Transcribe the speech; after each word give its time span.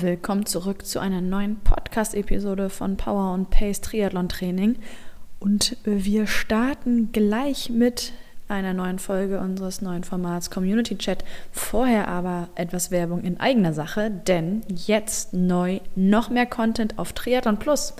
Willkommen 0.00 0.46
zurück 0.46 0.86
zu 0.86 1.00
einer 1.00 1.20
neuen 1.20 1.56
Podcast-Episode 1.60 2.70
von 2.70 2.96
Power 2.96 3.32
und 3.32 3.50
Pace 3.50 3.80
Triathlon 3.80 4.28
Training. 4.28 4.76
Und 5.40 5.76
wir 5.82 6.28
starten 6.28 7.10
gleich 7.10 7.68
mit 7.68 8.12
einer 8.46 8.74
neuen 8.74 9.00
Folge 9.00 9.40
unseres 9.40 9.82
neuen 9.82 10.04
Formats 10.04 10.50
Community 10.50 10.96
Chat. 10.98 11.24
Vorher 11.50 12.06
aber 12.06 12.48
etwas 12.54 12.92
Werbung 12.92 13.22
in 13.22 13.40
eigener 13.40 13.72
Sache, 13.72 14.10
denn 14.10 14.60
jetzt 14.68 15.32
neu 15.32 15.80
noch 15.96 16.30
mehr 16.30 16.46
Content 16.46 16.96
auf 16.96 17.12
Triathlon 17.12 17.58
Plus. 17.58 17.94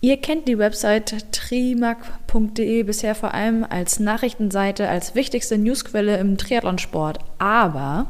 Ihr 0.00 0.16
kennt 0.16 0.48
die 0.48 0.58
Website 0.58 1.30
trimac.de 1.32 2.82
bisher 2.82 3.14
vor 3.14 3.34
allem 3.34 3.64
als 3.68 4.00
Nachrichtenseite, 4.00 4.88
als 4.88 5.14
wichtigste 5.14 5.58
Newsquelle 5.58 6.16
im 6.16 6.38
Triathlonsport. 6.38 7.20
Aber 7.38 8.08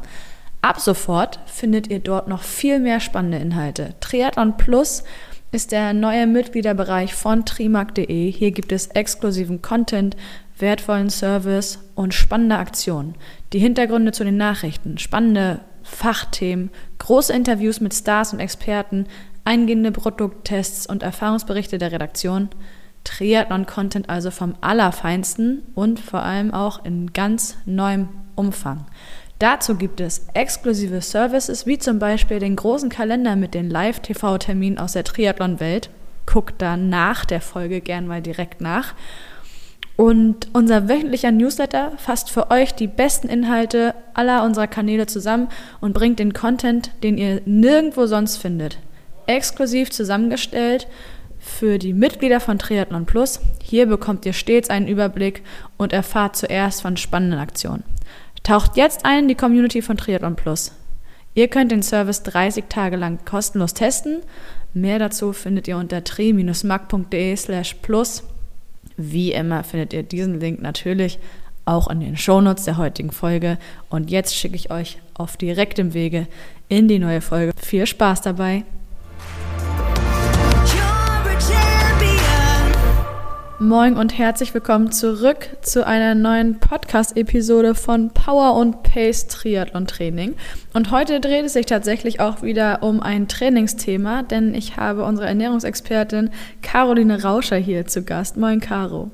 ab 0.65 0.81
sofort 0.81 1.39
findet 1.45 1.87
ihr 1.91 1.99
dort 1.99 2.27
noch 2.27 2.41
viel 2.41 2.79
mehr 2.79 2.99
spannende 2.99 3.37
Inhalte. 3.37 3.93
Triathlon 3.99 4.57
Plus 4.57 5.03
ist 5.51 5.71
der 5.71 5.93
neue 5.93 6.25
Mitgliederbereich 6.25 7.13
von 7.13 7.45
trimac.de. 7.45 8.31
Hier 8.31 8.51
gibt 8.51 8.71
es 8.71 8.87
exklusiven 8.87 9.61
Content, 9.61 10.17
wertvollen 10.57 11.11
Service 11.11 11.79
und 11.93 12.15
spannende 12.15 12.57
Aktionen. 12.57 13.13
Die 13.53 13.59
Hintergründe 13.59 14.11
zu 14.11 14.23
den 14.23 14.37
Nachrichten, 14.37 14.97
spannende 14.97 15.61
Fachthemen, 15.83 16.71
große 16.97 17.31
Interviews 17.31 17.79
mit 17.79 17.93
Stars 17.93 18.33
und 18.33 18.39
Experten, 18.39 19.05
eingehende 19.43 19.91
Produkttests 19.91 20.87
und 20.87 21.03
Erfahrungsberichte 21.03 21.77
der 21.77 21.91
Redaktion. 21.91 22.49
Triathlon-Content 23.03 24.09
also 24.09 24.31
vom 24.31 24.55
Allerfeinsten 24.61 25.61
und 25.75 25.99
vor 25.99 26.23
allem 26.23 26.51
auch 26.51 26.83
in 26.83 27.13
ganz 27.13 27.55
neuem 27.65 28.09
Umfang. 28.33 28.87
Dazu 29.39 29.75
gibt 29.75 29.99
es 29.99 30.27
exklusive 30.33 31.01
Services 31.01 31.65
wie 31.65 31.77
zum 31.77 31.99
Beispiel 31.99 32.39
den 32.39 32.55
großen 32.55 32.89
Kalender 32.89 33.35
mit 33.35 33.53
den 33.53 33.69
Live-TV-Terminen 33.69 34.77
aus 34.77 34.93
der 34.93 35.03
Triathlon-Welt. 35.03 35.89
Guckt 36.25 36.61
da 36.61 36.77
nach 36.77 37.25
der 37.25 37.41
Folge 37.41 37.81
gern 37.81 38.07
mal 38.07 38.21
direkt 38.21 38.61
nach. 38.61 38.95
Und 39.97 40.49
unser 40.53 40.89
wöchentlicher 40.89 41.31
Newsletter 41.31 41.93
fasst 41.97 42.29
für 42.29 42.51
euch 42.51 42.73
die 42.73 42.87
besten 42.87 43.29
Inhalte 43.29 43.93
aller 44.13 44.43
unserer 44.43 44.67
Kanäle 44.67 45.05
zusammen 45.05 45.47
und 45.79 45.93
bringt 45.93 46.19
den 46.19 46.33
Content, 46.33 46.91
den 47.03 47.17
ihr 47.17 47.41
nirgendwo 47.45 48.05
sonst 48.05 48.37
findet, 48.37 48.79
exklusiv 49.25 49.91
zusammengestellt 49.91 50.87
für 51.39 51.77
die 51.77 51.93
Mitglieder 51.93 52.39
von 52.39 52.59
Triathlon 52.59 53.05
Plus. 53.05 53.39
Hier 53.63 53.85
bekommt 53.85 54.25
ihr 54.25 54.33
stets 54.33 54.69
einen 54.69 54.87
Überblick 54.87 55.43
und 55.77 55.93
erfahrt 55.93 56.35
zuerst 56.35 56.81
von 56.81 56.97
spannenden 56.97 57.39
Aktionen. 57.39 57.83
Taucht 58.45 58.77
jetzt 58.77 59.05
ein 59.05 59.23
in 59.23 59.27
die 59.27 59.35
Community 59.35 59.81
von 59.81 59.97
Triathlon 59.97 60.35
Plus. 60.35 60.71
Ihr 61.33 61.47
könnt 61.47 61.71
den 61.71 61.81
Service 61.83 62.23
30 62.23 62.65
Tage 62.69 62.95
lang 62.95 63.19
kostenlos 63.25 63.73
testen. 63.73 64.21
Mehr 64.73 64.99
dazu 64.99 65.33
findet 65.33 65.67
ihr 65.67 65.77
unter 65.77 66.03
tri-mac.de 66.03 67.35
slash 67.35 67.73
plus 67.81 68.23
wie 68.97 69.33
immer 69.33 69.63
findet 69.63 69.93
ihr 69.93 70.03
diesen 70.03 70.39
Link 70.39 70.61
natürlich 70.61 71.19
auch 71.65 71.89
in 71.89 71.99
den 71.99 72.15
Shownotes 72.15 72.65
der 72.65 72.77
heutigen 72.77 73.11
Folge. 73.11 73.57
Und 73.89 74.11
jetzt 74.11 74.35
schicke 74.35 74.55
ich 74.55 74.71
euch 74.71 74.99
auf 75.15 75.37
direktem 75.37 75.93
Wege 75.93 76.27
in 76.69 76.87
die 76.87 76.99
neue 76.99 77.21
Folge. 77.21 77.51
Viel 77.57 77.87
Spaß 77.87 78.21
dabei! 78.21 78.63
Moin 83.59 83.95
und 83.95 84.17
herzlich 84.17 84.53
willkommen 84.53 84.91
zurück 84.91 85.47
zu 85.61 85.87
einer 85.87 86.13
neuen 86.13 86.59
Podcast-Episode 86.59 87.73
von 87.73 88.09
Power 88.09 88.53
und 88.55 88.83
Pace 88.83 89.27
Triathlon 89.27 89.87
Training. 89.87 90.35
Und 90.73 90.91
heute 90.91 91.21
dreht 91.21 91.45
es 91.45 91.53
sich 91.53 91.65
tatsächlich 91.65 92.19
auch 92.19 92.41
wieder 92.41 92.83
um 92.83 92.99
ein 92.99 93.29
Trainingsthema, 93.29 94.23
denn 94.23 94.53
ich 94.53 94.75
habe 94.75 95.05
unsere 95.05 95.29
Ernährungsexpertin 95.29 96.31
Caroline 96.61 97.23
Rauscher 97.23 97.55
hier 97.55 97.85
zu 97.85 98.03
Gast. 98.03 98.35
Moin, 98.35 98.59
Caro. 98.59 99.09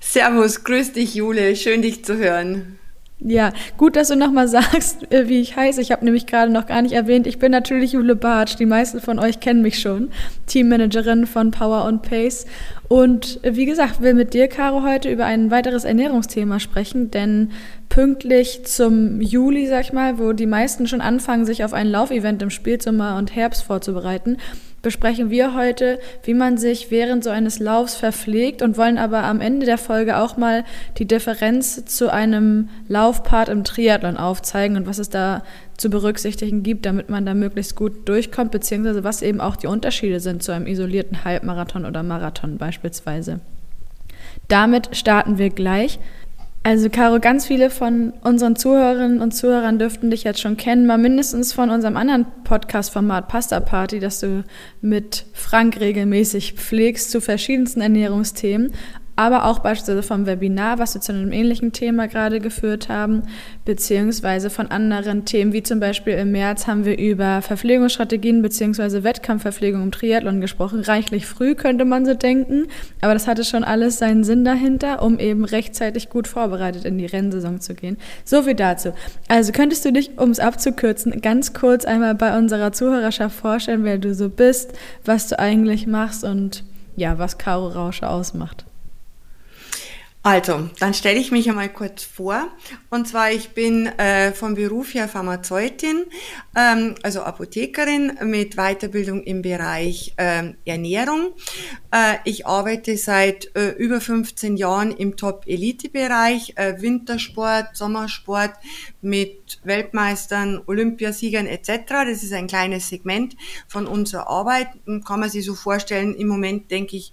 Servus, 0.00 0.64
grüß 0.64 0.94
dich, 0.94 1.14
Jule. 1.14 1.54
Schön, 1.54 1.82
dich 1.82 2.02
zu 2.02 2.16
hören. 2.16 2.78
Ja, 3.24 3.52
gut, 3.76 3.94
dass 3.94 4.08
du 4.08 4.16
nochmal 4.16 4.48
sagst, 4.48 5.12
äh, 5.12 5.28
wie 5.28 5.40
ich 5.40 5.56
heiße. 5.56 5.80
Ich 5.80 5.92
habe 5.92 6.04
nämlich 6.04 6.26
gerade 6.26 6.50
noch 6.50 6.66
gar 6.66 6.82
nicht 6.82 6.92
erwähnt, 6.92 7.26
ich 7.26 7.38
bin 7.38 7.52
natürlich 7.52 7.92
Jule 7.92 8.16
Bartsch. 8.16 8.56
Die 8.58 8.66
meisten 8.66 9.00
von 9.00 9.18
euch 9.18 9.40
kennen 9.40 9.62
mich 9.62 9.78
schon. 9.78 10.10
Teammanagerin 10.46 11.26
von 11.26 11.50
Power 11.50 11.84
und 11.84 12.02
Pace. 12.02 12.46
Und 12.88 13.42
äh, 13.44 13.54
wie 13.54 13.66
gesagt, 13.66 14.00
will 14.00 14.14
mit 14.14 14.34
dir, 14.34 14.48
Caro, 14.48 14.82
heute 14.82 15.10
über 15.10 15.24
ein 15.24 15.50
weiteres 15.50 15.84
Ernährungsthema 15.84 16.58
sprechen, 16.58 17.10
denn 17.10 17.52
pünktlich 17.88 18.64
zum 18.64 19.20
Juli, 19.20 19.66
sag 19.66 19.82
ich 19.82 19.92
mal, 19.92 20.18
wo 20.18 20.32
die 20.32 20.46
meisten 20.46 20.86
schon 20.86 21.00
anfangen, 21.00 21.44
sich 21.44 21.64
auf 21.64 21.74
ein 21.74 21.88
Laufevent 21.88 22.42
im 22.42 22.50
Spätsommer 22.50 23.16
und 23.16 23.36
Herbst 23.36 23.62
vorzubereiten, 23.62 24.38
besprechen 24.82 25.30
wir 25.30 25.54
heute, 25.54 25.98
wie 26.24 26.34
man 26.34 26.58
sich 26.58 26.90
während 26.90 27.24
so 27.24 27.30
eines 27.30 27.60
Laufs 27.60 27.94
verpflegt 27.94 28.62
und 28.62 28.76
wollen 28.76 28.98
aber 28.98 29.22
am 29.24 29.40
Ende 29.40 29.64
der 29.64 29.78
Folge 29.78 30.18
auch 30.18 30.36
mal 30.36 30.64
die 30.98 31.06
Differenz 31.06 31.84
zu 31.86 32.12
einem 32.12 32.68
Laufpart 32.88 33.48
im 33.48 33.64
Triathlon 33.64 34.16
aufzeigen 34.16 34.76
und 34.76 34.86
was 34.86 34.98
es 34.98 35.08
da 35.08 35.42
zu 35.76 35.88
berücksichtigen 35.88 36.62
gibt, 36.62 36.84
damit 36.84 37.08
man 37.08 37.24
da 37.24 37.34
möglichst 37.34 37.76
gut 37.76 38.08
durchkommt, 38.08 38.50
beziehungsweise 38.50 39.04
was 39.04 39.22
eben 39.22 39.40
auch 39.40 39.56
die 39.56 39.68
Unterschiede 39.68 40.20
sind 40.20 40.42
zu 40.42 40.52
einem 40.52 40.66
isolierten 40.66 41.24
Halbmarathon 41.24 41.84
oder 41.84 42.02
Marathon 42.02 42.58
beispielsweise. 42.58 43.40
Damit 44.48 44.96
starten 44.96 45.38
wir 45.38 45.50
gleich. 45.50 45.98
Also 46.64 46.90
Caro, 46.90 47.18
ganz 47.18 47.46
viele 47.46 47.70
von 47.70 48.12
unseren 48.22 48.54
Zuhörerinnen 48.54 49.20
und 49.20 49.32
Zuhörern 49.32 49.80
dürften 49.80 50.10
dich 50.10 50.22
jetzt 50.22 50.40
schon 50.40 50.56
kennen, 50.56 50.86
mal 50.86 50.96
mindestens 50.96 51.52
von 51.52 51.70
unserem 51.70 51.96
anderen 51.96 52.24
Podcast-Format 52.44 53.26
Pasta 53.26 53.58
Party, 53.58 53.98
das 53.98 54.20
du 54.20 54.44
mit 54.80 55.26
Frank 55.32 55.80
regelmäßig 55.80 56.52
pflegst 56.52 57.10
zu 57.10 57.20
verschiedensten 57.20 57.80
Ernährungsthemen 57.80 58.72
aber 59.16 59.44
auch 59.44 59.58
beispielsweise 59.58 60.02
vom 60.02 60.26
Webinar, 60.26 60.78
was 60.78 60.94
wir 60.94 61.00
zu 61.00 61.12
einem 61.12 61.32
ähnlichen 61.32 61.72
Thema 61.72 62.08
gerade 62.08 62.40
geführt 62.40 62.88
haben, 62.88 63.22
beziehungsweise 63.64 64.48
von 64.48 64.68
anderen 64.68 65.24
Themen, 65.24 65.52
wie 65.52 65.62
zum 65.62 65.80
Beispiel 65.80 66.14
im 66.14 66.32
März 66.32 66.66
haben 66.66 66.84
wir 66.84 66.98
über 66.98 67.42
Verpflegungsstrategien 67.42 68.42
beziehungsweise 68.42 69.04
Wettkampfverpflegung 69.04 69.82
im 69.82 69.92
Triathlon 69.92 70.40
gesprochen. 70.40 70.80
Reichlich 70.80 71.26
früh 71.26 71.54
könnte 71.54 71.84
man 71.84 72.06
so 72.06 72.14
denken, 72.14 72.68
aber 73.00 73.12
das 73.12 73.28
hatte 73.28 73.44
schon 73.44 73.64
alles 73.64 73.98
seinen 73.98 74.24
Sinn 74.24 74.44
dahinter, 74.44 75.02
um 75.02 75.18
eben 75.18 75.44
rechtzeitig 75.44 76.08
gut 76.08 76.26
vorbereitet 76.26 76.84
in 76.84 76.96
die 76.96 77.06
Rennsaison 77.06 77.60
zu 77.60 77.74
gehen. 77.74 77.98
So 78.24 78.42
viel 78.42 78.54
dazu. 78.54 78.94
Also 79.28 79.52
könntest 79.52 79.84
du 79.84 79.92
dich, 79.92 80.18
um 80.18 80.30
es 80.30 80.40
abzukürzen, 80.40 81.20
ganz 81.20 81.52
kurz 81.52 81.84
einmal 81.84 82.14
bei 82.14 82.36
unserer 82.36 82.72
Zuhörerschaft 82.72 83.36
vorstellen, 83.36 83.84
wer 83.84 83.98
du 83.98 84.14
so 84.14 84.28
bist, 84.28 84.72
was 85.04 85.28
du 85.28 85.38
eigentlich 85.38 85.86
machst 85.86 86.24
und 86.24 86.64
ja, 86.96 87.18
was 87.18 87.38
Caro 87.38 87.68
Rausche 87.68 88.08
ausmacht. 88.08 88.64
Also, 90.24 90.70
dann 90.78 90.94
stelle 90.94 91.18
ich 91.18 91.32
mich 91.32 91.48
einmal 91.48 91.68
kurz 91.68 92.04
vor. 92.04 92.46
Und 92.90 93.08
zwar, 93.08 93.32
ich 93.32 93.50
bin 93.50 93.86
äh, 93.86 94.32
vom 94.32 94.54
Beruf 94.54 94.94
her 94.94 95.08
Pharmazeutin, 95.08 96.04
ähm, 96.56 96.94
also 97.02 97.22
Apothekerin 97.22 98.18
mit 98.22 98.54
Weiterbildung 98.54 99.24
im 99.24 99.42
Bereich 99.42 100.14
äh, 100.18 100.52
Ernährung. 100.64 101.32
Äh, 101.90 102.18
ich 102.24 102.46
arbeite 102.46 102.96
seit 102.96 103.50
äh, 103.56 103.70
über 103.70 104.00
15 104.00 104.56
Jahren 104.56 104.92
im 104.92 105.16
Top-Elite-Bereich, 105.16 106.52
äh, 106.54 106.80
Wintersport, 106.80 107.76
Sommersport 107.76 108.52
mit 109.00 109.41
Weltmeistern, 109.64 110.60
Olympiasiegern 110.66 111.46
etc. 111.46 111.68
Das 111.88 112.22
ist 112.22 112.32
ein 112.32 112.46
kleines 112.46 112.88
Segment 112.88 113.36
von 113.68 113.86
unserer 113.86 114.28
Arbeit. 114.28 114.68
Kann 115.06 115.20
man 115.20 115.30
sich 115.30 115.44
so 115.44 115.54
vorstellen, 115.54 116.14
im 116.14 116.28
Moment 116.28 116.70
denke 116.70 116.96
ich, 116.96 117.12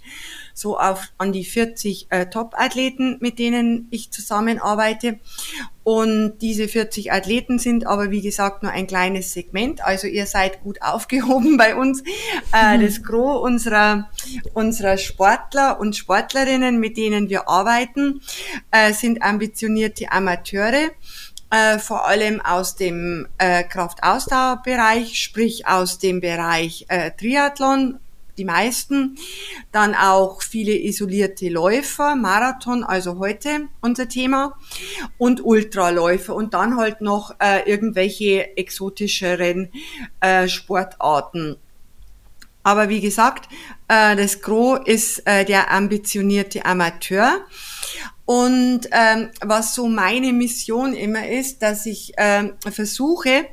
so 0.53 0.77
auf 0.77 1.07
an 1.17 1.31
die 1.31 1.45
40 1.45 2.07
äh, 2.09 2.25
Top-Athleten, 2.25 3.17
mit 3.22 3.39
denen 3.39 3.88
ich 3.91 4.12
zusammenarbeite. 4.12 5.19
Und 5.83 6.38
diese 6.41 6.68
40 6.68 7.12
Athleten 7.12 7.57
sind 7.57 7.88
aber, 7.88 8.12
wie 8.12 8.21
gesagt, 8.21 8.62
nur 8.62 8.71
ein 8.71 8.86
kleines 8.86 9.33
Segment. 9.33 9.83
Also 9.83 10.06
ihr 10.06 10.27
seid 10.27 10.62
gut 10.62 10.81
aufgehoben 10.83 11.57
bei 11.57 11.75
uns. 11.75 12.03
Äh, 12.53 12.77
mhm. 12.77 12.86
Das 12.86 13.01
Gros 13.01 13.41
unserer, 13.41 14.09
unserer 14.53 14.97
Sportler 14.97 15.80
und 15.80 15.95
Sportlerinnen, 15.95 16.80
mit 16.80 16.97
denen 16.97 17.30
wir 17.30 17.47
arbeiten, 17.47 18.21
äh, 18.69 18.94
sind 18.94 19.24
ambitionierte 19.24 20.12
Amateure. 20.12 20.91
Äh, 21.51 21.80
vor 21.80 22.06
allem 22.06 22.42
aus 22.42 22.75
dem 22.75 23.28
äh, 23.40 23.63
Kraftausdauerbereich, 23.63 25.19
sprich 25.19 25.68
aus 25.68 25.98
dem 25.98 26.22
Bereich 26.22 26.86
äh, 26.90 27.10
Triathlon, 27.12 28.00
die 28.38 28.46
meisten. 28.46 29.18
Dann 29.72 29.96
auch 29.96 30.44
viele 30.44 30.75
isolierte 30.78 31.50
Läufer, 31.50 32.16
Marathon, 32.16 32.84
also 32.84 33.18
heute 33.18 33.68
unser 33.81 34.07
Thema. 34.07 34.57
Und 35.18 35.44
Ultraläufer 35.44 36.36
und 36.36 36.54
dann 36.54 36.78
halt 36.78 37.01
noch 37.01 37.36
äh, 37.40 37.69
irgendwelche 37.69 38.56
exotischeren 38.56 39.72
äh, 40.22 40.48
Sportarten. 40.48 41.57
Aber 42.63 42.90
wie 42.90 43.01
gesagt, 43.01 43.50
äh, 43.88 44.16
das 44.16 44.42
Gros 44.42 44.80
ist 44.86 45.25
äh, 45.25 45.46
der 45.46 45.72
ambitionierte 45.72 46.66
Amateur. 46.66 47.42
Und 48.29 48.81
ähm, 48.91 49.31
was 49.41 49.73
so 49.73 49.87
meine 49.87 50.33
Mission 50.33 50.93
immer 50.93 51.27
ist, 51.27 51.63
dass 51.63 51.87
ich 51.87 52.13
ähm, 52.15 52.53
versuche, 52.59 53.47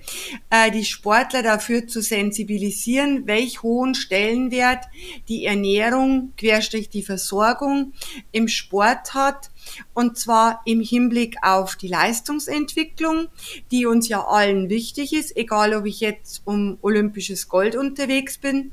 äh, 0.50 0.70
die 0.70 0.84
Sportler 0.84 1.42
dafür 1.42 1.86
zu 1.86 2.02
sensibilisieren, 2.02 3.26
welch 3.26 3.62
hohen 3.62 3.94
Stellenwert 3.94 4.84
die 5.30 5.46
Ernährung, 5.46 6.34
querstrich 6.36 6.90
die 6.90 7.02
Versorgung 7.02 7.94
im 8.32 8.48
Sport 8.48 9.14
hat 9.14 9.48
und 9.94 10.18
zwar 10.18 10.62
im 10.64 10.80
Hinblick 10.80 11.36
auf 11.42 11.76
die 11.76 11.88
Leistungsentwicklung, 11.88 13.28
die 13.70 13.86
uns 13.86 14.08
ja 14.08 14.24
allen 14.24 14.68
wichtig 14.68 15.12
ist, 15.12 15.36
egal 15.36 15.74
ob 15.74 15.86
ich 15.86 16.00
jetzt 16.00 16.42
um 16.44 16.78
olympisches 16.82 17.48
Gold 17.48 17.76
unterwegs 17.76 18.38
bin 18.38 18.72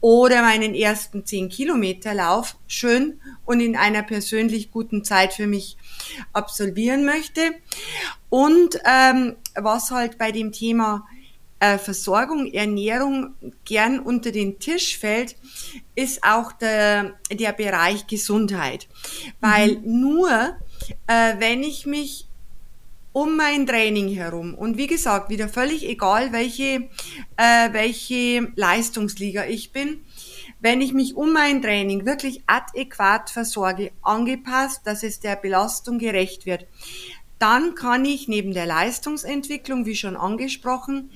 oder 0.00 0.42
meinen 0.42 0.74
ersten 0.74 1.24
10 1.24 1.48
Kilometer 1.48 2.14
Lauf 2.14 2.56
schön 2.66 3.20
und 3.44 3.60
in 3.60 3.76
einer 3.76 4.02
persönlich 4.02 4.70
guten 4.70 5.04
Zeit 5.04 5.32
für 5.32 5.46
mich 5.46 5.76
absolvieren 6.32 7.04
möchte. 7.04 7.40
Und 8.28 8.78
ähm, 8.84 9.36
was 9.54 9.90
halt 9.90 10.18
bei 10.18 10.32
dem 10.32 10.52
Thema 10.52 11.06
äh, 11.64 11.78
Versorgung, 11.78 12.52
Ernährung 12.52 13.34
gern 13.64 13.98
unter 13.98 14.32
den 14.32 14.58
Tisch 14.58 14.98
fällt, 14.98 15.36
ist 15.94 16.22
auch 16.22 16.52
der, 16.52 17.14
der 17.30 17.52
Bereich 17.52 18.06
Gesundheit. 18.06 18.86
Weil 19.40 19.78
mhm. 19.78 20.00
nur, 20.00 20.30
äh, 21.06 21.34
wenn 21.38 21.62
ich 21.62 21.86
mich 21.86 22.26
um 23.12 23.36
mein 23.36 23.66
Training 23.66 24.08
herum 24.08 24.54
und 24.54 24.76
wie 24.76 24.88
gesagt, 24.88 25.30
wieder 25.30 25.48
völlig 25.48 25.88
egal, 25.88 26.32
welche, 26.32 26.88
äh, 27.36 27.72
welche 27.72 28.52
Leistungsliga 28.56 29.46
ich 29.46 29.72
bin, 29.72 30.00
wenn 30.60 30.80
ich 30.80 30.92
mich 30.92 31.14
um 31.14 31.32
mein 31.32 31.62
Training 31.62 32.04
wirklich 32.06 32.42
adäquat 32.46 33.30
versorge, 33.30 33.92
angepasst, 34.02 34.82
dass 34.84 35.02
es 35.02 35.20
der 35.20 35.36
Belastung 35.36 35.98
gerecht 35.98 36.44
wird, 36.44 36.66
dann 37.44 37.74
kann 37.74 38.06
ich 38.06 38.26
neben 38.26 38.54
der 38.54 38.64
Leistungsentwicklung, 38.64 39.84
wie 39.84 39.96
schon 39.96 40.16
angesprochen, 40.16 41.10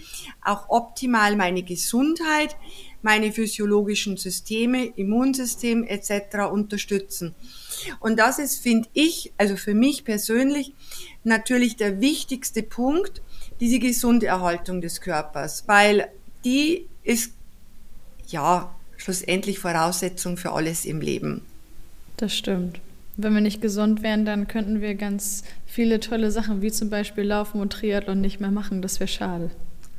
auch 0.44 0.68
optimal 0.68 1.36
meine 1.36 1.62
Gesundheit, 1.62 2.54
meine 3.00 3.32
physiologischen 3.32 4.18
Systeme, 4.18 4.84
Immunsystem 4.84 5.84
etc. 5.84 6.50
unterstützen. 6.52 7.34
Und 8.00 8.18
das 8.18 8.38
ist, 8.38 8.58
finde 8.58 8.90
ich, 8.92 9.32
also 9.38 9.56
für 9.56 9.72
mich 9.72 10.04
persönlich, 10.04 10.74
natürlich 11.24 11.76
der 11.76 12.02
wichtigste 12.02 12.62
Punkt, 12.62 13.22
diese 13.60 13.78
gesunde 13.78 14.26
Erhaltung 14.26 14.82
des 14.82 15.00
Körpers, 15.00 15.64
weil 15.66 16.10
die 16.44 16.88
ist 17.04 17.32
ja 18.26 18.76
schlussendlich 18.98 19.60
Voraussetzung 19.60 20.36
für 20.36 20.52
alles 20.52 20.84
im 20.84 21.00
Leben. 21.00 21.40
Das 22.18 22.36
stimmt. 22.36 22.80
Wenn 23.20 23.34
wir 23.34 23.40
nicht 23.40 23.60
gesund 23.60 24.04
wären, 24.04 24.24
dann 24.24 24.46
könnten 24.46 24.80
wir 24.80 24.94
ganz 24.94 25.42
viele 25.66 25.98
tolle 25.98 26.30
Sachen, 26.30 26.62
wie 26.62 26.70
zum 26.70 26.88
Beispiel 26.88 27.24
Laufen 27.24 27.60
und 27.60 27.72
Triathlon, 27.72 28.20
nicht 28.20 28.38
mehr 28.38 28.52
machen. 28.52 28.80
Das 28.80 29.00
wäre 29.00 29.08
schade. 29.08 29.50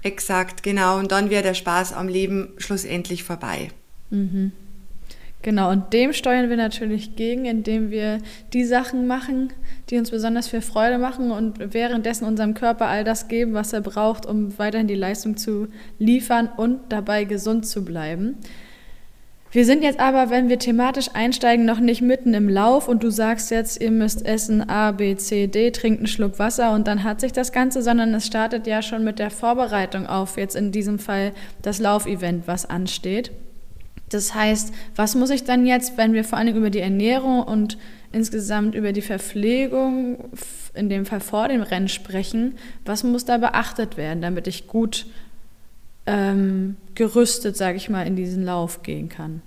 Exakt, 0.04 0.64
genau. 0.64 0.98
Und 0.98 1.12
dann 1.12 1.30
wäre 1.30 1.44
der 1.44 1.54
Spaß 1.54 1.92
am 1.92 2.08
Leben 2.08 2.54
schlussendlich 2.58 3.24
vorbei. 3.24 3.72
Mhm. 4.10 4.54
Genau, 5.42 5.70
und 5.70 5.92
dem 5.92 6.12
steuern 6.12 6.50
wir 6.50 6.58
natürlich 6.58 7.18
gegen, 7.18 7.46
indem 7.46 7.92
wir 7.92 8.20
die 8.52 8.64
Sachen 8.66 9.06
machen, 9.06 9.52
die 9.90 9.98
uns 9.98 10.12
besonders 10.12 10.48
viel 10.50 10.62
Freude 10.62 10.98
machen 10.98 11.32
und 11.32 11.74
währenddessen 11.74 12.26
unserem 12.26 12.54
Körper 12.54 12.88
all 12.88 13.04
das 13.04 13.28
geben, 13.28 13.54
was 13.54 13.72
er 13.74 13.82
braucht, 13.82 14.26
um 14.26 14.58
weiterhin 14.58 14.88
die 14.88 14.96
Leistung 14.96 15.36
zu 15.36 15.68
liefern 15.98 16.50
und 16.56 16.80
dabei 16.90 17.26
gesund 17.26 17.66
zu 17.66 17.84
bleiben. 17.84 18.38
Wir 19.52 19.66
sind 19.66 19.84
jetzt 19.84 20.00
aber, 20.00 20.30
wenn 20.30 20.48
wir 20.48 20.60
thematisch 20.60 21.10
einsteigen, 21.14 21.66
noch 21.66 21.80
nicht 21.80 22.02
mitten 22.02 22.36
im 22.36 22.50
Lauf 22.50 22.88
und 22.88 23.02
du 23.02 23.10
sagst 23.10 23.50
jetzt, 23.50 23.82
ihr 23.82 23.90
müsst 23.90 24.24
essen 24.24 24.70
A, 24.70 24.92
B, 24.92 25.16
C, 25.16 25.48
D, 25.48 25.72
trinkt 25.72 26.00
einen 26.00 26.08
Schluck 26.08 26.38
Wasser 26.38 26.72
und 26.74 26.88
dann 26.88 27.04
hat 27.04 27.20
sich 27.20 27.32
das 27.32 27.52
Ganze, 27.52 27.82
sondern 27.82 28.14
es 28.14 28.28
startet 28.28 28.68
ja 28.68 28.84
schon 28.84 29.04
mit 29.04 29.18
der 29.18 29.32
Vorbereitung 29.32 30.06
auf 30.06 30.38
jetzt 30.38 30.56
in 30.56 30.72
diesem 30.72 31.00
Fall 31.00 31.32
das 31.64 31.80
Laufevent, 31.80 32.48
was 32.48 32.68
ansteht. 32.68 33.32
Das 34.10 34.36
heißt, 34.36 34.72
was 34.96 35.16
muss 35.16 35.32
ich 35.32 35.46
dann 35.46 35.66
jetzt, 35.66 35.98
wenn 35.98 36.14
wir 36.14 36.24
vor 36.24 36.38
allem 36.38 36.56
über 36.56 36.70
die 36.70 36.80
Ernährung 36.80 37.42
und 37.42 37.80
insgesamt 38.12 38.76
über 38.76 38.92
die 38.92 39.02
Verpflegung, 39.02 40.30
in 40.76 40.90
dem 40.90 41.08
Fall 41.08 41.22
vor 41.22 41.48
dem 41.48 41.62
Rennen 41.62 41.88
sprechen, 41.88 42.56
was 42.86 43.04
muss 43.04 43.26
da 43.26 43.40
beachtet 43.40 43.98
werden, 43.98 44.22
damit 44.22 44.48
ich 44.48 44.68
gut 44.68 45.08
ähm, 46.10 46.76
gerüstet, 46.96 47.56
sage 47.56 47.78
ich 47.78 47.90
mal, 47.90 48.08
in 48.08 48.16
diesen 48.16 48.44
Lauf 48.44 48.82
gehen 48.82 49.10
kann. 49.10 49.42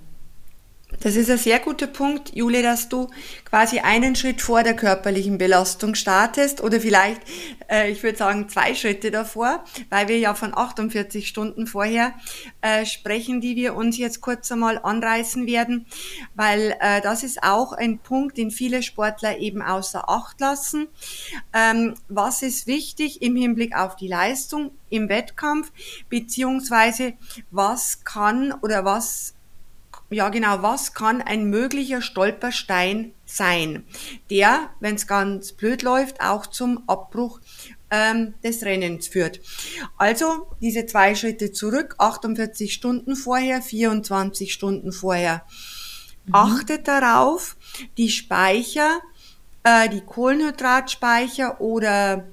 Das 1.00 1.16
ist 1.16 1.30
ein 1.30 1.38
sehr 1.38 1.58
guter 1.58 1.88
Punkt, 1.88 2.34
Jule, 2.34 2.62
dass 2.62 2.88
du 2.88 3.08
quasi 3.44 3.80
einen 3.80 4.14
Schritt 4.14 4.40
vor 4.40 4.62
der 4.62 4.76
körperlichen 4.76 5.36
Belastung 5.36 5.96
startest 5.96 6.60
oder 6.60 6.80
vielleicht, 6.80 7.20
äh, 7.68 7.90
ich 7.90 8.02
würde 8.04 8.16
sagen, 8.16 8.48
zwei 8.48 8.74
Schritte 8.74 9.10
davor, 9.10 9.64
weil 9.90 10.06
wir 10.06 10.18
ja 10.18 10.34
von 10.34 10.56
48 10.56 11.26
Stunden 11.26 11.66
vorher 11.66 12.14
äh, 12.60 12.86
sprechen, 12.86 13.40
die 13.40 13.56
wir 13.56 13.74
uns 13.74 13.98
jetzt 13.98 14.20
kurz 14.20 14.52
einmal 14.52 14.78
anreißen 14.78 15.46
werden, 15.46 15.86
weil 16.34 16.76
äh, 16.80 17.00
das 17.00 17.24
ist 17.24 17.42
auch 17.42 17.72
ein 17.72 17.98
Punkt, 17.98 18.38
den 18.38 18.52
viele 18.52 18.82
Sportler 18.82 19.38
eben 19.38 19.60
außer 19.60 20.08
Acht 20.08 20.40
lassen. 20.40 20.86
Ähm, 21.52 21.94
was 22.08 22.42
ist 22.42 22.68
wichtig 22.68 23.22
im 23.22 23.34
Hinblick 23.34 23.76
auf 23.76 23.96
die 23.96 24.08
Leistung 24.08 24.70
im 24.88 25.08
Wettkampf, 25.08 25.72
beziehungsweise 26.08 27.14
was 27.50 28.04
kann 28.04 28.52
oder 28.62 28.84
was 28.84 29.34
ja 30.12 30.28
genau, 30.28 30.62
was 30.62 30.94
kann 30.94 31.20
ein 31.22 31.44
möglicher 31.44 32.02
Stolperstein 32.02 33.12
sein, 33.24 33.84
der, 34.30 34.70
wenn 34.80 34.94
es 34.94 35.06
ganz 35.06 35.52
blöd 35.52 35.82
läuft, 35.82 36.20
auch 36.20 36.46
zum 36.46 36.82
Abbruch 36.88 37.40
ähm, 37.90 38.34
des 38.42 38.64
Rennens 38.64 39.08
führt. 39.08 39.40
Also 39.98 40.48
diese 40.60 40.86
zwei 40.86 41.14
Schritte 41.14 41.52
zurück, 41.52 41.94
48 41.98 42.72
Stunden 42.72 43.16
vorher, 43.16 43.62
24 43.62 44.52
Stunden 44.52 44.92
vorher. 44.92 45.44
Mhm. 46.26 46.34
Achtet 46.34 46.88
darauf, 46.88 47.56
die 47.98 48.08
Speicher, 48.08 49.00
äh, 49.62 49.88
die 49.88 50.00
Kohlenhydratspeicher 50.00 51.60
oder 51.60 52.28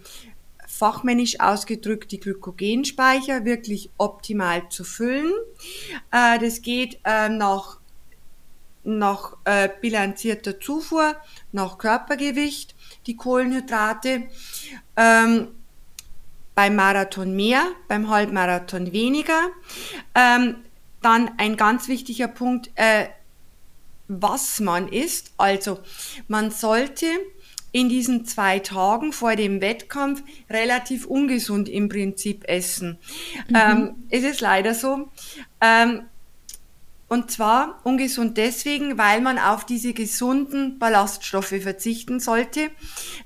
fachmännisch 0.80 1.42
ausgedrückt 1.42 2.14
die 2.14 2.22
Glykogenspeicher 2.22 3.44
wirklich 3.44 3.90
optimal 3.98 4.70
zu 4.70 4.86
füllen. 4.86 5.34
Äh, 6.12 6.40
das 6.40 6.62
geht 6.62 7.00
äh, 7.04 7.28
nach, 7.28 7.80
nach 8.86 9.36
äh, 9.44 9.68
bilanzierter 9.82 10.58
Zufuhr, 10.60 11.18
nach 11.52 11.78
Körpergewicht, 11.78 12.76
die 13.08 13.18
Kohlenhydrate. 13.18 14.24
Ähm, 14.96 15.50
beim 16.56 16.76
Marathon 16.76 17.36
mehr, 17.36 17.64
beim 17.88 18.10
Halbmarathon 18.10 18.92
weniger. 18.94 19.48
Ähm, 20.16 20.58
dann 21.02 21.32
ein 21.38 21.56
ganz 21.58 21.88
wichtiger 21.88 22.28
Punkt, 22.28 22.72
äh, 22.76 23.08
was 24.08 24.60
man 24.60 24.88
isst. 24.88 25.34
Also 25.38 25.80
man 26.28 26.52
sollte 26.52 27.06
in 27.72 27.90
diesen 27.90 28.26
zwei 28.26 28.60
Tagen 28.60 29.14
vor 29.14 29.36
dem 29.36 29.62
Wettkampf 29.62 30.24
relativ 30.50 31.06
ungesund 31.06 31.70
im 31.70 31.90
Prinzip 31.90 32.44
essen. 32.48 32.98
Mhm. 33.48 33.56
Ähm, 33.56 33.96
es 34.10 34.24
ist 34.24 34.42
leider 34.42 34.74
so. 34.74 35.10
Ähm, 35.62 36.04
und 37.10 37.32
zwar 37.32 37.80
ungesund 37.84 38.38
deswegen, 38.38 39.00
weil 39.00 39.20
man 39.20 39.40
auf 39.40 39.66
diese 39.66 39.94
gesunden 39.94 40.78
Ballaststoffe 40.78 41.56
verzichten 41.60 42.20
sollte, 42.20 42.70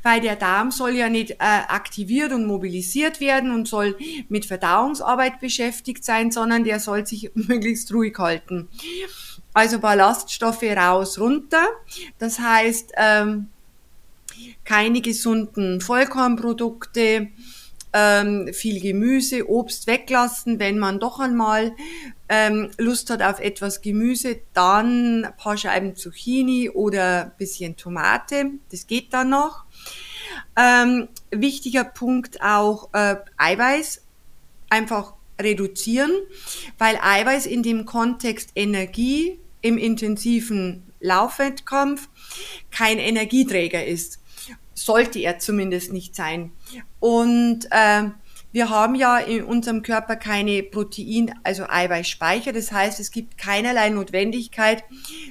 weil 0.04 0.22
der 0.22 0.38
Darm 0.38 0.72
soll 0.72 0.92
ja 0.92 1.10
nicht 1.10 1.32
äh, 1.32 1.36
aktiviert 1.40 2.32
und 2.32 2.46
mobilisiert 2.46 3.20
werden 3.20 3.52
und 3.52 3.68
soll 3.68 3.98
mit 4.30 4.46
Verdauungsarbeit 4.46 5.42
beschäftigt 5.42 6.06
sein, 6.06 6.32
sondern 6.32 6.64
der 6.64 6.80
soll 6.80 7.06
sich 7.06 7.32
möglichst 7.36 7.94
ruhig 7.94 8.18
halten. 8.18 8.70
Also 9.54 9.80
Ballaststoffe 9.80 10.64
raus, 10.64 11.20
runter. 11.20 11.68
Das 12.20 12.40
heißt, 12.40 12.94
ähm, 12.96 13.50
keine 14.66 15.02
gesunden 15.02 15.82
Vollkornprodukte, 15.82 17.30
ähm, 17.94 18.50
viel 18.54 18.82
Gemüse, 18.82 19.48
Obst 19.48 19.88
weglassen. 19.88 20.60
Wenn 20.60 20.80
man 20.80 21.00
doch 21.00 21.20
einmal 21.20 21.74
ähm, 22.28 22.72
Lust 22.78 23.10
hat 23.10 23.22
auf 23.22 23.40
etwas 23.40 23.82
Gemüse, 23.82 24.40
dann 24.54 25.26
ein 25.26 25.38
paar 25.38 25.58
Scheiben 25.58 25.96
Zucchini 25.96 26.70
oder 26.70 27.26
ein 27.26 27.32
bisschen 27.38 27.78
Tomate. 27.78 28.52
Das 28.72 28.88
geht 28.88 29.14
dann 29.14 29.30
noch. 29.30 29.66
Ähm, 30.58 31.08
wichtiger 31.30 31.84
Punkt 31.84 32.42
auch 32.42 32.90
äh, 32.94 33.18
Eiweiß. 33.38 34.02
Einfach 34.70 35.14
reduzieren, 35.40 36.12
weil 36.80 36.98
Eiweiß 37.00 37.46
in 37.46 37.62
dem 37.62 37.86
Kontext 37.86 38.52
Energie 38.56 39.40
im 39.62 39.78
intensiven 39.78 40.84
Laufwettkampf 41.00 42.10
kein 42.72 42.98
Energieträger 42.98 43.86
ist 43.86 44.23
sollte 44.74 45.20
er 45.20 45.40
zumindest 45.40 45.94
nicht 45.94 46.16
sein. 46.16 46.52
Und 47.00 47.68
äh, 47.72 48.10
wir 48.52 48.70
haben 48.70 48.96
ja 48.96 49.18
in 49.18 49.44
unserem 49.44 49.82
Körper 49.82 50.16
keine 50.16 50.62
Protein, 50.62 51.34
also 51.44 51.66
Eiweißspeicher. 51.68 52.54
Das 52.54 52.72
heißt, 52.72 53.00
es 53.00 53.12
gibt 53.12 53.38
keinerlei 53.38 53.90
Notwendigkeit, 53.90 54.84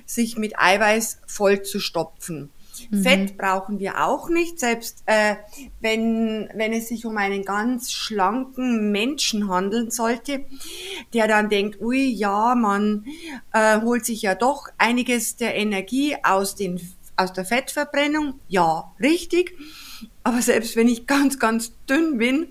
sich 0.06 0.36
mit 0.36 0.58
Eiweiß 0.58 1.20
voll 1.26 1.62
zu 1.62 1.78
stopfen. 1.78 2.50
Mhm. 2.90 3.02
Fett 3.02 3.38
brauchen 3.38 3.78
wir 3.78 4.04
auch 4.06 4.28
nicht, 4.28 4.58
selbst 4.58 5.02
äh, 5.06 5.36
wenn, 5.80 6.48
wenn 6.54 6.72
es 6.72 6.88
sich 6.88 7.06
um 7.06 7.16
einen 7.16 7.44
ganz 7.44 7.92
schlanken 7.92 8.90
Menschen 8.90 9.48
handeln 9.48 9.90
sollte, 9.90 10.44
der 11.12 11.28
dann 11.28 11.48
denkt, 11.48 11.80
ui, 11.80 12.10
ja, 12.10 12.54
man 12.54 13.04
äh, 13.52 13.80
holt 13.80 14.04
sich 14.04 14.22
ja 14.22 14.34
doch 14.34 14.68
einiges 14.78 15.36
der 15.36 15.54
Energie 15.54 16.16
aus, 16.22 16.54
den, 16.54 16.80
aus 17.16 17.32
der 17.32 17.44
Fettverbrennung. 17.44 18.40
Ja, 18.48 18.92
richtig. 19.00 19.56
Aber 20.24 20.40
selbst 20.40 20.76
wenn 20.76 20.88
ich 20.88 21.06
ganz, 21.06 21.38
ganz 21.38 21.72
dünn 21.88 22.18
bin, 22.18 22.48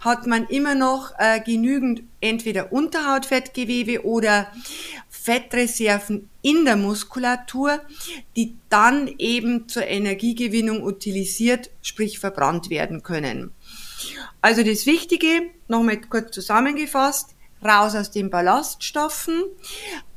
hat 0.00 0.26
man 0.26 0.46
immer 0.46 0.74
noch 0.74 1.12
äh, 1.18 1.40
genügend 1.40 2.02
entweder 2.20 2.72
Unterhautfettgewebe 2.72 4.04
oder 4.04 4.50
Fettreserven 5.08 6.30
in 6.42 6.64
der 6.64 6.76
Muskulatur, 6.76 7.80
die 8.36 8.56
dann 8.70 9.08
eben 9.18 9.68
zur 9.68 9.86
Energiegewinnung 9.86 10.82
utilisiert, 10.82 11.70
sprich 11.82 12.18
verbrannt 12.18 12.70
werden 12.70 13.02
können. 13.02 13.52
Also 14.40 14.62
das 14.62 14.86
Wichtige, 14.86 15.50
nochmal 15.68 16.00
kurz 16.00 16.34
zusammengefasst, 16.34 17.34
raus 17.62 17.94
aus 17.94 18.10
den 18.10 18.30
Ballaststoffen, 18.30 19.42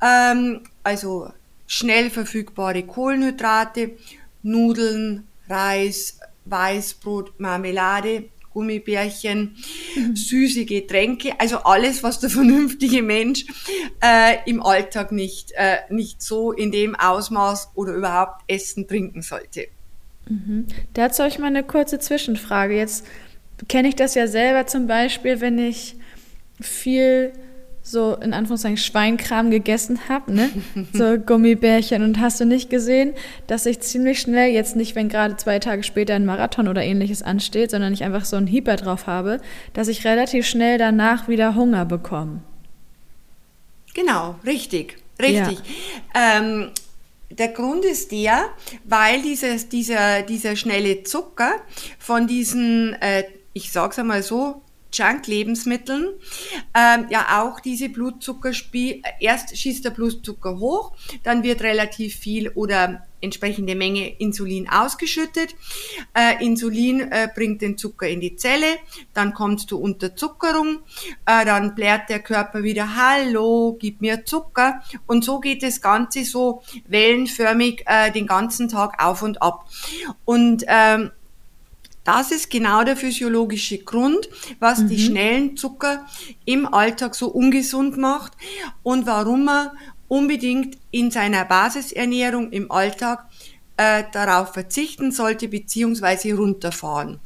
ähm, 0.02 0.64
also 0.84 1.30
schnell 1.74 2.10
verfügbare 2.10 2.84
Kohlenhydrate, 2.84 3.92
Nudeln, 4.44 5.28
Reis, 5.50 6.20
Weißbrot, 6.46 7.40
Marmelade, 7.40 8.26
Gummibärchen, 8.54 9.56
mhm. 9.96 10.16
süße 10.16 10.66
Getränke, 10.66 11.40
also 11.40 11.58
alles, 11.58 12.04
was 12.04 12.20
der 12.20 12.30
vernünftige 12.40 13.02
Mensch 13.02 13.46
äh, 14.02 14.38
im 14.46 14.62
Alltag 14.62 15.12
nicht, 15.12 15.54
äh, 15.56 15.78
nicht 15.90 16.22
so 16.22 16.52
in 16.52 16.72
dem 16.72 16.96
Ausmaß 16.96 17.72
oder 17.74 17.94
überhaupt 17.94 18.44
essen, 18.48 18.88
trinken 18.88 19.24
sollte. 19.24 19.68
Mhm. 20.30 20.68
Dazu 20.94 21.24
habe 21.24 21.32
ich 21.32 21.40
mal 21.40 21.48
eine 21.48 21.64
kurze 21.64 21.98
Zwischenfrage. 21.98 22.78
Jetzt 22.78 23.06
kenne 23.68 23.88
ich 23.88 23.96
das 23.96 24.14
ja 24.14 24.28
selber 24.28 24.68
zum 24.68 24.86
Beispiel, 24.86 25.42
wenn 25.42 25.58
ich 25.58 25.96
viel 26.62 27.34
so 27.86 28.16
in 28.16 28.34
Anführungszeichen 28.34 28.78
Schweinkram 28.78 29.52
gegessen 29.52 30.00
habe, 30.08 30.34
ne? 30.34 30.50
So 30.94 31.18
Gummibärchen 31.20 32.02
und 32.02 32.20
hast 32.20 32.40
du 32.40 32.46
nicht 32.46 32.70
gesehen, 32.70 33.14
dass 33.48 33.66
ich 33.66 33.82
ziemlich 33.82 34.22
schnell, 34.22 34.52
jetzt 34.52 34.78
nicht, 34.78 34.96
wenn 34.96 35.10
gerade 35.10 35.36
zwei 35.36 35.60
Tage 35.60 35.84
später 35.84 36.16
ein 36.16 36.26
Marathon 36.26 36.70
oder 36.70 36.82
ähnliches 36.82 37.22
ansteht, 37.22 37.72
sondern 37.72 37.94
ich 37.94 38.04
einfach 38.04 38.24
so 38.24 38.38
einen 38.38 38.48
Hieber 38.48 38.78
drauf 38.78 39.06
habe, 39.06 39.42
dass 39.74 39.90
ich 39.90 40.06
relativ 40.06 40.48
schnell 40.48 40.78
danach 40.78 41.28
wieder 41.28 41.56
Hunger 41.56 41.86
bekomme. 41.86 42.40
Genau, 43.94 44.36
richtig, 44.46 44.98
richtig. 45.22 45.60
Ja. 46.16 46.40
Ähm, 46.40 46.72
der 47.30 47.50
Grund 47.50 47.84
ist 47.84 48.12
der, 48.12 48.46
weil 48.86 49.22
dieses, 49.22 49.68
dieser, 49.70 50.22
dieser 50.22 50.56
schnelle 50.56 51.04
Zucker 51.04 51.54
von 52.00 52.28
diesen, 52.28 52.94
äh, 53.02 53.26
ich 53.54 53.72
sag's 53.72 54.00
einmal 54.00 54.24
so, 54.24 54.63
Junk-Lebensmitteln 54.94 56.10
ähm, 56.74 57.08
ja 57.10 57.42
auch 57.42 57.60
diese 57.60 57.90
Blutzuckerspiel, 57.90 59.02
erst 59.20 59.58
schießt 59.58 59.84
der 59.86 59.90
Blutzucker 59.90 60.60
hoch, 60.60 60.96
dann 61.24 61.44
wird 61.44 61.62
relativ 61.62 62.16
viel 62.16 62.50
oder 62.50 63.06
entsprechende 63.24 63.76
Menge 63.76 64.10
Insulin 64.20 64.70
ausgeschüttet. 64.70 65.56
Äh, 66.14 66.44
Insulin 66.46 67.00
äh, 67.00 67.30
bringt 67.34 67.62
den 67.62 67.78
Zucker 67.78 68.08
in 68.08 68.20
die 68.20 68.36
Zelle, 68.36 68.78
dann 69.14 69.34
kommst 69.34 69.72
du 69.72 69.78
unter 69.78 70.16
Zuckerung, 70.16 70.80
äh, 71.26 71.46
dann 71.46 71.74
blärt 71.74 72.10
der 72.10 72.20
Körper 72.20 72.64
wieder, 72.64 72.96
hallo, 72.96 73.78
gib 73.80 74.02
mir 74.02 74.26
Zucker. 74.26 74.84
Und 75.08 75.24
so 75.24 75.40
geht 75.40 75.64
das 75.64 75.82
Ganze 75.82 76.26
so 76.26 76.64
wellenförmig 76.88 77.84
äh, 77.86 78.12
den 78.12 78.28
ganzen 78.28 78.68
Tag 78.68 79.02
auf 79.02 79.22
und 79.22 79.42
ab. 79.42 79.70
Und 80.26 80.66
ähm, 80.68 81.12
das 82.04 82.32
ist 82.32 82.50
genau 82.50 82.84
der 82.84 82.98
physiologische 82.98 83.80
Grund, 83.80 84.30
was 84.60 84.80
mhm. 84.80 84.90
die 84.90 85.00
schnellen 85.00 85.58
Zucker 85.58 86.06
im 86.46 86.72
Alltag 86.72 87.16
so 87.16 87.28
ungesund 87.28 87.98
macht 87.98 88.34
und 88.84 89.06
warum 89.06 89.46
man 89.46 89.72
unbedingt 90.08 90.78
in 90.92 91.12
seiner 91.12 91.46
Basisernährung 91.46 92.52
im 92.52 92.72
Alltag 92.72 93.28
äh, 93.78 94.04
darauf 94.12 94.54
verzichten 94.54 95.12
sollte 95.12 95.48
beziehungsweise 95.48 96.36
runterfahren. 96.36 97.20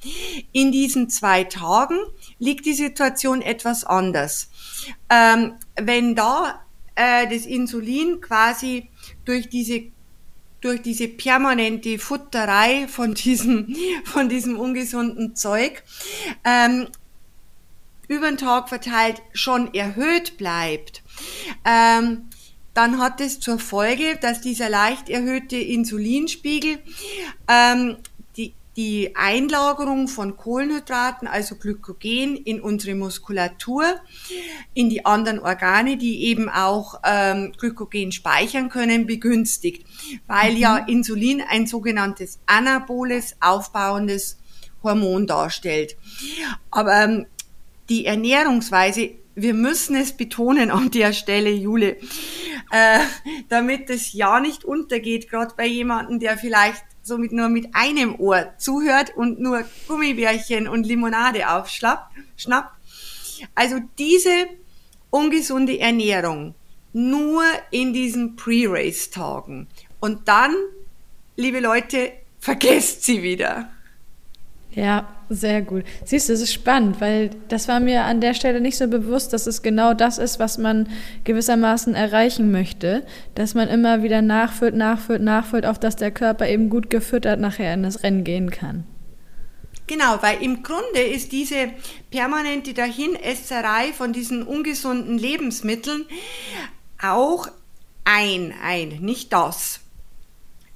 In 0.53 0.71
diesen 0.71 1.09
zwei 1.09 1.43
Tagen 1.43 1.97
liegt 2.39 2.65
die 2.65 2.73
Situation 2.73 3.41
etwas 3.41 3.83
anders. 3.83 4.49
Ähm, 5.09 5.55
wenn 5.75 6.15
da 6.15 6.61
äh, 6.95 7.27
das 7.27 7.45
Insulin 7.45 8.21
quasi 8.21 8.89
durch 9.25 9.49
diese 9.49 9.91
durch 10.61 10.81
diese 10.81 11.07
permanente 11.07 11.99
Futterei 11.99 12.87
von 12.87 13.13
diesem, 13.13 13.75
von 14.03 14.29
diesem 14.29 14.57
ungesunden 14.59 15.35
Zeug 15.35 15.83
ähm, 16.43 16.87
über 18.07 18.27
den 18.27 18.37
Tag 18.37 18.69
verteilt 18.69 19.21
schon 19.33 19.73
erhöht 19.73 20.37
bleibt, 20.37 21.03
ähm, 21.65 22.29
dann 22.73 22.99
hat 22.99 23.21
es 23.21 23.39
zur 23.39 23.59
Folge, 23.59 24.17
dass 24.21 24.41
dieser 24.41 24.69
leicht 24.69 25.09
erhöhte 25.09 25.57
Insulinspiegel 25.57 26.79
ähm, 27.47 27.97
die 28.77 29.15
Einlagerung 29.15 30.07
von 30.07 30.37
Kohlenhydraten, 30.37 31.27
also 31.27 31.55
Glykogen, 31.55 32.37
in 32.37 32.61
unsere 32.61 32.95
Muskulatur, 32.95 33.85
in 34.75 34.91
die 34.91 35.03
anderen 35.03 35.39
Organe, 35.39 35.97
die 35.97 36.25
eben 36.25 36.47
auch 36.47 37.01
ähm, 37.03 37.53
Glykogen 37.57 38.11
speichern 38.11 38.69
können, 38.69 39.07
begünstigt, 39.07 39.85
weil 40.27 40.53
mhm. 40.53 40.57
ja 40.59 40.77
Insulin 40.77 41.41
ein 41.41 41.65
sogenanntes 41.65 42.39
anaboles, 42.45 43.35
aufbauendes 43.39 44.37
Hormon 44.83 45.25
darstellt. 45.25 45.97
Aber 46.69 47.03
ähm, 47.03 47.25
die 47.89 48.05
Ernährungsweise 48.05 49.09
wir 49.39 49.53
müssen 49.53 49.95
es 49.95 50.13
betonen 50.13 50.71
an 50.71 50.89
der 50.89 51.13
Stelle, 51.13 51.51
Jule, 51.51 51.97
äh, 52.71 52.99
damit 53.49 53.87
es 53.91 54.13
ja 54.13 54.39
nicht 54.39 54.65
untergeht, 54.65 55.29
gerade 55.29 55.53
bei 55.55 55.67
jemandem, 55.67 56.19
der 56.19 56.39
vielleicht 56.39 56.83
so 57.07 57.17
mit 57.17 57.31
nur 57.31 57.47
mit 57.47 57.69
einem 57.73 58.15
Ohr 58.19 58.53
zuhört 58.57 59.15
und 59.15 59.39
nur 59.39 59.63
Gummibärchen 59.87 60.67
und 60.67 60.85
Limonade 60.85 61.49
aufschnappt. 61.49 62.11
Also 63.55 63.79
diese 63.97 64.47
ungesunde 65.09 65.79
Ernährung 65.79 66.53
nur 66.93 67.43
in 67.71 67.93
diesen 67.93 68.35
Pre-Race-Tagen. 68.35 69.67
Und 69.99 70.27
dann, 70.27 70.53
liebe 71.35 71.59
Leute, 71.59 72.11
vergesst 72.39 73.03
sie 73.03 73.23
wieder. 73.23 73.69
Ja, 74.71 75.07
sehr 75.29 75.61
gut. 75.61 75.83
Siehst 76.05 76.29
du, 76.29 76.33
es 76.33 76.41
ist 76.41 76.53
spannend, 76.53 77.01
weil 77.01 77.31
das 77.49 77.67
war 77.67 77.79
mir 77.79 78.03
an 78.03 78.21
der 78.21 78.33
Stelle 78.33 78.61
nicht 78.61 78.77
so 78.77 78.87
bewusst, 78.87 79.33
dass 79.33 79.47
es 79.47 79.61
genau 79.61 79.93
das 79.93 80.17
ist, 80.17 80.39
was 80.39 80.57
man 80.57 80.89
gewissermaßen 81.23 81.95
erreichen 81.95 82.51
möchte, 82.51 83.05
dass 83.35 83.53
man 83.53 83.67
immer 83.67 84.03
wieder 84.03 84.21
nachfüllt, 84.21 84.75
nachfüllt, 84.75 85.21
nachfüllt, 85.21 85.65
auf 85.65 85.79
dass 85.79 85.95
der 85.95 86.11
Körper 86.11 86.47
eben 86.47 86.69
gut 86.69 86.89
gefüttert 86.89 87.39
nachher 87.39 87.73
in 87.73 87.83
das 87.83 88.03
Rennen 88.03 88.23
gehen 88.23 88.51
kann. 88.51 88.85
Genau, 89.87 90.21
weil 90.21 90.43
im 90.43 90.63
Grunde 90.63 90.99
ist 90.99 91.31
diese 91.31 91.71
permanente 92.11 92.73
Dahinesserei 92.73 93.93
von 93.93 94.11
diesen 94.11 94.43
ungesunden 94.43 95.17
Lebensmitteln 95.17 96.05
auch 97.01 97.47
ein, 98.03 98.53
ein, 98.61 98.99
nicht 98.99 99.31
das, 99.31 99.79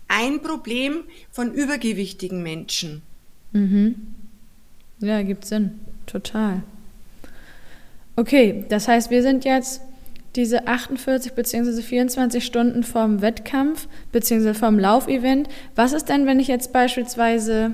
ein 0.08 0.41
Problem 0.41 1.03
von 1.29 1.53
übergewichtigen 1.53 2.41
Menschen. 2.41 3.01
Mhm. 3.51 4.15
Ja, 5.01 5.22
gibt 5.24 5.46
Sinn. 5.46 5.79
Total. 6.05 6.62
Okay, 8.15 8.65
das 8.70 8.88
heißt, 8.88 9.10
wir 9.10 9.22
sind 9.22 9.46
jetzt 9.46 9.81
diese 10.36 10.67
48 10.67 11.34
bzw. 11.34 11.81
24 11.81 12.46
Stunden 12.46 12.84
vorm 12.84 13.22
Wettkampf 13.22 13.88
bzw. 14.12 14.53
vorm 14.53 14.79
Laufevent. 14.79 15.50
Was 15.75 15.93
ist 15.93 16.10
denn, 16.10 16.25
wenn 16.25 16.39
ich 16.39 16.48
jetzt 16.48 16.72
beispielsweise 16.72 17.74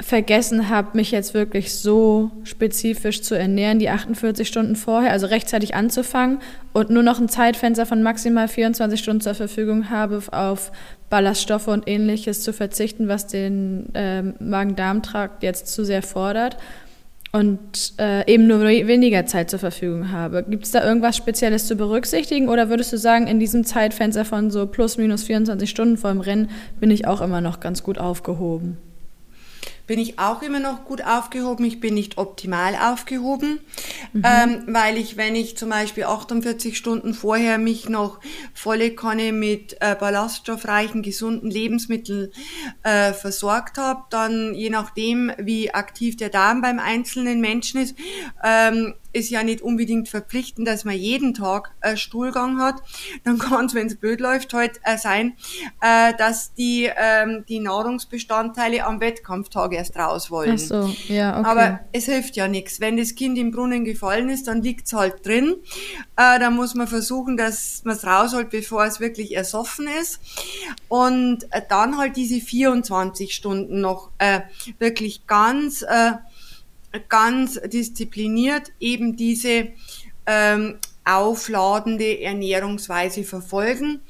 vergessen 0.00 0.68
habe, 0.68 0.96
mich 0.96 1.10
jetzt 1.10 1.34
wirklich 1.34 1.74
so 1.74 2.30
spezifisch 2.44 3.22
zu 3.22 3.36
ernähren, 3.36 3.80
die 3.80 3.90
48 3.90 4.46
Stunden 4.46 4.76
vorher, 4.76 5.10
also 5.10 5.26
rechtzeitig 5.26 5.74
anzufangen 5.74 6.38
und 6.72 6.90
nur 6.90 7.02
noch 7.02 7.18
ein 7.20 7.28
Zeitfenster 7.28 7.84
von 7.84 8.02
maximal 8.02 8.46
24 8.46 9.00
Stunden 9.00 9.20
zur 9.20 9.34
Verfügung 9.34 9.90
habe, 9.90 10.22
auf 10.30 10.70
Ballaststoffe 11.10 11.68
und 11.68 11.88
ähnliches 11.88 12.42
zu 12.42 12.52
verzichten, 12.52 13.08
was 13.08 13.26
den 13.26 13.92
äh, 13.94 14.22
Magen-Darm-Trakt 14.22 15.42
jetzt 15.42 15.66
zu 15.66 15.84
sehr 15.84 16.02
fordert 16.02 16.56
und 17.32 17.94
äh, 17.98 18.30
eben 18.32 18.46
nur 18.46 18.62
weniger 18.62 19.26
Zeit 19.26 19.50
zur 19.50 19.58
Verfügung 19.58 20.12
habe. 20.12 20.44
Gibt 20.44 20.64
es 20.64 20.70
da 20.70 20.84
irgendwas 20.84 21.16
Spezielles 21.16 21.66
zu 21.66 21.74
berücksichtigen 21.74 22.48
oder 22.48 22.70
würdest 22.70 22.92
du 22.92 22.98
sagen, 22.98 23.26
in 23.26 23.40
diesem 23.40 23.64
Zeitfenster 23.64 24.24
von 24.24 24.50
so 24.50 24.66
plus 24.66 24.96
minus 24.96 25.24
24 25.24 25.68
Stunden 25.68 25.96
vor 25.96 26.10
dem 26.10 26.20
Rennen 26.20 26.50
bin 26.78 26.90
ich 26.92 27.06
auch 27.06 27.20
immer 27.20 27.40
noch 27.40 27.58
ganz 27.58 27.82
gut 27.82 27.98
aufgehoben? 27.98 28.78
Bin 29.88 29.98
ich 29.98 30.18
auch 30.18 30.42
immer 30.42 30.60
noch 30.60 30.84
gut 30.84 31.02
aufgehoben. 31.02 31.64
Ich 31.64 31.80
bin 31.80 31.94
nicht 31.94 32.18
optimal 32.18 32.76
aufgehoben, 32.76 33.58
mhm. 34.12 34.22
ähm, 34.22 34.62
weil 34.68 34.98
ich, 34.98 35.16
wenn 35.16 35.34
ich 35.34 35.56
zum 35.56 35.70
Beispiel 35.70 36.04
48 36.04 36.76
Stunden 36.76 37.14
vorher 37.14 37.56
mich 37.56 37.88
noch 37.88 38.20
volle 38.52 38.94
Kanne 38.94 39.32
mit 39.32 39.78
äh, 39.80 39.96
ballaststoffreichen, 39.96 41.02
gesunden 41.02 41.50
Lebensmitteln 41.50 42.30
äh, 42.82 43.14
versorgt 43.14 43.78
habe, 43.78 44.02
dann 44.10 44.54
je 44.54 44.68
nachdem, 44.68 45.32
wie 45.38 45.72
aktiv 45.72 46.18
der 46.18 46.28
Darm 46.28 46.60
beim 46.60 46.78
einzelnen 46.78 47.40
Menschen 47.40 47.80
ist, 47.80 47.96
ähm, 48.44 48.94
ist 49.12 49.30
ja 49.30 49.42
nicht 49.42 49.62
unbedingt 49.62 50.08
verpflichtend, 50.08 50.68
dass 50.68 50.84
man 50.84 50.94
jeden 50.94 51.34
Tag 51.34 51.74
äh, 51.80 51.96
Stuhlgang 51.96 52.60
hat. 52.60 52.76
Dann 53.24 53.38
kann 53.38 53.66
es, 53.66 53.74
wenn 53.74 53.86
es 53.86 53.96
blöd 53.96 54.20
läuft, 54.20 54.52
halt 54.52 54.80
äh, 54.84 54.98
sein, 54.98 55.36
äh, 55.80 56.14
dass 56.14 56.54
die, 56.54 56.90
ähm, 56.96 57.44
die 57.48 57.60
Nahrungsbestandteile 57.60 58.84
am 58.84 59.00
Wettkampftag 59.00 59.72
erst 59.72 59.96
raus 59.96 60.30
wollen. 60.30 60.54
Ach 60.54 60.58
so, 60.58 60.94
ja, 61.08 61.38
okay. 61.38 61.48
Aber 61.48 61.80
es 61.92 62.04
hilft 62.06 62.36
ja 62.36 62.48
nichts. 62.48 62.80
Wenn 62.80 62.96
das 62.96 63.14
Kind 63.14 63.38
im 63.38 63.50
Brunnen 63.50 63.84
gefallen 63.84 64.28
ist, 64.28 64.46
dann 64.46 64.62
liegt's 64.62 64.92
halt 64.92 65.26
drin. 65.26 65.56
Äh, 66.16 66.38
dann 66.38 66.54
muss 66.54 66.74
man 66.74 66.86
versuchen, 66.86 67.36
dass 67.36 67.82
man 67.84 67.96
es 67.96 68.04
rausholt, 68.04 68.50
bevor 68.50 68.84
es 68.84 69.00
wirklich 69.00 69.34
ersoffen 69.34 69.88
ist. 70.00 70.20
Und 70.88 71.44
äh, 71.50 71.62
dann 71.68 71.96
halt 71.96 72.16
diese 72.16 72.40
24 72.40 73.34
Stunden 73.34 73.80
noch 73.80 74.10
äh, 74.18 74.40
wirklich 74.78 75.26
ganz 75.26 75.82
äh, 75.82 76.12
ganz 77.08 77.60
diszipliniert 77.62 78.72
eben 78.80 79.16
diese 79.16 79.68
ähm, 80.26 80.78
aufladende 81.04 82.20
Ernährungsweise 82.20 83.24
verfolgen, 83.24 84.00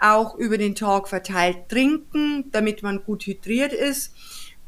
auch 0.00 0.36
über 0.36 0.58
den 0.58 0.74
Tag 0.74 1.08
verteilt 1.08 1.68
trinken, 1.68 2.50
damit 2.52 2.82
man 2.82 3.04
gut 3.04 3.26
hydriert 3.26 3.72
ist. 3.72 4.12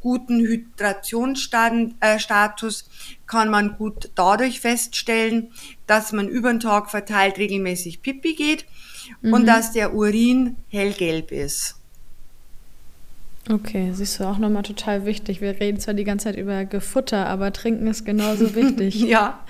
Guten 0.01 0.41
Hydrationsstatus 0.41 2.83
äh, 2.83 2.85
kann 3.27 3.51
man 3.51 3.77
gut 3.77 4.11
dadurch 4.15 4.61
feststellen, 4.61 5.53
dass 5.87 6.13
man 6.13 6.27
über 6.27 6.51
den 6.51 6.61
Tag 6.61 6.91
verteilt 6.91 7.37
regelmäßig 7.39 8.01
Pipi 8.01 8.35
geht 8.35 8.65
mhm. 9.21 9.35
und 9.35 9.47
dass 9.47 9.73
der 9.73 9.95
Urin 9.95 10.57
hellgelb 10.69 11.33
ist. 11.33 11.80
Okay, 13.53 13.91
siehst 13.93 14.21
du 14.21 14.25
auch 14.25 14.39
nochmal 14.39 14.63
total 14.63 15.07
wichtig. 15.07 15.41
Wir 15.41 15.59
reden 15.59 15.81
zwar 15.81 15.95
die 15.95 16.05
ganze 16.05 16.25
Zeit 16.25 16.37
über 16.37 16.65
Gefutter, 16.65 17.27
aber 17.27 17.53
Trinken 17.53 17.89
ist 17.89 18.05
genauso 18.05 18.55
wichtig. 18.55 18.95
ja. 19.01 19.41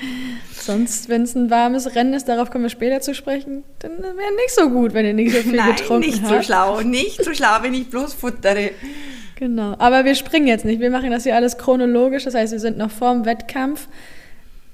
Sonst, 0.58 1.10
wenn 1.10 1.22
es 1.22 1.34
ein 1.34 1.50
warmes 1.50 1.94
Rennen 1.94 2.14
ist, 2.14 2.26
darauf 2.26 2.50
kommen 2.50 2.64
wir 2.64 2.70
später 2.70 3.00
zu 3.02 3.14
sprechen, 3.14 3.62
dann 3.80 3.98
wäre 3.98 4.34
nicht 4.36 4.54
so 4.54 4.70
gut, 4.70 4.94
wenn 4.94 5.04
ihr 5.04 5.12
nicht 5.12 5.32
so 5.34 5.42
viel 5.42 5.56
Nein, 5.56 5.76
getrunken 5.76 6.06
nicht 6.06 6.22
habt. 6.22 6.30
nicht 6.32 6.42
so 6.46 6.46
schlau. 6.46 6.80
Nicht 6.80 7.24
so 7.24 7.34
schlau, 7.34 7.58
wenn 7.62 7.74
ich 7.74 7.90
bloß 7.90 8.14
futtere. 8.14 8.70
Genau. 9.36 9.74
Aber 9.78 10.04
wir 10.06 10.14
springen 10.14 10.46
jetzt 10.46 10.64
nicht. 10.64 10.80
Wir 10.80 10.90
machen 10.90 11.10
das 11.10 11.24
hier 11.24 11.34
alles 11.34 11.58
chronologisch. 11.58 12.24
Das 12.24 12.34
heißt, 12.34 12.52
wir 12.52 12.60
sind 12.60 12.78
noch 12.78 12.90
vorm 12.90 13.26
Wettkampf. 13.26 13.88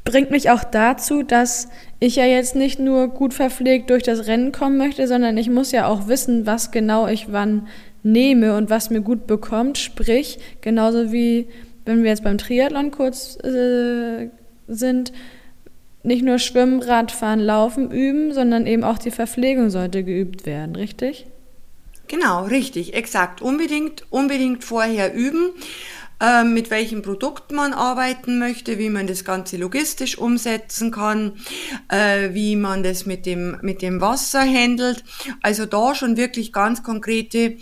Bringt 0.05 0.31
mich 0.31 0.51
auch 0.51 0.63
dazu, 0.63 1.25
dass 1.25 1.69
ich 1.99 2.15
ja 2.15 2.27
jetzt 2.27 2.55
nicht 2.55 2.79
nur 2.79 3.09
gut 3.09 3.35
verpflegt 3.35 3.91
durch 3.91 4.05
das 4.05 4.29
Rennen 4.29 4.53
kommen 4.53 4.77
möchte, 4.77 5.09
sondern 5.09 5.37
ich 5.37 5.51
muss 5.51 5.73
ja 5.73 5.89
auch 5.89 6.07
wissen, 6.07 6.47
was 6.47 6.71
genau 6.71 7.09
ich 7.09 7.33
wann 7.33 7.67
nehme 8.07 8.57
und 8.57 8.71
was 8.71 8.91
mir 8.91 9.01
gut 9.01 9.27
bekommt. 9.27 9.79
Sprich, 9.79 10.39
genauso 10.61 11.13
wie 11.13 11.49
wenn 11.85 12.03
wir 12.03 12.11
jetzt 12.11 12.25
beim 12.25 12.39
Triathlon 12.39 12.91
kurz 12.91 13.37
äh, 13.45 14.29
sind, 14.67 15.13
nicht 16.03 16.25
nur 16.25 16.39
Schwimmen, 16.39 16.83
Radfahren, 16.83 17.41
Laufen 17.41 17.91
üben, 17.91 18.33
sondern 18.33 18.67
eben 18.67 18.85
auch 18.85 18.99
die 18.99 19.11
Verpflegung 19.11 19.71
sollte 19.71 20.05
geübt 20.05 20.47
werden, 20.47 20.77
richtig? 20.77 21.27
Genau, 22.09 22.45
richtig, 22.45 22.95
exakt. 22.95 23.43
Unbedingt, 23.43 24.05
unbedingt 24.11 24.63
vorher 24.63 25.13
üben 25.15 25.51
äh, 26.21 26.45
mit 26.45 26.71
welchen 26.71 27.03
Produkten 27.03 27.57
man 27.57 27.73
arbeiten 27.73 28.39
möchte, 28.39 28.79
wie 28.79 28.91
man 28.91 29.07
das 29.07 29.25
Ganze 29.25 29.57
logistisch 29.57 30.17
umsetzen 30.17 30.91
kann, 30.91 31.33
äh, 31.89 32.33
wie 32.33 32.57
man 32.57 32.83
das 32.83 33.07
mit 33.07 33.27
dem, 33.27 33.59
mit 33.63 33.83
dem 33.83 34.01
Wasser 34.01 34.41
handelt. 34.41 35.05
Also 35.43 35.67
da 35.67 35.95
schon 35.95 36.17
wirklich 36.17 36.53
ganz 36.53 36.83
konkrete 36.83 37.57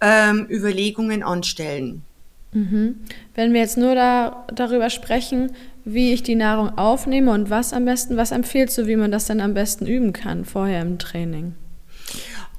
ähm, 0.00 0.46
Überlegungen 0.50 1.22
anstellen. 1.22 2.02
Mhm. 2.52 2.96
Wenn 3.34 3.52
wir 3.52 3.60
jetzt 3.60 3.78
nur 3.78 3.94
da, 3.94 4.44
darüber 4.52 4.90
sprechen, 4.90 5.52
wie 5.84 6.12
ich 6.12 6.22
die 6.22 6.34
Nahrung 6.34 6.76
aufnehme 6.76 7.32
und 7.32 7.48
was 7.48 7.72
am 7.72 7.84
besten, 7.84 8.16
was 8.16 8.32
empfiehlst 8.32 8.76
du, 8.76 8.86
wie 8.86 8.96
man 8.96 9.10
das 9.12 9.26
dann 9.26 9.40
am 9.40 9.54
besten 9.54 9.86
üben 9.86 10.12
kann 10.12 10.44
vorher 10.44 10.82
im 10.82 10.98
Training? 10.98 11.54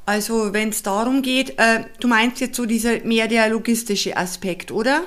Also 0.05 0.53
wenn 0.53 0.69
es 0.69 0.81
darum 0.81 1.21
geht, 1.21 1.59
äh, 1.59 1.83
du 1.99 2.07
meinst 2.07 2.41
jetzt 2.41 2.55
so 2.55 2.65
dieser 2.65 3.01
mehr 3.03 3.27
der 3.27 3.49
logistische 3.49 4.17
Aspekt, 4.17 4.71
oder? 4.71 5.03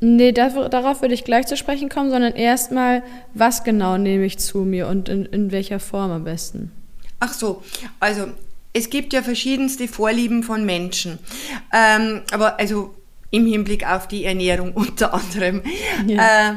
Nee, 0.00 0.32
darauf 0.32 1.00
würde 1.00 1.14
ich 1.14 1.24
gleich 1.24 1.46
zu 1.46 1.56
sprechen 1.56 1.88
kommen, 1.88 2.10
sondern 2.10 2.34
erstmal, 2.34 3.02
was 3.32 3.64
genau 3.64 3.96
nehme 3.96 4.26
ich 4.26 4.38
zu 4.38 4.58
mir 4.58 4.88
und 4.88 5.08
in, 5.08 5.24
in 5.26 5.52
welcher 5.52 5.80
Form 5.80 6.10
am 6.10 6.24
besten? 6.24 6.70
Ach 7.18 7.32
so, 7.32 7.62
also 7.98 8.26
es 8.74 8.90
gibt 8.90 9.14
ja 9.14 9.22
verschiedenste 9.22 9.88
Vorlieben 9.88 10.42
von 10.42 10.66
Menschen. 10.66 11.18
Ähm, 11.72 12.22
aber 12.30 12.58
also 12.58 12.94
im 13.30 13.46
Hinblick 13.46 13.86
auf 13.86 14.06
die 14.06 14.24
Ernährung 14.24 14.72
unter 14.74 15.14
anderem. 15.14 15.62
Ja. 16.06 16.50
Äh, 16.50 16.54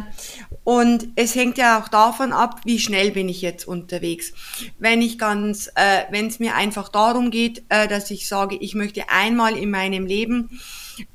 und 0.65 1.07
es 1.15 1.33
hängt 1.33 1.57
ja 1.57 1.79
auch 1.79 1.87
davon 1.87 2.33
ab, 2.33 2.61
wie 2.65 2.77
schnell 2.77 3.11
bin 3.11 3.29
ich 3.29 3.41
jetzt 3.41 3.67
unterwegs. 3.67 4.33
Wenn 4.77 5.01
ich 5.01 5.17
ganz, 5.17 5.67
äh, 5.75 6.03
wenn 6.11 6.27
es 6.27 6.39
mir 6.39 6.55
einfach 6.55 6.89
darum 6.89 7.31
geht, 7.31 7.63
äh, 7.69 7.87
dass 7.87 8.11
ich 8.11 8.27
sage, 8.27 8.57
ich 8.59 8.75
möchte 8.75 9.09
einmal 9.09 9.57
in 9.57 9.71
meinem 9.71 10.05
Leben 10.05 10.59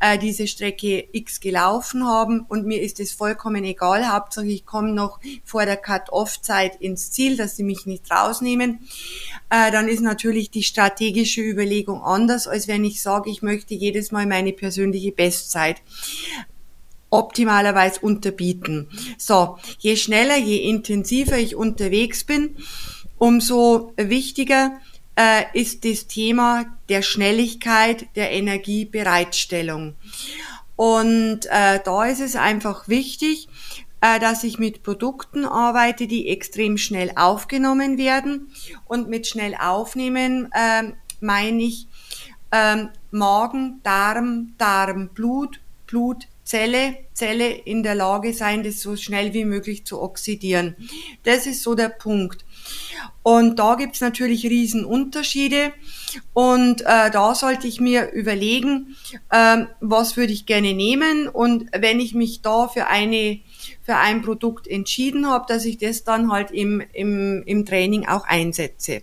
äh, 0.00 0.18
diese 0.18 0.46
Strecke 0.46 1.08
X 1.12 1.40
gelaufen 1.40 2.06
haben 2.06 2.46
und 2.48 2.66
mir 2.66 2.80
ist 2.80 3.00
es 3.00 3.12
vollkommen 3.12 3.64
egal. 3.64 4.12
Hauptsache 4.12 4.46
ich 4.46 4.66
komme 4.66 4.92
noch 4.92 5.20
vor 5.44 5.64
der 5.66 5.76
Cut-Off-Zeit 5.76 6.76
ins 6.80 7.10
Ziel, 7.10 7.36
dass 7.36 7.56
sie 7.56 7.62
mich 7.62 7.86
nicht 7.86 8.10
rausnehmen. 8.10 8.80
Äh, 9.50 9.70
dann 9.70 9.88
ist 9.88 10.00
natürlich 10.00 10.50
die 10.50 10.62
strategische 10.62 11.42
Überlegung 11.42 12.02
anders, 12.02 12.46
als 12.46 12.68
wenn 12.68 12.84
ich 12.84 13.02
sage, 13.02 13.30
ich 13.30 13.42
möchte 13.42 13.74
jedes 13.74 14.12
Mal 14.12 14.26
meine 14.26 14.52
persönliche 14.52 15.12
Bestzeit 15.12 15.82
optimalerweise 17.10 18.00
unterbieten. 18.00 18.88
So, 19.18 19.58
je 19.78 19.96
schneller, 19.96 20.36
je 20.36 20.68
intensiver 20.68 21.38
ich 21.38 21.54
unterwegs 21.54 22.24
bin, 22.24 22.56
umso 23.18 23.92
wichtiger 23.96 24.80
äh, 25.16 25.44
ist 25.52 25.84
das 25.84 26.06
Thema 26.06 26.64
der 26.88 27.02
Schnelligkeit 27.02 28.06
der 28.16 28.30
Energiebereitstellung. 28.32 29.94
Und 30.76 31.46
äh, 31.50 31.80
da 31.84 32.04
ist 32.06 32.20
es 32.20 32.36
einfach 32.36 32.88
wichtig, 32.88 33.48
äh, 34.00 34.18
dass 34.18 34.44
ich 34.44 34.58
mit 34.58 34.82
Produkten 34.82 35.44
arbeite, 35.44 36.06
die 36.06 36.28
extrem 36.28 36.78
schnell 36.78 37.12
aufgenommen 37.16 37.96
werden. 37.96 38.52
Und 38.86 39.08
mit 39.08 39.26
schnell 39.26 39.54
aufnehmen 39.54 40.50
äh, 40.52 40.92
meine 41.20 41.62
ich 41.62 41.86
äh, 42.50 42.86
Magen, 43.10 43.80
Darm, 43.82 44.54
Darm, 44.58 45.08
Blut, 45.08 45.60
Blut, 45.86 46.26
Zelle, 46.44 46.98
Zelle 47.14 47.48
in 47.48 47.82
der 47.82 47.94
Lage 47.94 48.34
sein, 48.34 48.62
das 48.62 48.80
so 48.80 48.96
schnell 48.96 49.32
wie 49.32 49.44
möglich 49.44 49.86
zu 49.86 50.02
oxidieren. 50.02 50.76
Das 51.22 51.46
ist 51.46 51.62
so 51.62 51.74
der 51.74 51.88
Punkt. 51.88 52.44
Und 53.22 53.58
da 53.58 53.74
gibt's 53.74 54.00
natürlich 54.00 54.44
Riesenunterschiede. 54.44 55.72
Und 56.32 56.82
äh, 56.82 57.10
da 57.10 57.34
sollte 57.34 57.66
ich 57.66 57.80
mir 57.80 58.12
überlegen, 58.12 58.96
äh, 59.30 59.64
was 59.80 60.16
würde 60.16 60.32
ich 60.32 60.46
gerne 60.46 60.74
nehmen. 60.74 61.28
Und 61.28 61.70
wenn 61.76 62.00
ich 62.00 62.14
mich 62.14 62.42
da 62.42 62.68
für 62.68 62.86
eine 62.86 63.40
für 63.82 63.96
ein 63.96 64.22
Produkt 64.22 64.66
entschieden 64.66 65.28
habe, 65.28 65.44
dass 65.46 65.64
ich 65.64 65.78
das 65.78 66.04
dann 66.04 66.30
halt 66.32 66.50
im, 66.50 66.82
im, 66.92 67.42
im 67.44 67.66
Training 67.66 68.06
auch 68.06 68.24
einsetze. 68.26 69.02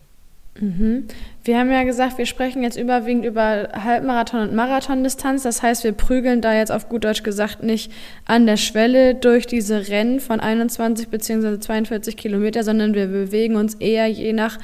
Mhm. 0.60 1.08
Wir 1.44 1.58
haben 1.58 1.72
ja 1.72 1.84
gesagt, 1.84 2.18
wir 2.18 2.26
sprechen 2.26 2.62
jetzt 2.62 2.78
überwiegend 2.78 3.26
über 3.26 3.70
Halbmarathon 3.74 4.42
und 4.42 4.54
Marathondistanz. 4.54 5.44
Das 5.44 5.64
heißt, 5.64 5.84
wir 5.84 5.94
prügeln 5.94 6.42
da 6.42 6.54
jetzt 6.54 6.72
auf 6.72 6.90
gut 6.90 7.04
Deutsch 7.04 7.24
gesagt 7.24 7.64
nicht 7.64 7.92
an 8.26 8.46
der 8.46 8.58
Schwelle 8.58 9.16
durch 9.16 9.48
diese 9.48 9.88
Rennen 9.88 10.20
von 10.20 10.40
21 10.40 11.08
bzw. 11.08 11.60
42 11.60 12.18
Kilometer, 12.18 12.64
sondern 12.64 12.94
wir 12.94 13.08
bewegen 13.08 13.56
uns 13.56 13.76
eher 13.76 14.08
je 14.08 14.34
nach 14.34 14.60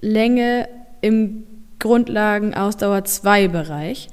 Länge 0.00 0.68
im 1.00 1.44
Grundlagen-Ausdauer 1.78 3.04
2 3.04 3.48
Bereich. 3.48 4.08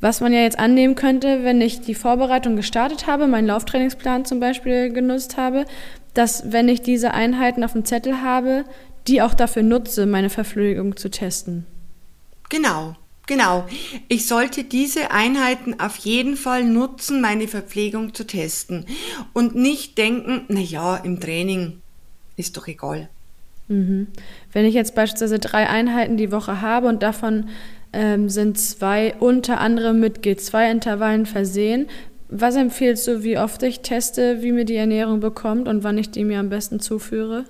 Was 0.00 0.20
man 0.20 0.32
ja 0.32 0.40
jetzt 0.40 0.58
annehmen 0.58 0.94
könnte, 0.94 1.42
wenn 1.44 1.60
ich 1.60 1.80
die 1.80 1.94
Vorbereitung 1.94 2.56
gestartet 2.56 3.06
habe, 3.06 3.26
meinen 3.26 3.46
Lauftrainingsplan 3.46 4.26
zum 4.26 4.40
Beispiel 4.40 4.92
genutzt 4.92 5.38
habe, 5.38 5.64
dass 6.12 6.52
wenn 6.52 6.68
ich 6.68 6.82
diese 6.82 7.14
Einheiten 7.14 7.64
auf 7.64 7.72
dem 7.72 7.84
Zettel 7.84 8.20
habe, 8.22 8.64
die 9.08 9.22
auch 9.22 9.34
dafür 9.34 9.62
nutze, 9.62 10.06
meine 10.06 10.30
Verpflegung 10.30 10.96
zu 10.96 11.10
testen. 11.10 11.66
Genau, 12.48 12.96
genau. 13.26 13.66
Ich 14.08 14.26
sollte 14.26 14.64
diese 14.64 15.10
Einheiten 15.10 15.80
auf 15.80 15.96
jeden 15.96 16.36
Fall 16.36 16.64
nutzen, 16.64 17.20
meine 17.20 17.48
Verpflegung 17.48 18.14
zu 18.14 18.24
testen 18.24 18.86
und 19.32 19.54
nicht 19.54 19.98
denken, 19.98 20.42
na 20.48 20.60
ja, 20.60 20.96
im 20.96 21.20
Training 21.20 21.80
ist 22.36 22.56
doch 22.56 22.68
egal. 22.68 23.08
Mhm. 23.68 24.08
Wenn 24.52 24.64
ich 24.64 24.74
jetzt 24.74 24.94
beispielsweise 24.94 25.38
drei 25.38 25.68
Einheiten 25.68 26.16
die 26.16 26.30
Woche 26.30 26.60
habe 26.60 26.86
und 26.86 27.02
davon 27.02 27.48
ähm, 27.92 28.28
sind 28.28 28.58
zwei 28.58 29.14
unter 29.18 29.60
anderem 29.60 29.98
mit 29.98 30.20
G2-Intervallen 30.20 31.26
versehen, 31.26 31.88
was 32.28 32.56
empfiehlst 32.56 33.06
du, 33.06 33.22
wie 33.22 33.38
oft 33.38 33.62
ich 33.62 33.80
teste, 33.80 34.42
wie 34.42 34.52
mir 34.52 34.64
die 34.64 34.76
Ernährung 34.76 35.20
bekommt 35.20 35.68
und 35.68 35.84
wann 35.84 35.98
ich 35.98 36.10
die 36.10 36.24
mir 36.24 36.40
am 36.40 36.48
besten 36.48 36.80
zuführe? 36.80 37.44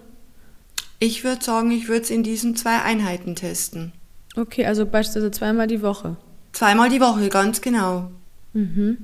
Ich 0.98 1.24
würde 1.24 1.44
sagen, 1.44 1.70
ich 1.70 1.88
würde 1.88 2.02
es 2.02 2.10
in 2.10 2.22
diesen 2.22 2.56
zwei 2.56 2.82
Einheiten 2.82 3.36
testen. 3.36 3.92
Okay, 4.36 4.66
also 4.66 4.86
beispielsweise 4.86 5.30
zweimal 5.30 5.66
die 5.66 5.82
Woche. 5.82 6.16
Zweimal 6.52 6.88
die 6.88 7.00
Woche, 7.00 7.28
ganz 7.28 7.60
genau. 7.60 8.10
Mhm. 8.52 8.98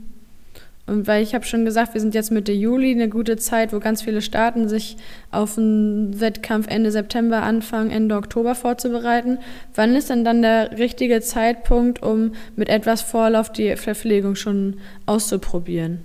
Und 0.87 1.07
weil 1.07 1.23
ich 1.23 1.35
habe 1.35 1.45
schon 1.45 1.65
gesagt, 1.65 1.95
wir 1.95 2.01
sind 2.01 2.15
jetzt 2.15 2.33
Mitte 2.33 2.51
Juli, 2.53 2.91
eine 2.91 3.09
gute 3.09 3.37
Zeit, 3.37 3.73
wo 3.73 3.79
ganz 3.79 4.03
viele 4.03 4.21
Staaten 4.21 4.69
sich 4.69 4.97
auf 5.31 5.57
einen 5.57 6.21
Wettkampf 6.21 6.67
Ende 6.67 6.91
September, 6.91 7.43
Anfang, 7.43 7.91
Ende 7.91 8.17
Oktober 8.17 8.55
vorzubereiten. 8.57 9.39
Wann 9.75 9.95
ist 9.95 10.11
denn 10.11 10.25
dann 10.25 10.43
der 10.43 10.79
richtige 10.79 11.21
Zeitpunkt, 11.21 12.03
um 12.03 12.33
mit 12.57 12.69
etwas 12.69 13.01
Vorlauf 13.01 13.53
die 13.53 13.77
Verpflegung 13.77 14.35
schon 14.35 14.81
auszuprobieren? 15.07 16.01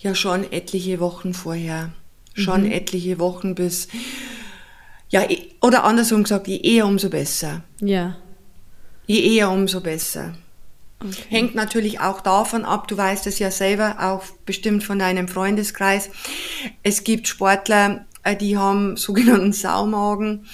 Ja, 0.00 0.14
schon 0.14 0.44
etliche 0.52 1.00
Wochen 1.00 1.32
vorher. 1.32 1.90
Schon 2.34 2.64
mhm. 2.64 2.72
etliche 2.72 3.18
Wochen 3.18 3.54
bis, 3.54 3.88
ja, 5.10 5.26
oder 5.60 5.84
andersrum 5.84 6.22
gesagt, 6.22 6.48
je 6.48 6.60
eher, 6.60 6.86
umso 6.86 7.08
besser. 7.08 7.62
Ja. 7.80 8.16
Je 9.06 9.36
eher, 9.36 9.50
umso 9.50 9.80
besser. 9.80 10.34
Okay. 11.00 11.22
Hängt 11.28 11.54
natürlich 11.54 12.00
auch 12.00 12.20
davon 12.20 12.64
ab, 12.64 12.88
du 12.88 12.96
weißt 12.96 13.26
es 13.28 13.38
ja 13.38 13.50
selber, 13.50 13.96
auch 14.00 14.24
bestimmt 14.44 14.82
von 14.82 14.98
deinem 14.98 15.28
Freundeskreis. 15.28 16.10
Es 16.82 17.04
gibt 17.04 17.28
Sportler, 17.28 18.06
äh, 18.24 18.36
die 18.36 18.56
haben 18.56 18.96
sogenannten 18.98 19.52
Saumagen 19.52 20.46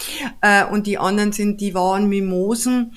äh, 0.43 0.65
und 0.65 0.87
die 0.87 0.99
anderen 0.99 1.33
sind 1.33 1.63
die 1.63 1.75
wahren 1.75 2.09
Mimosen, 2.09 2.93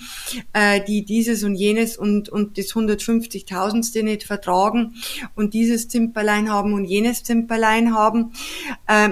äh, 0.52 0.82
die 0.84 1.06
dieses 1.06 1.44
und 1.44 1.56
jenes 1.56 1.98
und, 1.98 2.28
und 2.28 2.58
das 2.58 2.74
150.000ste 2.74 4.04
nicht 4.04 4.26
vertragen 4.26 4.96
und 5.34 5.54
dieses 5.54 5.88
Zimperlein 5.88 6.52
haben 6.52 6.74
und 6.74 6.84
jenes 6.84 7.24
Zimperlein 7.24 7.96
haben. 7.96 8.34
Äh, 8.88 9.12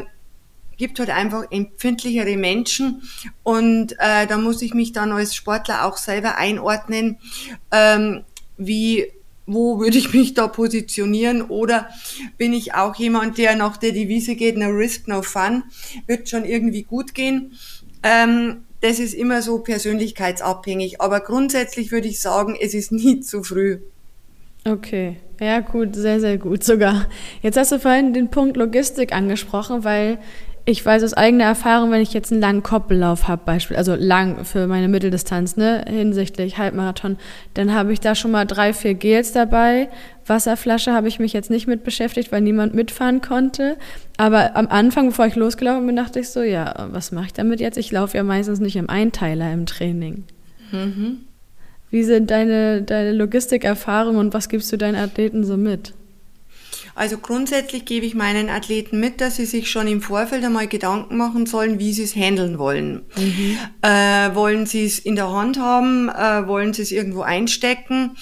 gibt 0.78 1.00
halt 1.00 1.10
einfach 1.10 1.46
empfindlichere 1.52 2.38
Menschen 2.38 3.02
und 3.44 3.94
äh, 4.00 4.28
da 4.28 4.38
muss 4.38 4.62
ich 4.62 4.74
mich 4.74 4.92
dann 4.92 5.12
als 5.12 5.36
Sportler 5.36 5.86
auch 5.86 5.98
selber 5.98 6.38
einordnen, 6.38 7.18
ähm, 7.72 8.24
wie 8.58 9.12
wo 9.48 9.80
würde 9.80 9.98
ich 9.98 10.14
mich 10.14 10.34
da 10.34 10.48
positionieren 10.48 11.44
oder 11.44 11.90
bin 12.38 12.54
ich 12.54 12.74
auch 12.74 12.96
jemand, 12.96 13.38
der 13.38 13.56
nach 13.56 13.78
der 13.78 13.92
Devise 13.92 14.36
geht, 14.36 14.58
no 14.58 14.70
risk, 14.70 15.08
no 15.08 15.22
fun, 15.22 15.64
wird 16.08 16.30
schon 16.30 16.46
irgendwie 16.46 16.84
gut 16.84 17.14
gehen. 17.14 17.54
Ähm, 18.02 18.64
das 18.82 19.00
ist 19.00 19.14
immer 19.14 19.42
so 19.42 19.60
persönlichkeitsabhängig, 19.60 21.02
aber 21.02 21.20
grundsätzlich 21.20 21.92
würde 21.92 22.08
ich 22.08 22.20
sagen, 22.20 22.56
es 22.60 22.74
ist 22.74 22.92
nie 22.92 23.20
zu 23.22 23.44
früh. 23.44 23.80
Okay, 24.68 25.18
ja 25.40 25.60
gut, 25.60 25.96
sehr, 25.96 26.20
sehr 26.20 26.40
gut 26.40 26.64
sogar. 26.64 27.08
Jetzt 27.44 27.58
hast 27.58 27.72
du 27.72 27.80
vorhin 27.80 28.14
den 28.14 28.32
Punkt 28.32 28.58
Logistik 28.58 29.14
angesprochen, 29.14 29.84
weil 29.84 30.18
ich 30.68 30.84
weiß 30.84 31.04
aus 31.04 31.14
eigener 31.14 31.44
Erfahrung, 31.44 31.92
wenn 31.92 32.02
ich 32.02 32.14
jetzt 32.14 32.32
einen 32.32 32.42
langen 32.42 32.64
Koppellauf 32.64 33.28
habe, 33.28 33.44
Beispiel, 33.46 33.78
also 33.78 33.94
lang 33.94 34.46
für 34.46 34.66
meine 34.66 34.88
Mitteldistanz, 34.88 35.58
ne, 35.58 35.86
hinsichtlich 35.88 36.58
Halbmarathon, 36.58 37.18
dann 37.54 37.74
habe 37.74 37.94
ich 37.94 38.00
da 38.00 38.16
schon 38.16 38.32
mal 38.32 38.46
drei, 38.46 38.74
vier 38.74 38.96
Gels 38.96 39.32
dabei. 39.32 39.90
Wasserflasche 40.26 40.92
habe 40.92 41.08
ich 41.08 41.20
mich 41.20 41.34
jetzt 41.34 41.52
nicht 41.52 41.68
mit 41.68 41.84
beschäftigt, 41.84 42.32
weil 42.32 42.42
niemand 42.42 42.74
mitfahren 42.74 43.22
konnte. 43.22 43.78
Aber 44.18 44.56
am 44.56 44.68
Anfang, 44.68 45.10
bevor 45.10 45.28
ich 45.28 45.36
losgelaufen 45.36 45.86
bin, 45.86 45.96
dachte 45.96 46.20
ich 46.20 46.30
so, 46.30 46.42
ja, 46.42 46.88
was 46.90 47.12
mache 47.12 47.28
ich 47.28 47.34
damit 47.34 47.60
jetzt? 47.60 47.78
Ich 47.78 47.92
laufe 47.92 48.18
ja 48.18 48.24
meistens 48.24 48.60
nicht 48.60 48.76
im 48.76 48.90
Einteiler 48.90 49.54
im 49.54 49.68
Training. 49.68 50.24
Mhm. 50.72 51.20
Wie 51.92 52.04
sind 52.04 52.32
deine, 52.32 52.82
deine 52.82 53.12
Logistikerfahrungen 53.14 54.20
und 54.20 54.34
was 54.34 54.50
gibst 54.50 54.72
du 54.72 54.78
deinen 54.78 54.96
Athleten 54.96 55.44
so 55.44 55.58
mit? 55.58 55.94
Also 56.94 57.18
grundsätzlich 57.18 57.86
gebe 57.86 58.06
ich 58.06 58.16
meinen 58.16 58.50
Athleten 58.50 59.00
mit, 59.00 59.22
dass 59.22 59.36
sie 59.36 59.46
sich 59.46 59.70
schon 59.70 59.88
im 59.88 60.02
Vorfeld 60.02 60.44
einmal 60.44 60.68
Gedanken 60.68 61.18
machen 61.18 61.46
sollen, 61.46 61.80
wie 61.80 61.94
sie 61.94 62.04
es 62.04 62.16
handeln 62.16 62.58
wollen. 62.58 63.06
Mhm. 63.16 63.58
Äh, 63.82 64.36
wollen 64.36 64.66
sie 64.66 64.86
es 64.86 65.00
in 65.00 65.16
der 65.16 65.32
Hand 65.32 65.60
haben? 65.60 66.10
Äh, 66.10 66.48
wollen 66.48 66.74
sie 66.74 66.82
es 66.82 66.92
irgendwo 66.92 67.22
einstecken? 67.22 68.18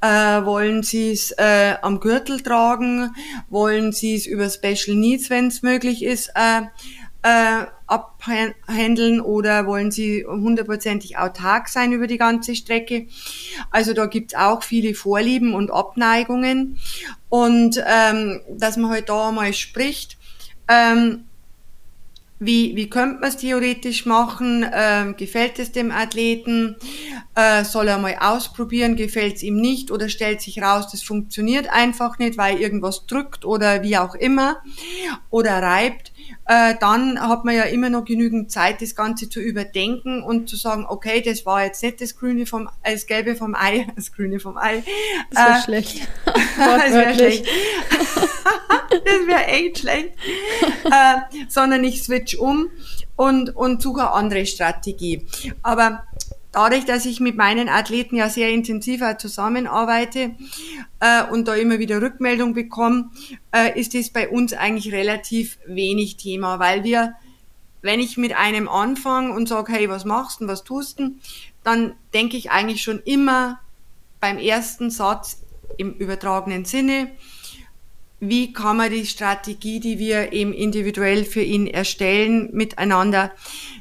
Äh, 0.00 0.06
wollen 0.44 0.82
sie 0.82 1.12
es 1.12 1.32
äh, 1.32 1.74
am 1.82 2.00
Gürtel 2.00 2.40
tragen? 2.40 3.14
Wollen 3.48 3.92
sie 3.92 4.14
es 4.14 4.26
über 4.26 4.48
Special 4.48 4.96
Needs, 4.96 5.30
wenn 5.30 5.48
es 5.48 5.62
möglich 5.62 6.02
ist, 6.02 6.30
äh, 6.34 6.62
äh, 7.22 7.66
abhandeln 7.86 9.20
oder 9.20 9.66
wollen 9.66 9.90
Sie 9.90 10.24
hundertprozentig 10.26 11.18
autark 11.18 11.68
sein 11.68 11.92
über 11.92 12.06
die 12.06 12.18
ganze 12.18 12.56
Strecke? 12.56 13.06
Also 13.70 13.92
da 13.92 14.06
gibt's 14.06 14.34
auch 14.34 14.62
viele 14.62 14.94
Vorlieben 14.94 15.54
und 15.54 15.70
Abneigungen 15.70 16.78
und 17.28 17.82
ähm, 17.86 18.40
dass 18.48 18.76
man 18.76 18.90
halt 18.90 19.08
da 19.08 19.32
mal 19.32 19.52
spricht. 19.52 20.16
Ähm, 20.68 21.24
wie, 22.40 22.74
wie 22.74 22.90
könnte 22.90 23.20
man 23.20 23.28
es 23.28 23.36
theoretisch 23.36 24.06
machen? 24.06 24.66
Ähm, 24.72 25.16
gefällt 25.16 25.58
es 25.58 25.72
dem 25.72 25.90
Athleten? 25.90 26.76
Äh, 27.34 27.64
soll 27.64 27.88
er 27.88 27.98
mal 27.98 28.16
ausprobieren? 28.20 28.96
Gefällt 28.96 29.36
es 29.36 29.42
ihm 29.42 29.56
nicht? 29.56 29.90
Oder 29.90 30.08
stellt 30.08 30.40
sich 30.40 30.60
raus, 30.60 30.88
das 30.90 31.02
funktioniert 31.02 31.68
einfach 31.70 32.18
nicht, 32.18 32.36
weil 32.36 32.60
irgendwas 32.60 33.06
drückt 33.06 33.44
oder 33.44 33.82
wie 33.82 33.96
auch 33.96 34.14
immer 34.14 34.56
oder 35.30 35.62
reibt? 35.62 36.12
Äh, 36.46 36.74
dann 36.78 37.18
hat 37.20 37.44
man 37.44 37.54
ja 37.54 37.62
immer 37.62 37.88
noch 37.88 38.04
genügend 38.04 38.50
Zeit, 38.50 38.82
das 38.82 38.94
Ganze 38.94 39.28
zu 39.28 39.40
überdenken 39.40 40.22
und 40.22 40.48
zu 40.48 40.56
sagen, 40.56 40.84
okay, 40.88 41.22
das 41.22 41.46
war 41.46 41.64
jetzt 41.64 41.82
nicht 41.82 42.00
das 42.00 42.16
Grüne 42.16 42.46
vom, 42.46 42.68
äh, 42.82 42.92
das 42.92 43.06
Gelbe 43.06 43.34
vom 43.34 43.54
Ei, 43.54 43.86
das 43.96 44.12
Grüne 44.12 44.40
vom 44.40 44.58
Ei. 44.58 44.82
Das 45.30 45.46
wäre 45.46 45.58
äh, 45.58 45.62
schlecht. 45.62 46.08
das 46.24 46.92
wäre 46.92 47.14
schlecht. 47.14 47.46
das 48.90 49.26
wäre 49.26 49.46
echt 49.46 49.78
schlecht. 49.78 50.10
äh, 50.84 51.44
sondern 51.48 51.82
ich 51.84 52.02
switch 52.02 52.36
um 52.36 52.68
und, 53.16 53.54
und 53.56 53.80
suche 53.80 54.02
eine 54.02 54.12
andere 54.12 54.46
Strategie. 54.46 55.26
Aber 55.62 56.04
dadurch, 56.54 56.84
dass 56.84 57.04
ich 57.06 57.20
mit 57.20 57.36
meinen 57.36 57.68
Athleten 57.68 58.16
ja 58.16 58.28
sehr 58.28 58.50
intensiv 58.50 59.02
zusammenarbeite 59.18 60.34
äh, 61.00 61.24
und 61.30 61.48
da 61.48 61.54
immer 61.54 61.78
wieder 61.78 62.00
Rückmeldung 62.00 62.54
bekomme, 62.54 63.10
äh, 63.52 63.78
ist 63.78 63.94
es 63.94 64.10
bei 64.10 64.28
uns 64.28 64.52
eigentlich 64.52 64.92
relativ 64.92 65.58
wenig 65.66 66.16
Thema, 66.16 66.58
weil 66.58 66.84
wir, 66.84 67.14
wenn 67.82 68.00
ich 68.00 68.16
mit 68.16 68.34
einem 68.36 68.68
anfange 68.68 69.32
und 69.32 69.48
sage, 69.48 69.72
hey, 69.72 69.88
was 69.88 70.04
machst 70.04 70.40
du, 70.40 70.46
was 70.46 70.64
tust 70.64 71.00
du, 71.00 71.16
dann 71.62 71.94
denke 72.12 72.36
ich 72.36 72.50
eigentlich 72.50 72.82
schon 72.82 73.00
immer 73.00 73.60
beim 74.20 74.38
ersten 74.38 74.90
Satz 74.90 75.42
im 75.76 75.92
übertragenen 75.94 76.64
Sinne, 76.64 77.10
wie 78.28 78.52
kann 78.52 78.76
man 78.76 78.90
die 78.90 79.06
Strategie, 79.06 79.80
die 79.80 79.98
wir 79.98 80.32
eben 80.32 80.52
individuell 80.52 81.24
für 81.24 81.42
ihn 81.42 81.66
erstellen, 81.66 82.50
miteinander, 82.52 83.32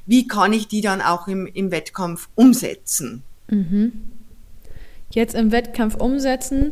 wie 0.06 0.28
kann 0.28 0.54
ich 0.54 0.68
die 0.68 0.82
dann 0.82 1.02
auch 1.02 1.28
im, 1.28 1.48
im 1.48 1.72
Wettkampf 1.72 2.30
umsetzen? 2.36 3.24
Mhm. 3.50 3.94
Jetzt 5.12 5.36
im 5.36 5.52
Wettkampf 5.52 5.96
umsetzen, 5.96 6.72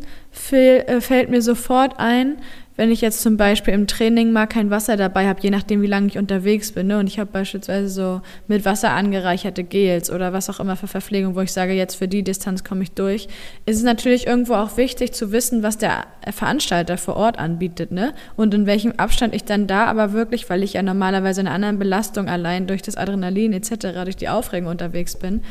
äh, 0.52 1.02
fällt 1.02 1.30
mir 1.30 1.42
sofort 1.42 2.00
ein, 2.00 2.42
wenn 2.82 2.90
ich 2.90 3.02
jetzt 3.02 3.22
zum 3.22 3.38
Beispiel 3.38 3.76
im 3.76 3.86
Training 3.86 4.32
mal 4.32 4.48
kein 4.48 4.72
Wasser 4.72 4.98
dabei 4.98 5.28
habe, 5.28 5.40
je 5.40 5.52
nachdem, 5.52 5.84
wie 5.84 5.88
lange 5.88 6.08
ich 6.08 6.18
unterwegs 6.18 6.72
bin, 6.72 6.88
ne, 6.88 6.98
und 6.98 7.06
ich 7.06 7.20
habe 7.20 7.30
beispielsweise 7.32 7.90
so 7.90 8.22
mit 8.48 8.66
Wasser 8.66 8.90
angereicherte 8.90 9.64
Gels 9.64 10.10
oder 10.10 10.34
was 10.34 10.50
auch 10.50 10.60
immer 10.60 10.76
für 10.76 10.88
Verpflegung, 10.88 11.36
wo 11.36 11.42
ich 11.42 11.54
sage, 11.54 11.74
jetzt 11.74 11.94
für 11.94 12.08
die 12.08 12.24
Distanz 12.24 12.64
komme 12.64 12.82
ich 12.82 12.94
durch, 12.94 13.28
ist 13.68 13.78
es 13.78 13.84
natürlich 13.84 14.26
irgendwo 14.26 14.56
auch 14.56 14.78
wichtig 14.78 15.14
zu 15.14 15.32
wissen, 15.32 15.62
was 15.62 15.78
der 15.78 16.08
Veranstalter 16.32 16.98
vor 16.98 17.18
Ort 17.18 17.38
anbietet, 17.38 17.92
ne? 17.92 18.16
Und 18.36 18.52
in 18.56 18.66
welchem 18.66 18.94
Abstand 18.94 19.36
ich 19.36 19.44
dann 19.44 19.68
da 19.68 19.86
aber 19.86 20.12
wirklich, 20.12 20.50
weil 20.50 20.64
ich 20.64 20.74
ja 20.74 20.82
normalerweise 20.82 21.42
in 21.42 21.46
einer 21.46 21.58
anderen 21.58 21.78
Belastung 21.78 22.30
allein 22.30 22.66
durch 22.66 22.82
das 22.82 22.98
Adrenalin 22.98 23.54
etc., 23.54 23.94
durch 24.06 24.16
die 24.16 24.30
Aufregung 24.30 24.72
unterwegs 24.72 25.16
bin, 25.18 25.42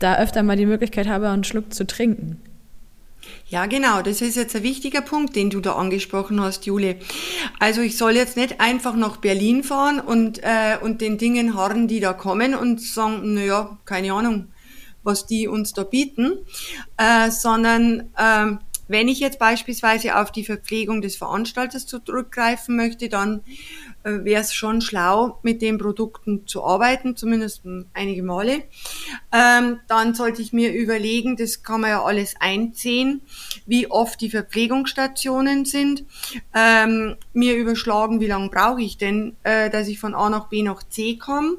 da 0.00 0.18
öfter 0.18 0.42
mal 0.42 0.56
die 0.56 0.66
Möglichkeit 0.66 1.06
habe, 1.06 1.28
einen 1.28 1.44
Schluck 1.44 1.72
zu 1.72 1.86
trinken. 1.86 2.40
Ja, 3.46 3.66
genau. 3.66 4.02
Das 4.02 4.20
ist 4.20 4.36
jetzt 4.36 4.56
ein 4.56 4.62
wichtiger 4.62 5.00
Punkt, 5.00 5.36
den 5.36 5.50
du 5.50 5.60
da 5.60 5.74
angesprochen 5.74 6.40
hast, 6.40 6.66
Jule. 6.66 6.96
Also 7.58 7.82
ich 7.82 7.96
soll 7.96 8.16
jetzt 8.16 8.36
nicht 8.36 8.60
einfach 8.60 8.96
nach 8.96 9.18
Berlin 9.18 9.62
fahren 9.62 10.00
und, 10.00 10.42
äh, 10.42 10.76
und 10.80 11.00
den 11.00 11.18
Dingen 11.18 11.54
harren, 11.54 11.86
die 11.86 12.00
da 12.00 12.12
kommen 12.12 12.54
und 12.54 12.80
sagen, 12.80 13.34
naja, 13.34 13.78
keine 13.84 14.12
Ahnung, 14.12 14.48
was 15.02 15.26
die 15.26 15.46
uns 15.46 15.72
da 15.72 15.84
bieten, 15.84 16.38
äh, 16.96 17.30
sondern 17.30 18.10
äh, 18.16 18.56
wenn 18.86 19.08
ich 19.08 19.20
jetzt 19.20 19.38
beispielsweise 19.38 20.18
auf 20.18 20.30
die 20.30 20.44
Verpflegung 20.44 21.00
des 21.00 21.16
Veranstalters 21.16 21.86
zurückgreifen 21.86 22.76
möchte, 22.76 23.08
dann 23.08 23.40
äh, 24.02 24.24
wäre 24.24 24.42
es 24.42 24.52
schon 24.52 24.80
schlau, 24.80 25.38
mit 25.42 25.62
den 25.62 25.78
Produkten 25.78 26.46
zu 26.46 26.64
arbeiten, 26.64 27.16
zumindest 27.16 27.62
einige 27.94 28.22
Male. 28.22 28.64
Ähm, 29.32 29.80
dann 29.88 30.14
sollte 30.14 30.42
ich 30.42 30.52
mir 30.52 30.72
überlegen, 30.72 31.36
das 31.36 31.62
kann 31.62 31.80
man 31.80 31.90
ja 31.90 32.04
alles 32.04 32.34
einziehen, 32.40 33.22
wie 33.66 33.90
oft 33.90 34.20
die 34.20 34.30
Verpflegungsstationen 34.30 35.64
sind. 35.64 36.04
Ähm, 36.54 37.16
mir 37.32 37.56
überschlagen, 37.56 38.20
wie 38.20 38.26
lange 38.26 38.50
brauche 38.50 38.82
ich 38.82 38.98
denn, 38.98 39.36
äh, 39.42 39.70
dass 39.70 39.88
ich 39.88 39.98
von 39.98 40.14
A 40.14 40.28
nach 40.28 40.48
B 40.48 40.62
nach 40.62 40.82
C 40.82 41.16
komme. 41.16 41.56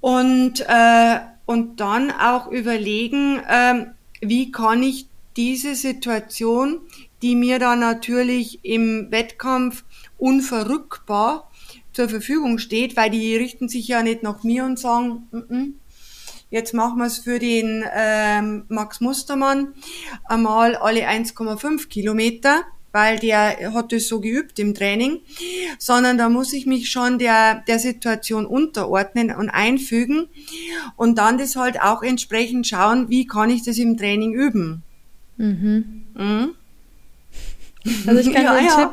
Und, 0.00 0.60
äh, 0.66 1.20
und 1.46 1.80
dann 1.80 2.10
auch 2.10 2.46
überlegen, 2.48 3.38
äh, 3.40 3.86
wie 4.20 4.52
kann 4.52 4.82
ich 4.82 5.09
diese 5.36 5.74
Situation, 5.74 6.80
die 7.22 7.34
mir 7.34 7.58
dann 7.58 7.80
natürlich 7.80 8.64
im 8.64 9.10
Wettkampf 9.10 9.84
unverrückbar 10.18 11.50
zur 11.92 12.08
Verfügung 12.08 12.58
steht, 12.58 12.96
weil 12.96 13.10
die 13.10 13.36
richten 13.36 13.68
sich 13.68 13.88
ja 13.88 14.02
nicht 14.02 14.22
nach 14.22 14.42
mir 14.42 14.64
und 14.64 14.78
sagen, 14.78 15.28
mm 15.30 15.38
-mm, 15.38 15.72
jetzt 16.50 16.74
machen 16.74 16.98
wir 16.98 17.06
es 17.06 17.18
für 17.18 17.38
den 17.38 17.84
ähm, 17.94 18.64
Max 18.68 19.00
Mustermann 19.00 19.74
einmal 20.24 20.76
alle 20.76 21.08
1,5 21.08 21.88
Kilometer, 21.88 22.64
weil 22.92 23.18
der 23.18 23.72
hat 23.72 23.92
es 23.92 24.08
so 24.08 24.20
geübt 24.20 24.58
im 24.58 24.74
Training, 24.74 25.20
sondern 25.78 26.18
da 26.18 26.28
muss 26.28 26.52
ich 26.52 26.66
mich 26.66 26.90
schon 26.90 27.18
der, 27.18 27.62
der 27.66 27.78
Situation 27.78 28.46
unterordnen 28.46 29.32
und 29.32 29.48
einfügen 29.48 30.28
und 30.96 31.18
dann 31.18 31.38
das 31.38 31.54
halt 31.54 31.80
auch 31.80 32.02
entsprechend 32.02 32.66
schauen, 32.66 33.08
wie 33.08 33.26
kann 33.26 33.50
ich 33.50 33.62
das 33.62 33.78
im 33.78 33.96
Training 33.96 34.32
üben. 34.32 34.82
Mhm. 35.40 36.02
Mhm. 36.14 36.50
Also 38.06 38.20
ich 38.20 38.32
kann 38.34 38.44
ja, 38.44 38.54
den 38.56 38.66
ja. 38.66 38.76
Tipp, 38.76 38.88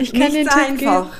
ich 0.00 0.12
kann 0.12 0.20
Nicht 0.22 0.34
den 0.34 0.48
Tipp 0.48 0.56
einfach. 0.56 1.02
geben. 1.04 1.16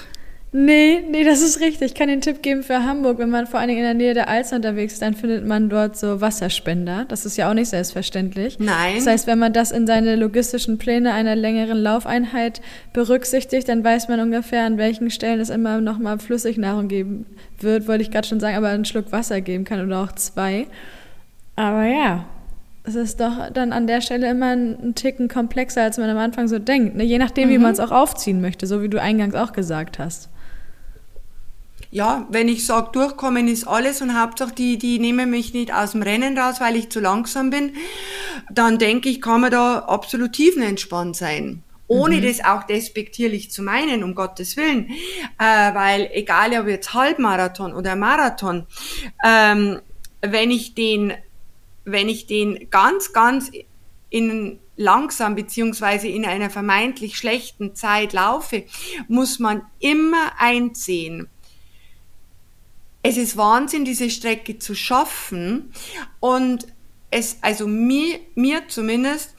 Nee, 0.54 1.02
nee, 1.10 1.24
das 1.24 1.40
ist 1.40 1.60
richtig. 1.60 1.92
Ich 1.92 1.94
kann 1.94 2.08
den 2.08 2.20
Tipp 2.20 2.42
geben 2.42 2.62
für 2.62 2.84
Hamburg. 2.84 3.16
Wenn 3.16 3.30
man 3.30 3.46
vor 3.46 3.58
allen 3.58 3.68
Dingen 3.68 3.80
in 3.80 3.86
der 3.86 3.94
Nähe 3.94 4.12
der 4.12 4.28
Alster 4.28 4.56
unterwegs 4.56 4.92
ist, 4.92 5.00
dann 5.00 5.14
findet 5.14 5.46
man 5.46 5.70
dort 5.70 5.96
so 5.96 6.20
Wasserspender. 6.20 7.06
Das 7.08 7.24
ist 7.24 7.38
ja 7.38 7.48
auch 7.48 7.54
nicht 7.54 7.70
selbstverständlich. 7.70 8.58
Nein. 8.58 8.96
Das 8.96 9.06
heißt, 9.06 9.26
wenn 9.26 9.38
man 9.38 9.54
das 9.54 9.70
in 9.70 9.86
seine 9.86 10.14
logistischen 10.14 10.76
Pläne 10.76 11.14
einer 11.14 11.36
längeren 11.36 11.78
Laufeinheit 11.78 12.60
berücksichtigt, 12.92 13.66
dann 13.66 13.82
weiß 13.82 14.08
man 14.08 14.20
ungefähr, 14.20 14.66
an 14.66 14.76
welchen 14.76 15.08
Stellen 15.08 15.40
es 15.40 15.48
immer 15.48 15.80
noch 15.80 15.98
mal 15.98 16.18
Flüssignahrung 16.18 16.88
geben 16.88 17.24
wird, 17.58 17.88
wollte 17.88 18.02
ich 18.02 18.10
gerade 18.10 18.28
schon 18.28 18.40
sagen, 18.40 18.56
aber 18.56 18.68
einen 18.68 18.84
Schluck 18.84 19.10
Wasser 19.10 19.40
geben 19.40 19.64
kann 19.64 19.82
oder 19.82 20.02
auch 20.02 20.12
zwei. 20.12 20.66
Aber 21.56 21.86
ja, 21.86 22.26
es 22.84 22.94
ist 22.94 23.20
doch 23.20 23.50
dann 23.52 23.72
an 23.72 23.86
der 23.86 24.00
Stelle 24.00 24.30
immer 24.30 24.56
ein 24.56 24.94
Ticken 24.94 25.28
komplexer, 25.28 25.82
als 25.82 25.98
man 25.98 26.10
am 26.10 26.18
Anfang 26.18 26.48
so 26.48 26.58
denkt. 26.58 26.96
Ne? 26.96 27.04
Je 27.04 27.18
nachdem, 27.18 27.48
mhm. 27.48 27.52
wie 27.52 27.58
man 27.58 27.72
es 27.72 27.80
auch 27.80 27.92
aufziehen 27.92 28.40
möchte, 28.40 28.66
so 28.66 28.82
wie 28.82 28.88
du 28.88 29.00
eingangs 29.00 29.34
auch 29.34 29.52
gesagt 29.52 29.98
hast 29.98 30.28
ja, 31.92 32.26
wenn 32.30 32.48
ich 32.48 32.64
sage, 32.64 32.88
durchkommen 32.92 33.48
ist 33.48 33.68
alles 33.68 34.00
und 34.00 34.18
Hauptsache 34.18 34.54
die, 34.54 34.78
die 34.78 34.98
nehmen 34.98 35.30
mich 35.30 35.52
nicht 35.52 35.74
aus 35.74 35.92
dem 35.92 36.02
Rennen 36.02 36.36
raus, 36.38 36.56
weil 36.58 36.74
ich 36.74 36.88
zu 36.88 37.00
langsam 37.00 37.50
bin, 37.50 37.74
dann 38.50 38.78
denke 38.78 39.10
ich, 39.10 39.20
kann 39.20 39.42
man 39.42 39.50
da 39.50 39.80
absolut 39.80 40.32
tiefenentspannt 40.32 41.14
sein. 41.14 41.62
Ohne 41.88 42.16
mhm. 42.16 42.22
das 42.22 42.42
auch 42.42 42.62
despektierlich 42.62 43.50
zu 43.50 43.62
meinen, 43.62 44.02
um 44.02 44.14
Gottes 44.14 44.56
Willen. 44.56 44.88
Äh, 45.38 45.74
weil 45.74 46.08
egal 46.14 46.58
ob 46.58 46.66
jetzt 46.66 46.94
Halbmarathon 46.94 47.74
oder 47.74 47.94
Marathon, 47.94 48.66
ähm, 49.22 49.78
wenn 50.22 50.50
ich 50.50 50.74
den, 50.74 51.12
wenn 51.84 52.08
ich 52.08 52.26
den 52.26 52.70
ganz, 52.70 53.12
ganz 53.12 53.50
in 54.10 54.58
langsam 54.76 55.34
beziehungsweise 55.34 56.08
in 56.08 56.24
einer 56.24 56.50
vermeintlich 56.50 57.16
schlechten 57.16 57.74
Zeit 57.74 58.12
laufe, 58.12 58.64
muss 59.08 59.38
man 59.38 59.62
immer 59.78 60.32
einsehen, 60.38 61.28
es 63.02 63.16
ist 63.16 63.36
Wahnsinn, 63.36 63.84
diese 63.84 64.10
Strecke 64.10 64.58
zu 64.58 64.74
schaffen. 64.74 65.72
Und 66.20 66.66
es, 67.10 67.38
also 67.40 67.66
mir, 67.66 68.20
mir 68.34 68.68
zumindest, 68.68 69.34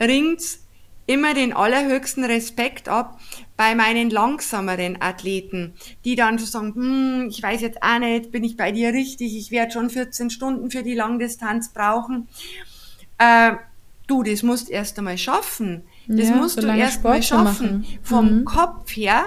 ringt's 0.00 0.66
immer 1.06 1.34
den 1.34 1.52
allerhöchsten 1.52 2.24
Respekt 2.24 2.88
ab 2.88 3.20
bei 3.56 3.74
meinen 3.74 4.10
langsameren 4.10 5.00
Athleten, 5.00 5.74
die 6.04 6.16
dann 6.16 6.38
so 6.38 6.46
sagen, 6.46 6.74
hm, 6.74 7.28
ich 7.30 7.42
weiß 7.42 7.60
jetzt 7.60 7.82
auch 7.82 7.98
nicht, 7.98 8.32
bin 8.32 8.44
ich 8.44 8.56
bei 8.56 8.72
dir 8.72 8.92
richtig, 8.92 9.36
ich 9.36 9.50
werde 9.50 9.72
schon 9.72 9.90
14 9.90 10.30
Stunden 10.30 10.70
für 10.70 10.82
die 10.82 10.94
Langdistanz 10.94 11.72
brauchen. 11.72 12.28
Äh, 13.18 13.52
du, 14.06 14.22
das 14.22 14.42
musst 14.42 14.70
erst 14.70 14.98
einmal 14.98 15.18
schaffen. 15.18 15.84
Das 16.06 16.28
ja, 16.28 16.36
musst 16.36 16.62
du 16.62 16.66
erst 16.66 16.98
einmal 17.04 17.22
schaffen. 17.22 17.86
Vom 18.02 18.38
mhm. 18.40 18.44
Kopf 18.44 18.90
her 18.96 19.26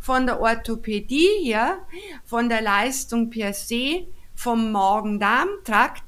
von 0.00 0.26
der 0.26 0.40
Orthopädie 0.40 1.28
her, 1.42 1.78
von 2.24 2.48
der 2.48 2.62
Leistung 2.62 3.30
per 3.30 3.52
se, 3.52 4.06
vom 4.34 4.70
Magen-Darm-Trakt, 4.70 6.04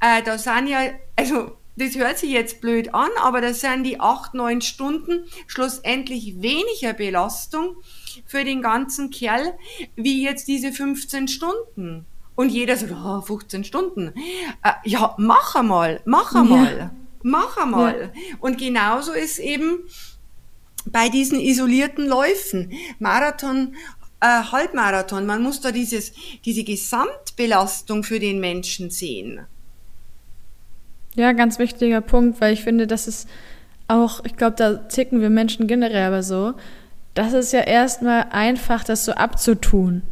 äh, 0.00 0.22
da 0.22 0.36
sind 0.38 0.68
ja, 0.68 0.80
also 1.14 1.55
das 1.76 1.94
hört 1.94 2.18
sich 2.18 2.30
jetzt 2.30 2.60
blöd 2.60 2.94
an, 2.94 3.10
aber 3.22 3.40
das 3.40 3.60
sind 3.60 3.84
die 3.84 4.00
acht, 4.00 4.34
neun 4.34 4.60
Stunden 4.60 5.24
schlussendlich 5.46 6.40
weniger 6.40 6.94
Belastung 6.94 7.76
für 8.24 8.44
den 8.44 8.62
ganzen 8.62 9.10
Kerl, 9.10 9.54
wie 9.94 10.24
jetzt 10.24 10.48
diese 10.48 10.72
15 10.72 11.28
Stunden. 11.28 12.06
Und 12.34 12.50
jeder 12.50 12.76
sagt, 12.76 12.92
oh, 12.92 13.20
15 13.20 13.64
Stunden. 13.64 14.12
Äh, 14.62 14.72
ja, 14.84 15.14
mach 15.18 15.54
einmal, 15.54 16.00
mach 16.04 16.34
einmal, 16.34 16.78
ja. 16.78 16.90
mach 17.22 17.56
einmal. 17.56 18.12
Ja. 18.14 18.36
Und 18.40 18.58
genauso 18.58 19.12
ist 19.12 19.38
eben 19.38 19.80
bei 20.86 21.08
diesen 21.08 21.40
isolierten 21.40 22.06
Läufen, 22.06 22.72
Marathon, 22.98 23.74
äh, 24.20 24.26
Halbmarathon, 24.26 25.26
man 25.26 25.42
muss 25.42 25.60
da 25.60 25.72
dieses, 25.72 26.12
diese 26.44 26.64
Gesamtbelastung 26.64 28.02
für 28.02 28.20
den 28.20 28.40
Menschen 28.40 28.90
sehen. 28.90 29.46
Ja, 31.16 31.32
ganz 31.32 31.58
wichtiger 31.58 32.00
Punkt, 32.00 32.40
weil 32.40 32.52
ich 32.52 32.62
finde, 32.62 32.86
das 32.86 33.08
ist 33.08 33.28
auch, 33.88 34.24
ich 34.24 34.36
glaube, 34.36 34.56
da 34.56 34.74
ticken 34.74 35.20
wir 35.20 35.30
Menschen 35.30 35.66
generell 35.66 36.06
aber 36.06 36.22
so, 36.22 36.54
das 37.14 37.32
ist 37.32 37.52
ja 37.52 37.60
erstmal 37.60 38.26
einfach, 38.30 38.84
das 38.84 39.04
so 39.04 39.12
abzutun. 39.12 40.02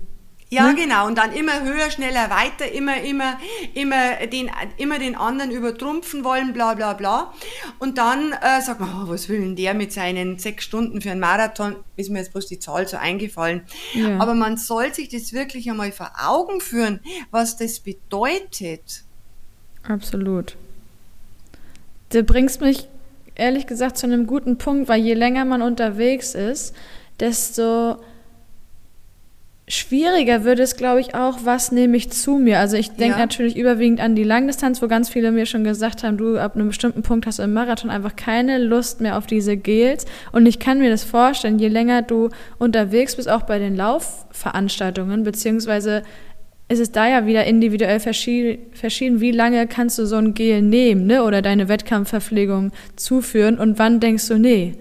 Ja, 0.54 0.68
hm? 0.68 0.76
genau. 0.76 1.06
Und 1.06 1.18
dann 1.18 1.32
immer 1.32 1.62
höher, 1.64 1.90
schneller, 1.90 2.30
weiter, 2.30 2.70
immer, 2.70 3.00
immer, 3.02 3.38
immer 3.74 4.26
den, 4.26 4.50
immer 4.76 4.98
den 4.98 5.16
anderen 5.16 5.50
übertrumpfen 5.50 6.24
wollen, 6.24 6.52
bla, 6.52 6.74
bla, 6.74 6.92
bla. 6.92 7.34
Und 7.78 7.98
dann 7.98 8.32
äh, 8.32 8.60
sagt 8.62 8.80
man, 8.80 8.90
oh, 8.90 9.08
was 9.08 9.28
will 9.28 9.40
denn 9.40 9.56
der 9.56 9.74
mit 9.74 9.92
seinen 9.92 10.38
sechs 10.38 10.64
Stunden 10.64 11.00
für 11.00 11.10
einen 11.10 11.20
Marathon? 11.20 11.76
Ist 11.96 12.10
mir 12.10 12.20
jetzt 12.20 12.32
bloß 12.32 12.46
die 12.46 12.58
Zahl 12.58 12.86
so 12.86 12.96
eingefallen. 12.96 13.62
Ja. 13.94 14.18
Aber 14.18 14.34
man 14.34 14.56
soll 14.56 14.94
sich 14.94 15.08
das 15.08 15.32
wirklich 15.32 15.68
einmal 15.68 15.92
vor 15.92 16.12
Augen 16.24 16.60
führen, 16.60 17.00
was 17.30 17.56
das 17.56 17.80
bedeutet. 17.80 19.02
Absolut. 19.82 20.56
Du 22.14 22.22
bringst 22.22 22.60
mich 22.60 22.88
ehrlich 23.34 23.66
gesagt 23.66 23.98
zu 23.98 24.06
einem 24.06 24.28
guten 24.28 24.56
Punkt, 24.56 24.88
weil 24.88 25.00
je 25.00 25.14
länger 25.14 25.44
man 25.44 25.62
unterwegs 25.62 26.36
ist, 26.36 26.74
desto 27.18 27.96
Schwieriger 29.66 30.44
würde 30.44 30.62
es, 30.62 30.76
glaube 30.76 31.00
ich, 31.00 31.16
auch, 31.16 31.38
was 31.42 31.72
nehme 31.72 31.96
ich 31.96 32.12
zu 32.12 32.36
mir? 32.36 32.60
Also 32.60 32.76
ich 32.76 32.90
denke 32.90 33.18
ja. 33.18 33.24
natürlich 33.24 33.56
überwiegend 33.56 33.98
an 33.98 34.14
die 34.14 34.22
Langdistanz, 34.22 34.80
wo 34.80 34.86
ganz 34.86 35.08
viele 35.08 35.32
mir 35.32 35.46
schon 35.46 35.64
gesagt 35.64 36.04
haben, 36.04 36.16
du 36.16 36.38
ab 36.38 36.54
einem 36.54 36.68
bestimmten 36.68 37.02
Punkt 37.02 37.26
hast 37.26 37.40
du 37.40 37.42
im 37.42 37.52
Marathon 37.54 37.90
einfach 37.90 38.14
keine 38.14 38.58
Lust 38.58 39.00
mehr 39.00 39.18
auf 39.18 39.26
diese 39.26 39.56
Gels. 39.56 40.04
Und 40.30 40.46
ich 40.46 40.60
kann 40.60 40.78
mir 40.78 40.90
das 40.90 41.02
vorstellen, 41.02 41.58
je 41.58 41.68
länger 41.68 42.02
du 42.02 42.28
unterwegs 42.58 43.16
bist, 43.16 43.28
auch 43.28 43.42
bei 43.42 43.58
den 43.58 43.74
Laufveranstaltungen, 43.74 45.24
beziehungsweise 45.24 46.04
ist 46.68 46.80
es 46.80 46.92
da 46.92 47.08
ja 47.08 47.26
wieder 47.26 47.44
individuell 47.44 48.00
verschieden, 48.00 49.20
wie 49.20 49.30
lange 49.32 49.66
kannst 49.66 49.98
du 49.98 50.06
so 50.06 50.16
ein 50.16 50.34
Gel 50.34 50.62
nehmen, 50.62 51.06
ne? 51.06 51.22
Oder 51.24 51.42
deine 51.42 51.68
Wettkampfverpflegung 51.68 52.72
zuführen 52.96 53.58
und 53.58 53.78
wann 53.78 54.00
denkst 54.00 54.28
du, 54.28 54.38
nee, 54.38 54.74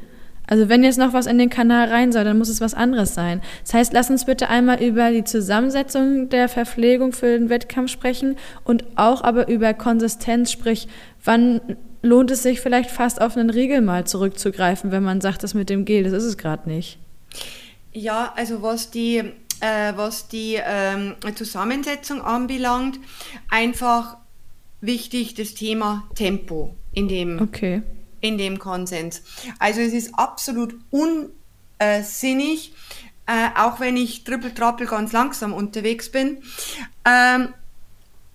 also 0.47 0.67
wenn 0.69 0.83
jetzt 0.83 0.97
noch 0.97 1.13
was 1.13 1.25
in 1.25 1.37
den 1.37 1.49
Kanal 1.49 1.87
rein 1.89 2.11
soll, 2.11 2.25
dann 2.25 2.37
muss 2.37 2.49
es 2.49 2.61
was 2.61 2.73
anderes 2.73 3.13
sein. 3.13 3.41
Das 3.63 3.73
heißt, 3.73 3.93
lass 3.93 4.09
uns 4.09 4.25
bitte 4.25 4.49
einmal 4.49 4.83
über 4.83 5.11
die 5.11 5.23
Zusammensetzung 5.23 6.29
der 6.29 6.49
Verpflegung 6.49 7.13
für 7.13 7.37
den 7.37 7.49
Wettkampf 7.49 7.91
sprechen 7.91 8.35
und 8.63 8.83
auch 8.95 9.23
aber 9.23 9.47
über 9.47 9.73
Konsistenz, 9.73 10.51
sprich, 10.51 10.87
wann 11.23 11.61
lohnt 12.01 12.29
es 12.31 12.43
sich 12.43 12.59
vielleicht 12.59 12.91
fast 12.91 13.21
auf 13.21 13.37
einen 13.37 13.49
Riegel 13.49 13.81
mal 13.81 14.05
zurückzugreifen, 14.05 14.91
wenn 14.91 15.03
man 15.03 15.21
sagt, 15.21 15.43
das 15.43 15.53
mit 15.53 15.69
dem 15.69 15.85
Gel, 15.85 16.03
das 16.03 16.13
ist 16.13 16.25
es 16.25 16.37
gerade 16.37 16.69
nicht. 16.69 16.99
Ja, 17.93 18.33
also 18.35 18.61
was 18.61 18.91
die, 18.91 19.23
äh, 19.61 19.93
was 19.95 20.27
die 20.27 20.59
ähm, 20.63 21.15
Zusammensetzung 21.35 22.21
anbelangt, 22.21 22.99
einfach 23.49 24.17
wichtig 24.81 25.33
das 25.35 25.53
Thema 25.53 26.09
Tempo 26.15 26.75
in 26.93 27.07
dem 27.07 27.41
okay 27.41 27.83
in 28.23 28.37
dem 28.37 28.57
Konsens. 28.57 29.21
Also 29.59 29.81
es 29.81 29.91
ist 29.93 30.15
absolut 30.15 30.75
unsinnig, 30.89 32.73
äh, 33.27 33.49
auch 33.55 33.81
wenn 33.81 33.97
ich 33.97 34.23
trippel-trappel 34.23 34.87
ganz 34.87 35.11
langsam 35.11 35.53
unterwegs 35.53 36.09
bin, 36.09 36.41
ähm, 37.05 37.49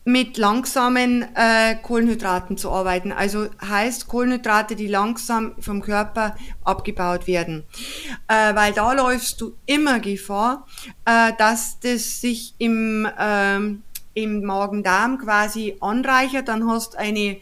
mit 0.08 0.38
langsamen 0.38 1.26
äh, 1.34 1.74
Kohlenhydraten 1.82 2.56
zu 2.56 2.70
arbeiten. 2.70 3.12
Also 3.12 3.48
heißt 3.62 4.08
Kohlenhydrate, 4.08 4.74
die 4.74 4.86
langsam 4.86 5.52
vom 5.60 5.82
Körper 5.82 6.34
abgebaut 6.64 7.26
werden. 7.26 7.64
Äh, 8.26 8.54
weil 8.54 8.72
da 8.72 8.94
läufst 8.94 9.38
du 9.42 9.52
immer 9.66 10.00
Gefahr, 10.00 10.66
äh, 11.04 11.32
dass 11.36 11.78
das 11.80 12.22
sich 12.22 12.54
im 12.56 13.06
ähm, 13.18 13.82
im 14.14 14.42
Magen-Darm 14.42 15.18
quasi 15.18 15.76
anreichert, 15.80 16.48
dann 16.48 16.68
hast 16.68 16.96
eine 16.96 17.36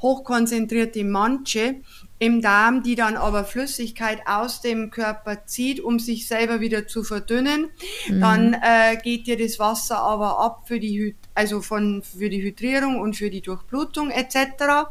hochkonzentrierte 0.00 1.02
Manche 1.02 1.80
im 2.20 2.42
Darm, 2.42 2.82
die 2.82 2.96
dann 2.96 3.16
aber 3.16 3.44
Flüssigkeit 3.44 4.26
aus 4.26 4.60
dem 4.60 4.90
Körper 4.90 5.46
zieht, 5.46 5.80
um 5.80 5.98
sich 5.98 6.28
selber 6.28 6.60
wieder 6.60 6.86
zu 6.86 7.02
verdünnen. 7.02 7.70
Mhm. 8.08 8.20
Dann 8.20 8.52
äh, 8.52 8.98
geht 9.02 9.26
dir 9.26 9.38
das 9.38 9.58
Wasser 9.58 9.98
aber 9.98 10.38
ab 10.38 10.68
für 10.68 10.78
die 10.78 11.16
also 11.34 11.62
von 11.62 12.02
für 12.02 12.28
die 12.28 12.42
Hydrierung 12.42 13.00
und 13.00 13.16
für 13.16 13.30
die 13.30 13.40
Durchblutung 13.40 14.10
etc. 14.10 14.90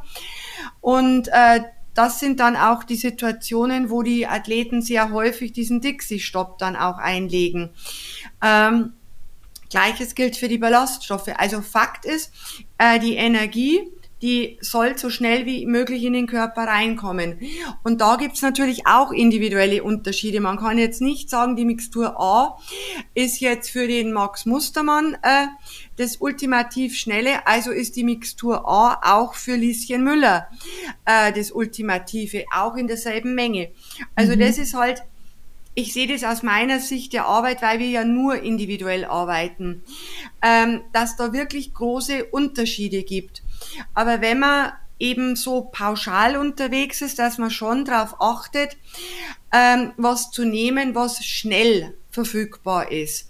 Und 0.82 1.28
äh, 1.28 1.62
das 1.94 2.20
sind 2.20 2.40
dann 2.40 2.56
auch 2.56 2.84
die 2.84 2.96
Situationen, 2.96 3.92
wo 3.92 4.02
die 4.02 4.26
Athleten 4.26 4.82
sehr 4.82 5.12
häufig 5.12 5.54
diesen 5.54 5.82
Dixie-Stopp 5.82 6.58
dann 6.58 6.76
auch 6.76 6.98
einlegen. 6.98 7.70
Ähm, 8.42 8.94
Gleiches 9.70 10.16
gilt 10.16 10.36
für 10.36 10.48
die 10.48 10.58
Ballaststoffe. 10.58 11.30
Also 11.38 11.62
Fakt 11.62 12.06
ist, 12.06 12.32
äh, 12.80 13.00
die 13.00 13.16
Energie, 13.16 13.82
die 14.22 14.58
soll 14.62 14.98
so 14.98 15.10
schnell 15.10 15.46
wie 15.46 15.66
möglich 15.66 16.04
in 16.04 16.14
den 16.14 16.28
Körper 16.28 16.64
reinkommen. 16.64 17.40
Und 17.84 18.02
da 18.02 18.16
gibt's 18.18 18.42
natürlich 18.42 18.86
auch 18.86 19.12
individuelle 19.12 19.84
Unterschiede. 19.84 20.42
Man 20.42 20.58
kann 20.58 20.78
jetzt 20.78 21.02
nicht 21.02 21.30
sagen, 21.30 21.56
die 21.56 21.66
Mixtur 21.66 22.20
A 22.20 22.58
ist 23.14 23.40
jetzt 23.40 23.70
für 23.70 23.88
den 23.88 24.12
Max 24.12 24.46
Mustermann 24.46 25.18
äh, 25.22 25.48
das 25.98 26.18
ultimativ 26.18 26.98
schnelle, 26.98 27.46
also 27.48 27.72
ist 27.72 27.96
die 27.96 28.04
Mixtur 28.04 28.68
A 28.68 29.00
auch 29.18 29.34
für 29.36 29.56
Lieschen 29.56 30.04
Müller 30.04 30.48
äh, 31.06 31.32
das 31.34 31.52
ultimative, 31.52 32.46
auch 32.54 32.76
in 32.76 32.88
derselben 32.88 33.36
Menge. 33.36 33.72
Also 34.16 34.34
mhm. 34.34 34.40
das 34.40 34.58
ist 34.58 34.74
halt 34.74 35.04
ich 35.76 35.94
sehe 35.94 36.08
das 36.08 36.24
aus 36.24 36.44
meiner 36.44 36.80
Sicht 36.80 37.14
der 37.14 37.26
Arbeit, 37.26 37.62
weil 37.62 37.80
wir 37.80 37.88
ja 37.88 38.04
nur 38.04 38.42
individuell 38.42 39.06
arbeiten, 39.06 39.84
ähm, 40.42 40.82
dass 40.92 41.16
da 41.16 41.32
wirklich 41.32 41.74
große 41.74 42.26
Unterschiede 42.26 43.04
gibt. 43.04 43.44
Aber 43.94 44.22
wenn 44.22 44.40
man 44.40 44.72
eben 45.00 45.36
so 45.36 45.70
pauschal 45.72 46.36
unterwegs 46.36 47.02
ist, 47.02 47.20
dass 47.20 47.38
man 47.38 47.50
schon 47.50 47.86
darauf 47.86 48.20
achtet, 48.20 48.78
ähm, 49.54 49.94
was 49.98 50.32
zu 50.32 50.44
nehmen, 50.46 50.94
was 50.94 51.24
schnell 51.26 51.96
verfügbar 52.12 52.92
ist. 52.92 53.30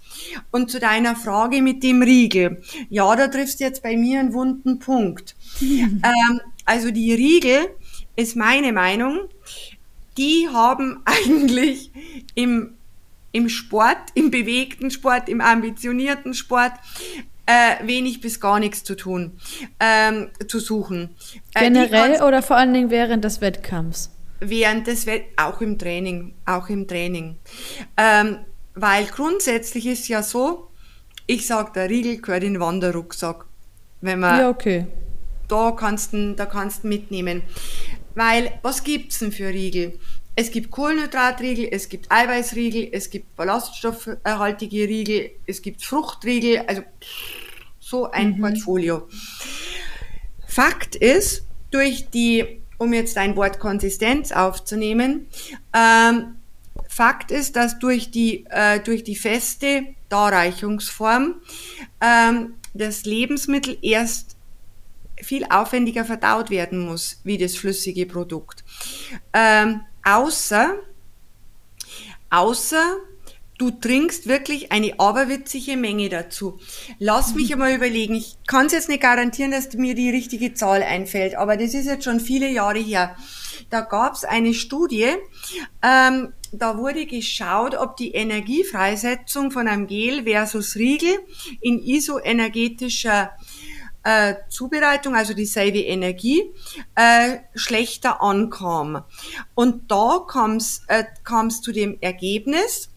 Und 0.50 0.70
zu 0.70 0.80
deiner 0.80 1.14
Frage 1.14 1.62
mit 1.62 1.82
dem 1.82 2.02
Riegel. 2.02 2.62
Ja, 2.88 3.14
da 3.14 3.28
triffst 3.28 3.60
du 3.60 3.64
jetzt 3.64 3.82
bei 3.82 3.96
mir 3.96 4.20
einen 4.20 4.32
wunden 4.32 4.78
Punkt. 4.78 5.36
ähm, 5.60 6.40
also 6.64 6.90
die 6.90 7.12
Riegel 7.12 7.68
ist 8.16 8.36
meine 8.36 8.72
Meinung, 8.72 9.28
die 10.16 10.48
haben 10.52 11.02
eigentlich 11.04 11.92
im, 12.34 12.74
im 13.32 13.48
Sport, 13.48 13.98
im 14.14 14.30
bewegten 14.30 14.90
Sport, 14.90 15.28
im 15.28 15.40
ambitionierten 15.40 16.34
Sport 16.34 16.72
äh, 17.50 17.86
wenig 17.86 18.20
bis 18.20 18.40
gar 18.40 18.60
nichts 18.60 18.84
zu 18.84 18.94
tun, 18.94 19.38
ähm, 19.80 20.30
zu 20.46 20.60
suchen. 20.60 21.16
Äh, 21.54 21.64
Generell 21.64 22.22
oder 22.22 22.42
vor 22.42 22.56
allen 22.56 22.72
Dingen 22.72 22.90
während 22.90 23.24
des 23.24 23.40
Wettkampfs? 23.40 24.10
Während 24.38 24.86
des 24.86 25.06
Wettkampfs, 25.06 25.56
auch 25.56 25.60
im 25.60 25.78
Training, 25.78 26.34
auch 26.46 26.68
im 26.68 26.86
Training. 26.86 27.36
Ähm, 27.96 28.38
weil 28.74 29.06
grundsätzlich 29.06 29.86
ist 29.86 30.08
ja 30.08 30.22
so, 30.22 30.68
ich 31.26 31.46
sag, 31.46 31.74
der 31.74 31.90
Riegel 31.90 32.20
gehört 32.20 32.44
in 32.44 32.54
den 32.54 32.60
Wanderrucksack. 32.60 33.46
Wenn 34.00 34.20
man, 34.20 34.38
ja, 34.38 34.48
okay. 34.48 34.86
Da 35.48 35.72
kannst 35.72 36.12
du 36.12 36.34
da 36.34 36.46
kannst 36.46 36.84
mitnehmen. 36.84 37.42
Weil, 38.14 38.52
was 38.62 38.84
gibt's 38.84 39.18
denn 39.18 39.32
für 39.32 39.48
Riegel? 39.48 39.98
Es 40.36 40.50
gibt 40.50 40.70
Kohlenhydratriegel, 40.70 41.68
es 41.70 41.88
gibt 41.88 42.10
Eiweißriegel, 42.10 42.88
es 42.92 43.10
gibt 43.10 43.36
ballaststoffhaltige 43.36 44.88
Riegel, 44.88 45.32
es 45.46 45.60
gibt 45.60 45.84
Fruchtriegel, 45.84 46.64
also 46.66 46.82
so 47.90 48.08
ein 48.10 48.36
mhm. 48.36 48.40
Portfolio. 48.40 49.08
Fakt 50.46 50.94
ist, 50.96 51.44
durch 51.70 52.08
die, 52.10 52.62
um 52.78 52.92
jetzt 52.92 53.16
ein 53.18 53.36
Wort 53.36 53.58
Konsistenz 53.58 54.32
aufzunehmen, 54.32 55.26
ähm, 55.74 56.36
Fakt 56.88 57.30
ist, 57.30 57.56
dass 57.56 57.78
durch 57.78 58.10
die, 58.10 58.46
äh, 58.50 58.80
durch 58.80 59.04
die 59.04 59.16
feste 59.16 59.86
Darreichungsform 60.08 61.36
ähm, 62.00 62.54
das 62.74 63.04
Lebensmittel 63.04 63.78
erst 63.82 64.36
viel 65.22 65.44
aufwendiger 65.50 66.04
verdaut 66.04 66.50
werden 66.50 66.78
muss, 66.78 67.20
wie 67.24 67.38
das 67.38 67.56
flüssige 67.56 68.06
Produkt. 68.06 68.64
Ähm, 69.32 69.82
außer, 70.04 70.76
außer 72.30 72.96
du 73.60 73.70
trinkst 73.70 74.26
wirklich 74.26 74.72
eine 74.72 74.98
aberwitzige 74.98 75.76
Menge 75.76 76.08
dazu. 76.08 76.58
Lass 76.98 77.34
mich 77.34 77.52
einmal 77.52 77.74
überlegen. 77.74 78.14
Ich 78.14 78.38
kann 78.46 78.66
es 78.66 78.72
jetzt 78.72 78.88
nicht 78.88 79.02
garantieren, 79.02 79.50
dass 79.50 79.74
mir 79.74 79.94
die 79.94 80.08
richtige 80.08 80.54
Zahl 80.54 80.82
einfällt, 80.82 81.34
aber 81.34 81.58
das 81.58 81.74
ist 81.74 81.84
jetzt 81.84 82.04
schon 82.04 82.20
viele 82.20 82.48
Jahre 82.48 82.78
her. 82.78 83.14
Da 83.68 83.82
gab 83.82 84.14
es 84.14 84.24
eine 84.24 84.54
Studie, 84.54 85.08
ähm, 85.82 86.32
da 86.52 86.78
wurde 86.78 87.04
geschaut, 87.04 87.74
ob 87.74 87.96
die 87.98 88.12
Energiefreisetzung 88.12 89.50
von 89.50 89.68
einem 89.68 89.86
Gel 89.86 90.24
versus 90.24 90.76
Riegel 90.76 91.18
in 91.60 91.78
isoenergetischer 91.80 93.30
äh, 94.02 94.36
Zubereitung, 94.48 95.14
also 95.14 95.34
dieselbe 95.34 95.80
Energie, 95.80 96.50
äh, 96.94 97.38
schlechter 97.54 98.22
ankam. 98.22 99.04
Und 99.54 99.90
da 99.90 100.24
kam 100.26 100.56
es 100.56 100.82
äh, 100.88 101.04
zu 101.62 101.72
dem 101.72 101.98
Ergebnis, 102.00 102.90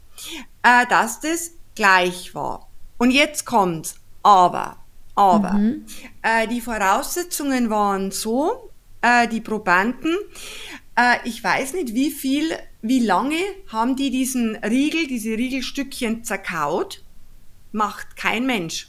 äh, 0.64 0.86
dass 0.88 1.20
das 1.20 1.52
gleich 1.76 2.34
war. 2.34 2.68
Und 2.98 3.12
jetzt 3.12 3.46
kommt's. 3.46 3.96
Aber, 4.24 4.78
aber, 5.16 5.54
mhm. 5.54 5.86
äh, 6.22 6.48
die 6.48 6.62
Voraussetzungen 6.62 7.70
waren 7.70 8.12
so, 8.12 8.72
äh, 9.02 9.28
die 9.28 9.42
Probanden, 9.42 10.16
äh, 10.96 11.18
ich 11.26 11.44
weiß 11.44 11.74
nicht, 11.74 11.94
wie 11.94 12.10
viel, 12.10 12.52
wie 12.82 13.00
lange 13.00 13.40
haben 13.68 13.96
die 13.96 14.12
diesen 14.12 14.56
Riegel, 14.56 15.08
diese 15.08 15.32
Riegelstückchen 15.32 16.24
zerkaut, 16.24 17.04
macht 17.72 18.16
kein 18.16 18.46
Mensch. 18.46 18.88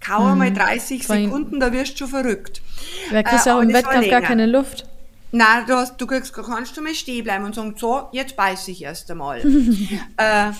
Kau 0.00 0.24
mhm. 0.24 0.38
mal 0.38 0.52
30 0.52 1.06
Sekunden, 1.06 1.60
da 1.60 1.72
wirst 1.72 1.92
du 1.94 1.98
schon 1.98 2.08
verrückt. 2.08 2.62
Wer 3.10 3.22
kriegst 3.22 3.46
äh, 3.46 3.50
auch 3.50 3.60
im 3.60 3.72
Wettkampf 3.72 4.08
gar 4.08 4.22
keine 4.22 4.46
Luft. 4.46 4.86
Nein, 5.32 5.64
du, 5.66 5.74
hast, 5.74 5.96
du 5.98 6.06
kriegst, 6.06 6.32
kannst 6.32 6.76
du 6.76 6.82
mal 6.82 6.94
stehen 6.94 7.22
bleiben 7.22 7.44
und 7.44 7.54
sagen, 7.54 7.74
so, 7.76 8.08
jetzt 8.12 8.34
beiß 8.34 8.66
ich 8.68 8.82
erst 8.82 9.10
einmal. 9.10 9.40
äh, 10.16 10.50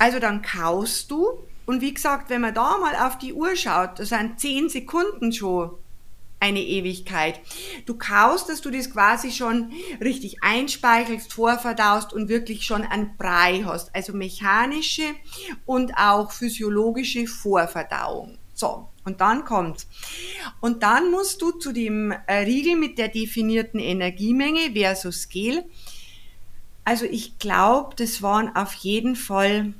also 0.00 0.18
dann 0.18 0.40
kaust 0.40 1.10
du 1.10 1.38
und 1.66 1.82
wie 1.82 1.94
gesagt, 1.94 2.30
wenn 2.30 2.40
man 2.40 2.54
da 2.54 2.78
mal 2.78 2.96
auf 2.96 3.18
die 3.18 3.34
Uhr 3.34 3.54
schaut, 3.54 3.98
das 3.98 4.08
sind 4.08 4.40
10 4.40 4.70
Sekunden 4.70 5.30
schon 5.30 5.70
eine 6.40 6.62
Ewigkeit. 6.62 7.38
Du 7.84 7.98
kaust, 7.98 8.48
dass 8.48 8.62
du 8.62 8.70
das 8.70 8.90
quasi 8.90 9.30
schon 9.30 9.72
richtig 10.00 10.42
einspeichelst, 10.42 11.32
vorverdaust 11.32 12.14
und 12.14 12.30
wirklich 12.30 12.64
schon 12.64 12.82
einen 12.82 13.16
Brei 13.18 13.62
hast. 13.66 13.94
Also 13.94 14.14
mechanische 14.14 15.04
und 15.66 15.92
auch 15.98 16.32
physiologische 16.32 17.26
Vorverdauung. 17.26 18.38
So, 18.54 18.88
und 19.04 19.20
dann 19.20 19.44
kommt's. 19.44 19.86
Und 20.60 20.82
dann 20.82 21.10
musst 21.10 21.42
du 21.42 21.52
zu 21.52 21.72
dem 21.72 22.10
äh, 22.26 22.38
Riegel 22.38 22.76
mit 22.76 22.96
der 22.96 23.08
definierten 23.08 23.80
Energiemenge 23.80 24.72
versus 24.72 25.28
Gel. 25.28 25.62
Also 26.84 27.04
ich 27.04 27.38
glaube, 27.38 27.94
das 27.96 28.22
waren 28.22 28.56
auf 28.56 28.72
jeden 28.74 29.14
Fall 29.14 29.74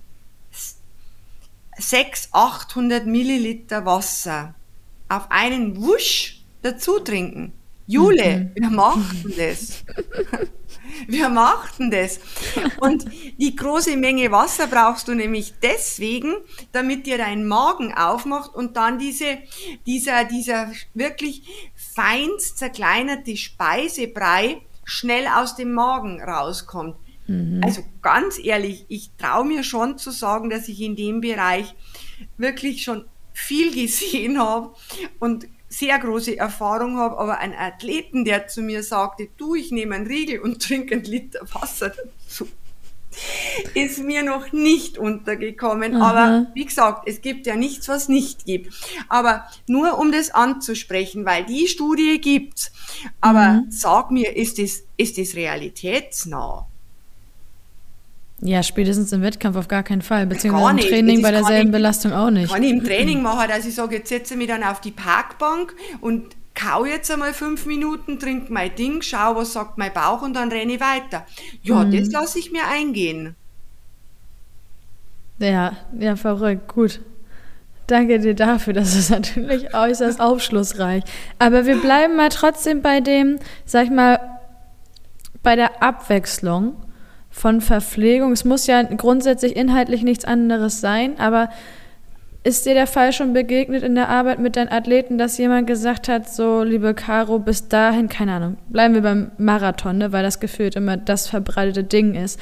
600, 1.80 2.28
800 2.32 3.06
Milliliter 3.06 3.84
Wasser 3.84 4.54
auf 5.08 5.30
einen 5.30 5.76
Wusch 5.80 6.42
dazu 6.62 7.00
trinken. 7.00 7.52
Jule, 7.86 8.52
mhm. 8.54 8.62
wir 8.62 8.70
machen 8.70 9.34
das. 9.36 9.84
Wir 11.06 11.28
machten 11.28 11.90
das. 11.90 12.20
Und 12.80 13.06
die 13.38 13.54
große 13.54 13.96
Menge 13.96 14.30
Wasser 14.30 14.66
brauchst 14.66 15.08
du 15.08 15.14
nämlich 15.14 15.54
deswegen, 15.62 16.34
damit 16.72 17.06
dir 17.06 17.18
dein 17.18 17.46
Magen 17.46 17.94
aufmacht 17.94 18.54
und 18.54 18.76
dann 18.76 18.98
diese, 18.98 19.38
dieser, 19.86 20.24
dieser 20.24 20.72
wirklich 20.94 21.42
feinst 21.76 22.58
zerkleinerte 22.58 23.36
Speisebrei 23.36 24.62
schnell 24.84 25.26
aus 25.26 25.56
dem 25.56 25.72
Magen 25.72 26.20
rauskommt. 26.22 26.96
Mhm. 27.30 27.60
Also 27.62 27.82
ganz 28.02 28.40
ehrlich, 28.42 28.86
ich 28.88 29.12
traue 29.16 29.44
mir 29.44 29.62
schon 29.62 29.98
zu 29.98 30.10
sagen, 30.10 30.50
dass 30.50 30.66
ich 30.66 30.80
in 30.80 30.96
dem 30.96 31.20
Bereich 31.20 31.76
wirklich 32.38 32.82
schon 32.82 33.04
viel 33.32 33.72
gesehen 33.72 34.40
habe 34.40 34.74
und 35.20 35.46
sehr 35.68 35.96
große 36.00 36.36
Erfahrung 36.36 36.96
habe, 36.96 37.16
aber 37.18 37.38
ein 37.38 37.54
Athleten, 37.54 38.24
der 38.24 38.48
zu 38.48 38.62
mir 38.62 38.82
sagte, 38.82 39.28
du, 39.36 39.54
ich 39.54 39.70
nehme 39.70 39.94
einen 39.94 40.08
Riegel 40.08 40.40
und 40.40 40.60
trinke 40.66 40.96
einen 40.96 41.04
Liter 41.04 41.46
Wasser 41.52 41.90
dazu, 41.90 42.48
ist 43.74 44.02
mir 44.02 44.24
noch 44.24 44.50
nicht 44.50 44.98
untergekommen. 44.98 45.94
Aha. 45.96 46.10
Aber 46.10 46.46
wie 46.54 46.64
gesagt, 46.64 47.06
es 47.06 47.20
gibt 47.20 47.46
ja 47.46 47.54
nichts, 47.54 47.88
was 47.88 48.08
nicht 48.08 48.44
gibt. 48.44 48.74
Aber 49.08 49.46
nur 49.68 49.98
um 49.98 50.10
das 50.10 50.32
anzusprechen, 50.32 51.24
weil 51.24 51.44
die 51.44 51.68
Studie 51.68 52.20
gibt's. 52.20 52.72
Aber 53.20 53.62
mhm. 53.62 53.66
sag 53.70 54.11
mir, 54.11 54.36
ist 54.36 54.59
das, 54.59 54.82
ist 54.96 55.18
das 55.18 55.34
realitätsnah? 55.34 56.69
Ja, 58.43 58.62
spätestens 58.62 59.12
im 59.12 59.20
Wettkampf 59.20 59.57
auf 59.57 59.68
gar 59.68 59.82
keinen 59.82 60.01
Fall, 60.01 60.26
beziehungsweise 60.26 60.70
im 60.70 60.78
Training 60.78 61.22
bei 61.22 61.30
derselben 61.30 61.68
ich, 61.68 61.72
Belastung 61.72 62.12
auch 62.12 62.30
nicht. 62.30 62.51
Kann 62.51 62.62
ich 62.62 62.70
im 62.70 62.82
Training 62.82 63.22
machen, 63.22 63.49
dass 63.49 63.66
ich 63.66 63.74
sage, 63.74 63.97
jetzt 63.97 64.09
setze 64.09 64.34
ich 64.34 64.38
mich 64.38 64.49
dann 64.49 64.62
auf 64.62 64.80
die 64.80 64.93
Parkbank 64.93 65.74
und 66.01 66.36
kau 66.55 66.86
jetzt 66.86 67.11
einmal 67.11 67.34
fünf 67.34 67.66
Minuten, 67.66 68.18
trinke 68.18 68.51
mein 68.53 68.74
Ding, 68.74 69.03
schau, 69.03 69.36
was 69.36 69.53
sagt 69.53 69.76
mein 69.76 69.93
Bauch 69.93 70.22
und 70.22 70.34
dann 70.34 70.51
renne 70.51 70.72
ich 70.72 70.80
weiter. 70.80 71.26
Ja, 71.62 71.84
mhm. 71.84 71.97
das 71.97 72.11
lasse 72.11 72.38
ich 72.38 72.51
mir 72.51 72.66
eingehen. 72.66 73.34
Ja, 75.38 75.76
ja, 75.99 76.16
verrückt, 76.16 76.68
gut. 76.68 77.01
Danke 77.86 78.20
dir 78.20 78.34
dafür, 78.34 78.72
das 78.72 78.95
ist 78.95 79.11
natürlich 79.11 79.74
äußerst 79.74 80.20
aufschlussreich. 80.20 81.03
Aber 81.38 81.66
wir 81.66 81.80
bleiben 81.80 82.16
mal 82.16 82.28
trotzdem 82.28 82.82
bei 82.82 83.01
dem, 83.01 83.38
sag 83.64 83.84
ich 83.84 83.91
mal, 83.91 84.20
bei 85.43 85.57
der 85.57 85.82
Abwechslung 85.82 86.76
von 87.31 87.61
Verpflegung, 87.61 88.33
es 88.33 88.45
muss 88.45 88.66
ja 88.66 88.83
grundsätzlich 88.83 89.57
inhaltlich 89.57 90.03
nichts 90.03 90.24
anderes 90.24 90.81
sein, 90.81 91.18
aber 91.18 91.49
ist 92.43 92.64
dir 92.64 92.74
der 92.74 92.87
Fall 92.87 93.12
schon 93.12 93.33
begegnet 93.33 93.83
in 93.83 93.95
der 93.95 94.09
Arbeit 94.09 94.39
mit 94.39 94.57
deinen 94.57 94.72
Athleten, 94.72 95.18
dass 95.18 95.37
jemand 95.39 95.66
gesagt 95.66 96.09
hat, 96.09 96.28
so, 96.28 96.62
liebe 96.62 96.95
Caro, 96.95 97.39
bis 97.39 97.68
dahin, 97.68 98.09
keine 98.09 98.33
Ahnung, 98.33 98.57
bleiben 98.70 98.95
wir 98.95 99.03
beim 99.03 99.31
Marathon, 99.37 99.99
ne, 99.99 100.12
weil 100.12 100.22
das 100.22 100.41
gefühlt 100.41 100.74
immer 100.74 100.97
das 100.97 101.28
verbreitete 101.28 101.85
Ding 101.85 102.14
ist. 102.14 102.41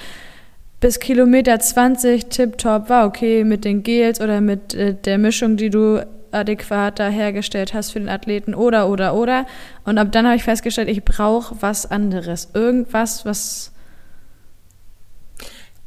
Bis 0.81 1.01
Kilometer 1.01 1.59
20 1.59 2.27
tipptopp 2.27 2.89
war 2.89 3.07
okay 3.07 3.43
mit 3.43 3.65
den 3.65 3.83
Gels 3.83 4.21
oder 4.21 4.41
mit 4.41 4.75
äh, 4.75 4.95
der 4.95 5.19
Mischung, 5.19 5.57
die 5.57 5.71
du 5.71 6.07
adäquat 6.31 7.01
da 7.01 7.09
hergestellt 7.09 7.75
hast 7.75 7.91
für 7.91 7.99
den 7.99 8.09
Athleten 8.09 8.55
oder, 8.55 8.89
oder, 8.89 9.15
oder. 9.15 9.47
Und 9.85 9.99
ab 9.99 10.13
dann 10.13 10.27
habe 10.27 10.37
ich 10.37 10.45
festgestellt, 10.45 10.89
ich 10.89 11.05
brauche 11.05 11.57
was 11.61 11.91
anderes. 11.91 12.51
Irgendwas, 12.55 13.25
was 13.25 13.73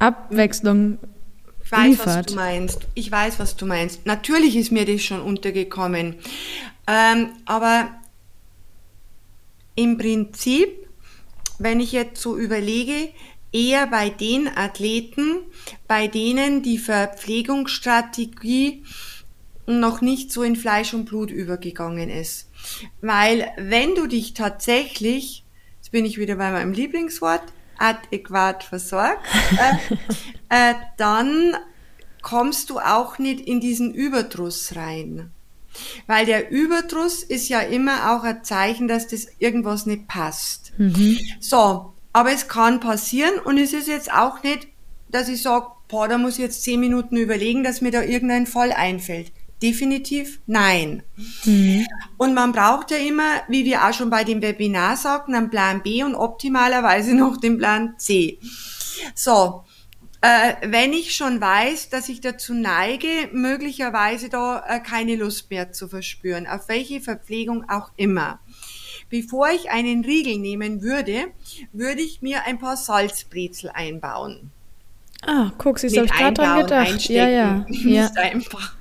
Abwechslung 0.02 0.98
ich 1.64 1.72
weiß, 1.72 1.90
liefert. 1.90 2.08
was 2.08 2.26
du 2.26 2.36
meinst. 2.36 2.88
Ich 2.96 3.12
weiß, 3.12 3.40
was 3.40 3.56
du 3.56 3.66
meinst. 3.66 4.06
Natürlich 4.06 4.58
ist 4.58 4.72
mir 4.72 4.86
das 4.86 5.02
schon 5.02 5.22
untergekommen. 5.22 6.16
Ähm, 6.88 7.30
aber 7.46 7.90
im 9.76 9.98
Prinzip, 9.98 10.70
wenn 11.60 11.80
ich 11.80 11.92
jetzt 11.92 12.22
so 12.22 12.38
überlege, 12.38 13.10
eher 13.52 13.88
bei 13.88 14.10
den 14.10 14.48
Athleten, 14.48 15.38
bei 15.88 16.08
denen 16.08 16.64
die 16.64 16.80
Verpflegungsstrategie 16.80 18.84
noch 19.68 20.02
nicht 20.02 20.32
so 20.32 20.42
in 20.44 20.56
Fleisch 20.56 20.94
und 20.94 21.06
Blut 21.06 21.30
übergegangen 21.30 22.10
ist. 22.10 22.50
Weil 23.02 23.52
wenn 23.58 23.96
du 23.96 24.08
dich 24.08 24.34
tatsächlich, 24.34 25.44
jetzt 25.78 25.92
bin 25.92 26.06
ich 26.06 26.18
wieder 26.18 26.36
bei 26.36 26.52
meinem 26.52 26.74
Lieblingswort, 26.74 27.44
adäquat 27.82 28.64
versorgt, 28.64 29.26
äh, 29.58 29.96
äh, 30.72 30.76
dann 30.98 31.56
kommst 32.22 32.70
du 32.70 32.80
auch 32.80 33.18
nicht 33.18 33.42
in 33.42 33.60
diesen 33.60 33.94
Überdruss 33.94 34.76
rein. 34.76 35.32
Weil 36.06 36.26
der 36.26 36.52
Überdruss 36.52 37.24
ist 37.24 37.50
ja 37.50 37.62
immer 37.62 38.12
auch 38.12 38.24
ein 38.24 38.44
Zeichen, 38.44 38.88
dass 38.88 39.08
das 39.08 39.28
irgendwas 39.40 39.86
nicht 39.86 40.08
passt. 40.08 40.74
Mhm. 40.78 41.18
So, 41.40 41.94
aber 42.14 42.32
es 42.32 42.48
kann 42.48 42.80
passieren 42.80 43.40
und 43.40 43.58
es 43.58 43.74
ist 43.74 43.88
jetzt 43.88 44.12
auch 44.12 44.44
nicht, 44.44 44.68
dass 45.10 45.30
ich 45.30 45.42
sage, 45.42 45.68
boah, 45.88 46.08
da 46.08 46.18
muss 46.18 46.34
ich 46.34 46.40
jetzt 46.40 46.64
zehn 46.64 46.80
Minuten 46.80 47.18
überlegen, 47.18 47.64
dass 47.64 47.82
mir 47.82 47.92
da 47.92 48.02
irgendein 48.02 48.48
Fall 48.48 48.72
einfällt. 48.72 49.32
Definitiv 49.62 50.40
nein. 50.48 51.04
Mhm. 51.46 51.86
Und 52.18 52.34
man 52.34 52.52
braucht 52.52 52.90
ja 52.92 52.98
immer, 52.98 53.42
wie 53.48 53.64
wir 53.64 53.88
auch 53.88 53.94
schon 53.94 54.10
bei 54.10 54.24
dem 54.24 54.42
Webinar 54.42 54.98
sagten, 54.98 55.36
einen 55.36 55.52
Plan 55.52 55.84
B 55.84 56.04
und 56.04 56.16
optimalerweise 56.16 57.14
noch 57.16 57.38
den 57.38 57.58
Plan 57.58 57.96
C. 57.98 58.40
So, 59.14 59.64
äh, 60.22 60.54
wenn 60.64 60.94
ich 60.94 61.16
schon 61.16 61.42
weiß, 61.42 61.90
dass 61.90 62.10
ich 62.10 62.22
dazu 62.22 62.54
neige, 62.54 63.08
möglicherweise 63.34 64.30
da 64.30 64.64
äh, 64.68 64.80
keine 64.80 65.16
Lust 65.16 65.50
mehr 65.50 65.72
zu 65.72 65.88
verspüren, 65.88 66.48
auf 66.48 66.68
welche 66.68 67.02
Verpflegung 67.02 67.70
auch 67.70 67.92
immer. 67.98 68.40
Bevor 69.10 69.50
ich 69.50 69.70
einen 69.72 70.06
Riegel 70.06 70.38
nehmen 70.38 70.82
würde, 70.82 71.26
würde 71.74 72.02
ich 72.02 72.22
mir 72.22 72.46
ein 72.46 72.60
paar 72.60 72.78
Salzbrezel 72.78 73.70
einbauen. 73.72 74.52
Ah, 75.24 75.52
guck, 75.58 75.80
sie 75.80 75.88
ich 75.88 75.94
gerade 75.94 76.34
dran 76.34 76.62
gedacht. 76.62 77.10
Ja, 77.10 77.28
ja. 77.28 77.66
ja. 77.70 78.10
einfach. 78.16 78.76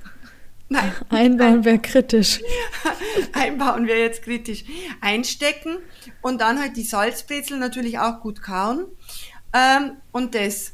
Nein. 0.71 0.93
Einbauen 1.09 1.65
wäre 1.65 1.79
kritisch. 1.79 2.39
Einbauen 3.33 3.87
wäre 3.87 3.99
jetzt 3.99 4.23
kritisch. 4.23 4.63
Einstecken 5.01 5.79
und 6.21 6.39
dann 6.39 6.59
halt 6.59 6.77
die 6.77 6.83
Salzbrezel 6.83 7.59
natürlich 7.59 7.99
auch 7.99 8.21
gut 8.21 8.41
kauen. 8.41 8.85
Ähm, 9.53 9.97
und 10.13 10.33
das, 10.33 10.69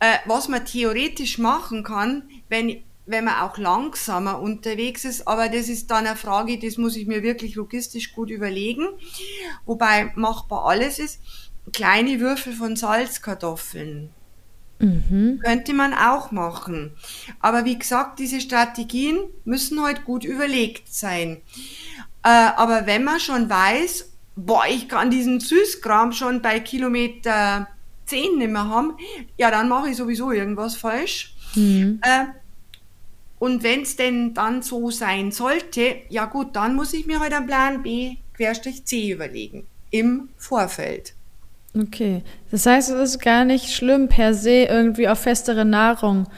äh, 0.00 0.16
was 0.24 0.48
man 0.48 0.64
theoretisch 0.64 1.36
machen 1.36 1.84
kann, 1.84 2.26
wenn, 2.48 2.82
wenn 3.04 3.24
man 3.24 3.42
auch 3.42 3.58
langsamer 3.58 4.40
unterwegs 4.40 5.04
ist, 5.04 5.28
aber 5.28 5.50
das 5.50 5.68
ist 5.68 5.90
dann 5.90 6.06
eine 6.06 6.16
Frage, 6.16 6.58
das 6.58 6.78
muss 6.78 6.96
ich 6.96 7.06
mir 7.06 7.22
wirklich 7.22 7.54
logistisch 7.54 8.14
gut 8.14 8.30
überlegen. 8.30 8.86
Wobei 9.66 10.10
machbar 10.14 10.64
alles 10.64 10.98
ist, 10.98 11.20
kleine 11.70 12.18
Würfel 12.18 12.54
von 12.54 12.76
Salzkartoffeln 12.76 14.10
Mhm. 14.78 15.40
Könnte 15.42 15.72
man 15.72 15.94
auch 15.94 16.30
machen. 16.30 16.92
Aber 17.40 17.64
wie 17.64 17.78
gesagt, 17.78 18.18
diese 18.18 18.40
Strategien 18.40 19.18
müssen 19.44 19.82
halt 19.82 20.04
gut 20.04 20.24
überlegt 20.24 20.92
sein. 20.92 21.38
Äh, 22.22 22.28
aber 22.28 22.86
wenn 22.86 23.04
man 23.04 23.20
schon 23.20 23.48
weiß, 23.48 24.10
boah, 24.36 24.64
ich 24.68 24.88
kann 24.88 25.10
diesen 25.10 25.40
Süßkram 25.40 26.12
schon 26.12 26.42
bei 26.42 26.60
Kilometer 26.60 27.68
10 28.06 28.38
nicht 28.38 28.50
mehr 28.50 28.68
haben, 28.68 28.94
ja, 29.36 29.50
dann 29.50 29.68
mache 29.68 29.90
ich 29.90 29.96
sowieso 29.96 30.32
irgendwas 30.32 30.76
falsch. 30.76 31.34
Mhm. 31.54 32.00
Äh, 32.02 32.26
und 33.38 33.62
wenn 33.62 33.82
es 33.82 33.96
denn 33.96 34.32
dann 34.34 34.62
so 34.62 34.90
sein 34.90 35.30
sollte, 35.30 35.96
ja 36.08 36.24
gut, 36.24 36.56
dann 36.56 36.74
muss 36.74 36.94
ich 36.94 37.06
mir 37.06 37.20
halt 37.20 37.32
einen 37.32 37.46
Plan 37.46 37.82
B, 37.82 38.16
Querstrich 38.34 38.84
C 38.84 39.10
überlegen. 39.10 39.66
Im 39.90 40.28
Vorfeld. 40.38 41.14
Okay, 41.76 42.22
das 42.50 42.66
heißt, 42.66 42.90
es 42.90 43.14
ist 43.14 43.18
gar 43.20 43.44
nicht 43.44 43.72
schlimm, 43.72 44.08
per 44.08 44.34
se 44.34 44.64
irgendwie 44.64 45.08
auf 45.08 45.18
festere 45.18 45.64
Nahrung 45.64 46.28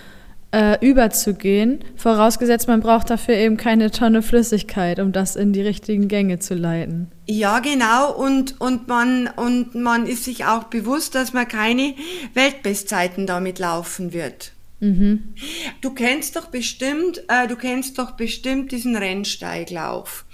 äh, 0.51 0.79
überzugehen, 0.81 1.81
vorausgesetzt 1.97 2.69
man 2.69 2.81
braucht 2.81 3.11
dafür 3.11 3.35
eben 3.35 3.59
keine 3.59 3.91
Tonne 3.91 4.23
Flüssigkeit, 4.23 4.99
um 4.99 5.13
das 5.13 5.37
in 5.37 5.53
die 5.53 5.61
richtigen 5.61 6.09
Gänge 6.09 6.39
zu 6.39 6.55
leiten. 6.55 7.11
Ja, 7.27 7.59
genau, 7.59 8.15
und, 8.15 8.59
und, 8.61 8.89
man, 8.89 9.29
und 9.37 9.75
man 9.75 10.07
ist 10.07 10.25
sich 10.25 10.47
auch 10.47 10.65
bewusst, 10.65 11.15
dass 11.15 11.35
man 11.35 11.47
keine 11.47 11.95
Weltbestzeiten 12.33 13.27
damit 13.27 13.59
laufen 13.59 14.15
wird. 14.15 14.53
Mhm. 14.81 15.35
Du 15.83 15.91
kennst 15.91 16.37
doch 16.37 16.47
bestimmt, 16.47 17.23
äh, 17.29 17.47
du 17.47 17.57
kennst 17.57 17.99
doch 17.99 18.13
bestimmt 18.13 18.73
diesen 18.73 18.97
Rennsteiglauf. 18.97 20.25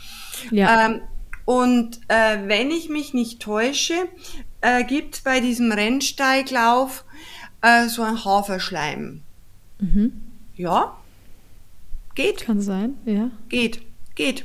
Ja. 0.51 0.87
Ähm, 0.87 1.01
und 1.45 2.01
äh, 2.09 2.39
wenn 2.47 2.71
ich 2.71 2.89
mich 2.89 3.15
nicht 3.15 3.41
täusche, 3.41 3.95
äh, 4.63 4.85
gibt 4.85 5.25
bei 5.25 5.41
diesem 5.41 5.71
Rennsteiglauf 5.71 7.05
äh, 7.61 7.89
so 7.89 8.03
ein 8.03 8.25
Haferschleim. 8.25 9.23
Mhm. 9.79 10.13
Ja, 10.57 10.97
geht. 12.15 12.43
Kann 12.43 12.61
sein, 12.61 12.97
ja. 13.05 13.31
Geht, 13.49 13.83
geht. 14.15 14.45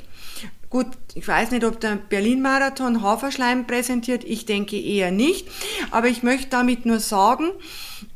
Gut, 0.69 0.87
ich 1.15 1.25
weiß 1.25 1.51
nicht, 1.51 1.63
ob 1.63 1.79
der 1.79 1.95
Berlin-Marathon 1.95 3.01
Haferschleim 3.01 3.65
präsentiert. 3.65 4.25
Ich 4.25 4.45
denke 4.45 4.77
eher 4.77 5.11
nicht. 5.11 5.47
Aber 5.91 6.07
ich 6.07 6.23
möchte 6.23 6.49
damit 6.49 6.85
nur 6.85 6.99
sagen, 6.99 7.51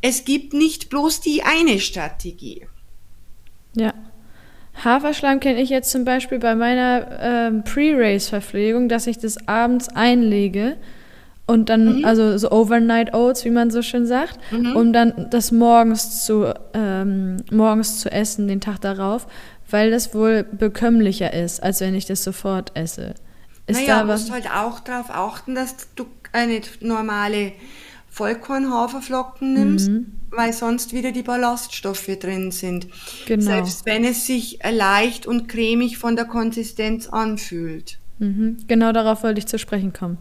es 0.02 0.26
gibt 0.26 0.54
nicht 0.54 0.90
bloß 0.90 1.22
die 1.22 1.44
eine 1.44 1.80
Strategie. 1.80 2.68
Ja. 3.74 3.94
Haferschleim 4.84 5.40
kenne 5.40 5.62
ich 5.62 5.70
jetzt 5.70 5.92
zum 5.92 6.04
Beispiel 6.04 6.40
bei 6.40 6.56
meiner 6.56 7.20
ähm, 7.22 7.64
Pre-Race-Verpflegung, 7.64 8.90
dass 8.90 9.08
ich 9.08 9.18
das 9.18 9.48
abends 9.48 9.88
einlege 9.90 10.78
und 11.52 11.68
dann, 11.68 11.98
mhm. 12.00 12.06
also 12.06 12.38
so 12.38 12.50
Overnight 12.50 13.14
Oats, 13.14 13.44
wie 13.44 13.50
man 13.50 13.72
so 13.72 13.82
schön 13.82 14.06
sagt, 14.06 14.40
mhm. 14.52 14.74
um 14.74 14.94
dann 14.94 15.28
das 15.32 15.52
morgens 15.52 16.24
zu, 16.24 16.54
ähm, 16.74 17.38
morgens 17.52 18.00
zu 18.00 18.10
essen, 18.10 18.48
den 18.48 18.62
Tag 18.62 18.80
darauf, 18.80 19.28
weil 19.70 19.92
das 19.92 20.16
wohl 20.16 20.44
bekömmlicher 20.44 21.34
ist, 21.34 21.62
als 21.62 21.82
wenn 21.82 21.94
ich 21.94 22.06
das 22.06 22.24
sofort 22.24 22.72
esse. 22.76 23.16
Ist 23.68 23.82
naja, 23.82 24.04
du 24.04 24.12
musst 24.14 24.32
halt 24.32 24.50
auch 24.50 24.80
darauf 24.80 25.10
achten, 25.10 25.54
dass 25.54 25.76
du 25.96 26.06
eine 26.32 26.62
normale 26.80 27.52
Vollkornhaferflocken 28.10 29.54
nimmst, 29.54 29.90
mhm. 29.90 30.14
weil 30.30 30.54
sonst 30.54 30.94
wieder 30.94 31.12
die 31.12 31.24
Ballaststoffe 31.24 32.18
drin 32.18 32.52
sind. 32.52 32.88
Genau. 33.26 33.44
Selbst 33.44 33.86
wenn 33.86 34.06
es 34.06 34.26
sich 34.26 34.60
leicht 34.70 35.28
und 35.28 35.50
cremig 35.50 35.98
von 35.98 36.16
der 36.16 36.26
Konsistenz 36.26 37.08
anfühlt. 37.08 38.00
Mhm. 38.20 38.58
Genau 38.68 38.94
darauf 38.94 39.24
wollte 39.24 39.40
ich 39.40 39.48
zu 39.48 39.60
sprechen 39.60 39.92
kommen. 39.92 40.18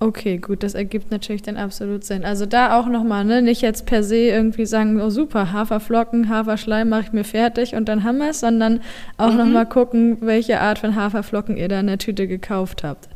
Okay, 0.00 0.38
gut, 0.38 0.62
das 0.62 0.74
ergibt 0.74 1.10
natürlich 1.10 1.42
dann 1.42 1.56
absolut 1.56 2.04
Sinn. 2.04 2.24
Also 2.24 2.46
da 2.46 2.78
auch 2.78 2.86
nochmal, 2.86 3.24
ne, 3.24 3.42
nicht 3.42 3.62
jetzt 3.62 3.84
per 3.84 4.04
se 4.04 4.16
irgendwie 4.16 4.64
sagen, 4.64 5.00
oh 5.00 5.10
super, 5.10 5.52
Haferflocken, 5.52 6.28
Haferschleim 6.28 6.88
mache 6.88 7.02
ich 7.02 7.12
mir 7.12 7.24
fertig 7.24 7.74
und 7.74 7.88
dann 7.88 8.04
haben 8.04 8.18
wir 8.18 8.30
es, 8.30 8.38
sondern 8.38 8.80
auch 9.16 9.32
mhm. 9.32 9.38
nochmal 9.38 9.66
gucken, 9.66 10.18
welche 10.20 10.60
Art 10.60 10.78
von 10.78 10.94
Haferflocken 10.94 11.56
ihr 11.56 11.66
da 11.66 11.80
in 11.80 11.88
der 11.88 11.98
Tüte 11.98 12.28
gekauft 12.28 12.84
habt. 12.84 13.08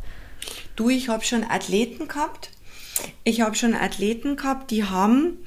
Du, 0.75 0.91
ich 0.91 1.09
habe 1.09 1.25
schon 1.25 1.45
Athleten 1.45 2.09
gehabt. 2.09 2.51
Ich 3.23 3.43
habe 3.43 3.55
schon 3.55 3.75
Athleten 3.75 4.35
gehabt, 4.35 4.73
die 4.73 4.85
haben, 4.85 5.39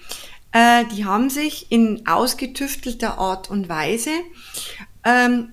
äh, 0.54 0.86
die 0.96 1.04
haben 1.04 1.30
sich 1.30 1.70
in 1.70 2.08
ausgetüftelter 2.08 3.18
Art 3.18 3.50
und 3.50 3.68
Weise 3.68 4.12
ähm, 5.04 5.50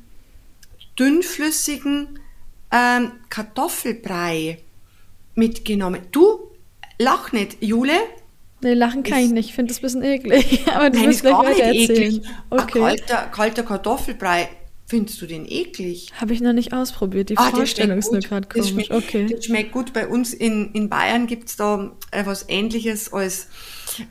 dünnflüssigen 0.96 2.20
ähm, 2.70 3.12
Kartoffelbrei 3.28 4.58
mitgenommen. 5.34 6.02
Du, 6.12 6.50
lach 6.98 7.32
nicht, 7.32 7.58
Jule. 7.60 7.94
Nee, 8.62 8.74
lachen 8.74 9.02
kann 9.02 9.18
ich, 9.18 9.26
ich 9.26 9.32
nicht. 9.32 9.48
Ich 9.50 9.54
finde 9.54 9.72
das 9.72 9.78
ein 9.78 9.82
bisschen 9.82 10.02
eklig. 10.02 10.64
Aber 10.74 10.90
du 10.90 10.98
Nein, 10.98 11.08
musst 11.08 11.22
gleich 11.22 11.34
weiter 11.34 11.62
erzählen. 11.64 12.24
Okay. 12.48 12.78
Ein 12.78 12.96
kalter, 12.96 13.16
kalter 13.32 13.62
Kartoffelbrei 13.64 14.48
Findest 14.92 15.22
du 15.22 15.26
den 15.26 15.46
eklig? 15.48 16.12
Habe 16.20 16.34
ich 16.34 16.42
noch 16.42 16.52
nicht 16.52 16.74
ausprobiert. 16.74 17.30
Die 17.30 17.38
ah, 17.38 17.50
Vorstellung 17.50 17.96
ist 17.96 18.12
nur 18.12 18.20
gerade 18.20 18.46
komisch. 18.46 18.68
schmeckt, 18.68 18.90
okay. 18.90 19.26
Das 19.26 19.46
schmeckt 19.46 19.72
gut. 19.72 19.94
Bei 19.94 20.06
uns 20.06 20.34
in, 20.34 20.70
in 20.72 20.90
Bayern 20.90 21.26
gibt's 21.26 21.56
da 21.56 21.96
äh, 22.10 22.26
was 22.26 22.44
ähnliches 22.50 23.10
als, 23.10 23.48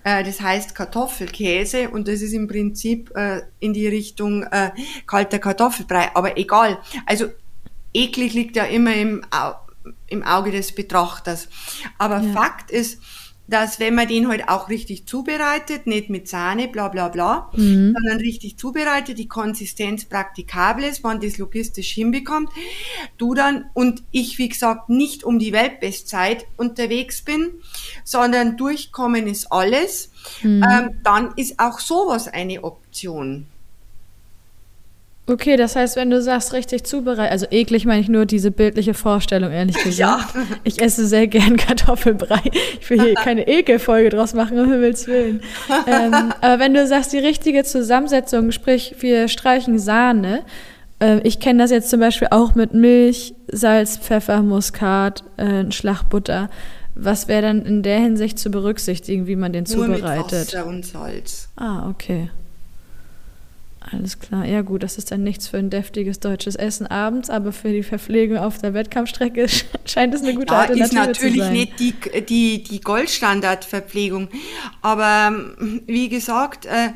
äh, 0.03 0.23
das 0.23 0.41
heißt 0.41 0.73
Kartoffelkäse 0.73 1.91
und 1.91 2.07
das 2.07 2.23
ist 2.23 2.33
im 2.33 2.47
Prinzip 2.47 3.15
äh, 3.15 3.41
in 3.59 3.73
die 3.73 3.87
Richtung 3.87 4.41
äh, 4.41 4.71
kalter 5.05 5.37
Kartoffelbrei. 5.37 6.15
Aber 6.15 6.35
egal. 6.35 6.79
Also 7.05 7.27
eklig 7.93 8.33
liegt 8.33 8.55
ja 8.55 8.63
immer 8.63 8.95
im, 8.95 9.23
im 10.07 10.23
Auge 10.23 10.51
des 10.51 10.73
Betrachters. 10.73 11.47
Aber 11.97 12.21
ja. 12.21 12.33
Fakt 12.33 12.71
ist, 12.71 12.99
dass 13.51 13.79
wenn 13.79 13.95
man 13.95 14.07
den 14.07 14.29
halt 14.29 14.47
auch 14.47 14.69
richtig 14.69 15.07
zubereitet, 15.07 15.85
nicht 15.85 16.09
mit 16.09 16.27
Sahne, 16.27 16.69
bla 16.69 16.87
bla 16.87 17.09
bla, 17.09 17.49
mhm. 17.53 17.93
sondern 17.93 18.17
richtig 18.19 18.57
zubereitet, 18.57 19.17
die 19.17 19.27
Konsistenz 19.27 20.05
praktikabel 20.05 20.85
ist, 20.85 21.03
man 21.03 21.19
das 21.19 21.37
logistisch 21.37 21.91
hinbekommt, 21.91 22.49
du 23.17 23.33
dann 23.33 23.65
und 23.73 24.03
ich, 24.11 24.37
wie 24.37 24.47
gesagt, 24.47 24.89
nicht 24.89 25.23
um 25.25 25.37
die 25.37 25.51
Weltbestzeit 25.51 26.45
unterwegs 26.55 27.23
bin, 27.23 27.51
sondern 28.05 28.55
durchkommen 28.55 29.27
ist 29.27 29.51
alles, 29.51 30.11
mhm. 30.41 30.63
ähm, 30.63 30.89
dann 31.03 31.33
ist 31.35 31.59
auch 31.59 31.79
sowas 31.79 32.29
eine 32.29 32.63
Option. 32.63 33.47
Okay, 35.31 35.55
das 35.55 35.77
heißt, 35.77 35.95
wenn 35.95 36.09
du 36.09 36.21
sagst, 36.21 36.51
richtig 36.51 36.83
zubereitet, 36.83 37.31
also 37.31 37.45
eklig 37.51 37.85
meine 37.85 38.01
ich 38.01 38.09
nur 38.09 38.25
diese 38.25 38.51
bildliche 38.51 38.93
Vorstellung, 38.93 39.51
ehrlich 39.51 39.77
gesagt. 39.83 40.35
Ja. 40.35 40.41
Ich 40.65 40.81
esse 40.81 41.07
sehr 41.07 41.27
gern 41.27 41.55
Kartoffelbrei. 41.57 42.41
Ich 42.81 42.89
will 42.89 43.01
hier 43.01 43.13
keine 43.23 43.47
Ekelfolge 43.47 44.09
draus 44.09 44.33
machen, 44.33 44.59
um 44.59 44.69
Himmels 44.69 45.07
Willen. 45.07 45.41
ähm, 45.87 46.33
aber 46.41 46.59
wenn 46.59 46.73
du 46.73 46.85
sagst, 46.85 47.13
die 47.13 47.19
richtige 47.19 47.63
Zusammensetzung, 47.63 48.51
sprich, 48.51 48.95
wir 48.99 49.29
streichen 49.29 49.79
Sahne, 49.79 50.41
äh, 50.99 51.19
ich 51.23 51.39
kenne 51.39 51.63
das 51.63 51.71
jetzt 51.71 51.89
zum 51.89 52.01
Beispiel 52.01 52.27
auch 52.31 52.53
mit 52.55 52.73
Milch, 52.73 53.33
Salz, 53.47 53.97
Pfeffer, 53.97 54.41
Muskat, 54.41 55.23
äh, 55.37 55.71
Schlagbutter. 55.71 56.49
Was 56.93 57.29
wäre 57.29 57.41
dann 57.41 57.65
in 57.65 57.83
der 57.83 57.99
Hinsicht 57.99 58.37
zu 58.37 58.51
berücksichtigen, 58.51 59.25
wie 59.25 59.37
man 59.37 59.53
den 59.53 59.63
nur 59.63 59.85
zubereitet? 59.85 60.31
Mit 60.31 60.53
Wasser 60.53 60.65
und 60.65 60.85
Salz. 60.85 61.47
Ah, 61.55 61.89
okay. 61.89 62.29
Alles 63.81 64.19
klar. 64.19 64.45
Ja 64.45 64.61
gut, 64.61 64.83
das 64.83 64.99
ist 64.99 65.11
dann 65.11 65.23
nichts 65.23 65.47
für 65.47 65.57
ein 65.57 65.71
deftiges 65.71 66.19
deutsches 66.19 66.55
Essen 66.55 66.85
abends, 66.85 67.31
aber 67.31 67.51
für 67.51 67.71
die 67.71 67.81
Verpflegung 67.81 68.37
auf 68.37 68.59
der 68.59 68.75
Wettkampfstrecke 68.75 69.47
scheint 69.85 70.13
es 70.13 70.21
eine 70.21 70.35
gute 70.35 70.53
ja, 70.53 70.59
Alternative 70.61 70.85
ist 70.85 70.93
natürlich 70.93 71.49
nicht 71.49 71.79
die, 71.79 71.95
die, 72.21 72.63
die 72.63 72.79
Goldstandardverpflegung. 72.79 74.29
Aber 74.83 75.29
ähm, 75.29 75.81
wie 75.87 76.09
gesagt, 76.09 76.67
äh, 76.67 76.89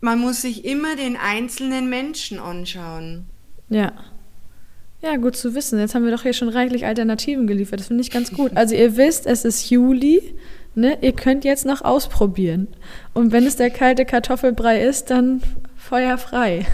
man 0.00 0.20
muss 0.20 0.42
sich 0.42 0.64
immer 0.64 0.94
den 0.94 1.16
einzelnen 1.16 1.90
Menschen 1.90 2.38
anschauen. 2.38 3.26
Ja. 3.68 3.92
Ja, 5.02 5.16
gut 5.16 5.36
zu 5.36 5.54
wissen. 5.54 5.78
Jetzt 5.78 5.94
haben 5.94 6.04
wir 6.04 6.12
doch 6.12 6.22
hier 6.22 6.32
schon 6.32 6.48
reichlich 6.48 6.86
Alternativen 6.86 7.46
geliefert. 7.46 7.80
Das 7.80 7.88
finde 7.88 8.02
ich 8.02 8.10
ganz 8.10 8.32
gut. 8.32 8.52
Also 8.56 8.74
ihr 8.74 8.96
wisst, 8.96 9.26
es 9.26 9.44
ist 9.44 9.70
Juli. 9.70 10.34
Ne? 10.74 10.98
Ihr 11.00 11.12
könnt 11.12 11.44
jetzt 11.44 11.66
noch 11.66 11.82
ausprobieren. 11.82 12.68
Und 13.12 13.32
wenn 13.32 13.44
es 13.44 13.56
der 13.56 13.70
kalte 13.70 14.04
Kartoffelbrei 14.04 14.82
ist, 14.82 15.10
dann 15.10 15.42
Feuer 15.88 16.18
frei. 16.18 16.66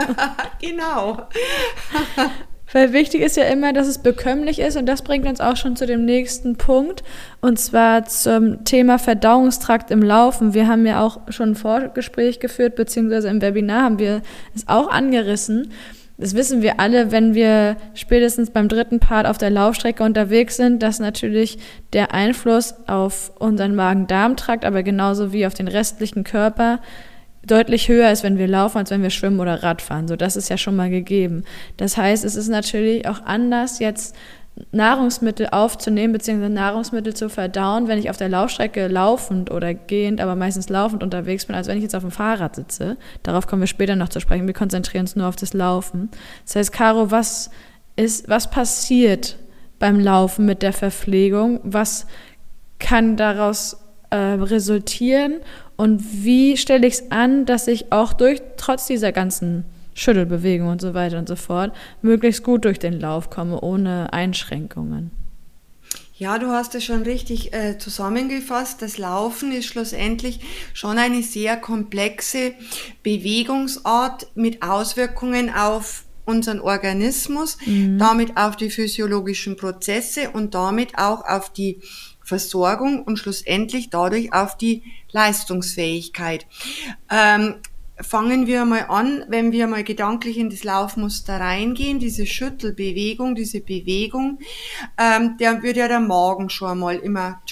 genau. 0.60 1.22
Weil 2.72 2.92
wichtig 2.92 3.22
ist 3.22 3.38
ja 3.38 3.44
immer, 3.44 3.72
dass 3.72 3.88
es 3.88 3.98
bekömmlich 3.98 4.60
ist 4.60 4.76
und 4.76 4.84
das 4.84 5.00
bringt 5.00 5.26
uns 5.26 5.40
auch 5.40 5.56
schon 5.56 5.76
zu 5.76 5.86
dem 5.86 6.04
nächsten 6.04 6.56
Punkt 6.56 7.02
und 7.40 7.58
zwar 7.58 8.04
zum 8.04 8.64
Thema 8.64 8.98
Verdauungstrakt 8.98 9.90
im 9.90 10.02
Laufen. 10.02 10.52
Wir 10.52 10.68
haben 10.68 10.84
ja 10.84 11.02
auch 11.02 11.20
schon 11.30 11.52
ein 11.52 11.54
Vorgespräch 11.54 12.38
geführt, 12.38 12.76
beziehungsweise 12.76 13.28
im 13.28 13.40
Webinar 13.40 13.82
haben 13.84 13.98
wir 13.98 14.20
es 14.54 14.68
auch 14.68 14.90
angerissen. 14.90 15.72
Das 16.18 16.34
wissen 16.34 16.60
wir 16.60 16.78
alle, 16.80 17.12
wenn 17.12 17.34
wir 17.34 17.78
spätestens 17.94 18.50
beim 18.50 18.68
dritten 18.68 19.00
Part 19.00 19.26
auf 19.26 19.38
der 19.38 19.48
Laufstrecke 19.48 20.04
unterwegs 20.04 20.56
sind, 20.56 20.82
dass 20.82 20.98
natürlich 20.98 21.58
der 21.94 22.12
Einfluss 22.12 22.74
auf 22.86 23.32
unseren 23.38 23.74
Magen-Darm-Trakt, 23.74 24.66
aber 24.66 24.82
genauso 24.82 25.32
wie 25.32 25.46
auf 25.46 25.54
den 25.54 25.66
restlichen 25.66 26.24
Körper 26.24 26.78
deutlich 27.46 27.88
höher 27.88 28.10
ist, 28.10 28.22
wenn 28.22 28.38
wir 28.38 28.48
laufen, 28.48 28.78
als 28.78 28.90
wenn 28.90 29.02
wir 29.02 29.10
schwimmen 29.10 29.40
oder 29.40 29.62
Radfahren. 29.62 30.08
So, 30.08 30.16
das 30.16 30.36
ist 30.36 30.48
ja 30.48 30.58
schon 30.58 30.76
mal 30.76 30.90
gegeben. 30.90 31.44
Das 31.76 31.96
heißt, 31.96 32.24
es 32.24 32.36
ist 32.36 32.48
natürlich 32.48 33.08
auch 33.08 33.22
anders, 33.24 33.78
jetzt 33.78 34.14
Nahrungsmittel 34.72 35.48
aufzunehmen, 35.50 36.12
beziehungsweise 36.12 36.52
Nahrungsmittel 36.52 37.14
zu 37.14 37.28
verdauen, 37.30 37.88
wenn 37.88 37.98
ich 37.98 38.10
auf 38.10 38.16
der 38.16 38.28
Laufstrecke 38.28 38.88
laufend 38.88 39.50
oder 39.50 39.74
gehend, 39.74 40.20
aber 40.20 40.36
meistens 40.36 40.68
laufend 40.68 41.02
unterwegs 41.02 41.46
bin, 41.46 41.56
als 41.56 41.66
wenn 41.66 41.76
ich 41.76 41.82
jetzt 41.82 41.94
auf 41.94 42.02
dem 42.02 42.10
Fahrrad 42.10 42.56
sitze. 42.56 42.96
Darauf 43.22 43.46
kommen 43.46 43.62
wir 43.62 43.66
später 43.66 43.96
noch 43.96 44.08
zu 44.10 44.20
sprechen. 44.20 44.46
Wir 44.46 44.54
konzentrieren 44.54 45.02
uns 45.02 45.16
nur 45.16 45.28
auf 45.28 45.36
das 45.36 45.54
Laufen. 45.54 46.10
Das 46.44 46.56
heißt, 46.56 46.72
Caro, 46.72 47.10
was 47.10 47.50
ist, 47.96 48.28
was 48.28 48.50
passiert 48.50 49.36
beim 49.78 49.98
Laufen 49.98 50.44
mit 50.44 50.62
der 50.62 50.72
Verpflegung? 50.72 51.60
Was 51.62 52.06
kann 52.78 53.16
daraus 53.16 53.78
äh, 54.10 54.16
resultieren 54.16 55.40
und 55.76 56.02
wie 56.24 56.56
stelle 56.56 56.86
ich 56.86 56.94
es 56.94 57.10
an, 57.10 57.46
dass 57.46 57.66
ich 57.66 57.90
auch 57.90 58.12
durch, 58.12 58.42
trotz 58.56 58.86
dieser 58.86 59.12
ganzen 59.12 59.64
Schüttelbewegung 59.94 60.68
und 60.68 60.80
so 60.80 60.94
weiter 60.94 61.18
und 61.18 61.28
so 61.28 61.36
fort, 61.36 61.72
möglichst 62.02 62.42
gut 62.42 62.64
durch 62.64 62.78
den 62.78 63.00
Lauf 63.00 63.30
komme, 63.30 63.60
ohne 63.60 64.12
Einschränkungen? 64.12 65.10
Ja, 66.20 66.38
du 66.38 66.48
hast 66.48 66.74
es 66.74 66.84
schon 66.84 67.00
richtig 67.00 67.54
äh, 67.54 67.78
zusammengefasst. 67.78 68.82
Das 68.82 68.98
Laufen 68.98 69.52
ist 69.52 69.64
schlussendlich 69.64 70.40
schon 70.74 70.98
eine 70.98 71.22
sehr 71.22 71.56
komplexe 71.56 72.52
Bewegungsart 73.02 74.26
mit 74.34 74.62
Auswirkungen 74.62 75.48
auf 75.48 76.04
unseren 76.26 76.60
Organismus, 76.60 77.56
mhm. 77.64 77.96
damit 77.96 78.36
auf 78.36 78.56
die 78.56 78.68
physiologischen 78.68 79.56
Prozesse 79.56 80.30
und 80.30 80.54
damit 80.54 80.98
auch 80.98 81.24
auf 81.24 81.50
die 81.54 81.80
Versorgung 82.30 83.02
und 83.02 83.18
schlussendlich 83.18 83.90
dadurch 83.90 84.32
auf 84.32 84.56
die 84.56 84.84
Leistungsfähigkeit. 85.10 86.46
Ähm, 87.10 87.56
fangen 88.00 88.46
wir 88.46 88.64
mal 88.64 88.86
an, 88.88 89.24
wenn 89.28 89.50
wir 89.50 89.66
mal 89.66 89.82
gedanklich 89.82 90.38
in 90.38 90.48
das 90.48 90.62
Laufmuster 90.62 91.40
reingehen, 91.40 91.98
diese 91.98 92.26
Schüttelbewegung, 92.26 93.34
diese 93.34 93.60
Bewegung, 93.60 94.38
ähm, 94.96 95.36
der 95.38 95.60
wird 95.64 95.76
ja 95.76 95.88
der 95.88 95.98
Magen 95.98 96.50
schon 96.50 96.78
mal 96.78 96.96
immer 96.96 97.42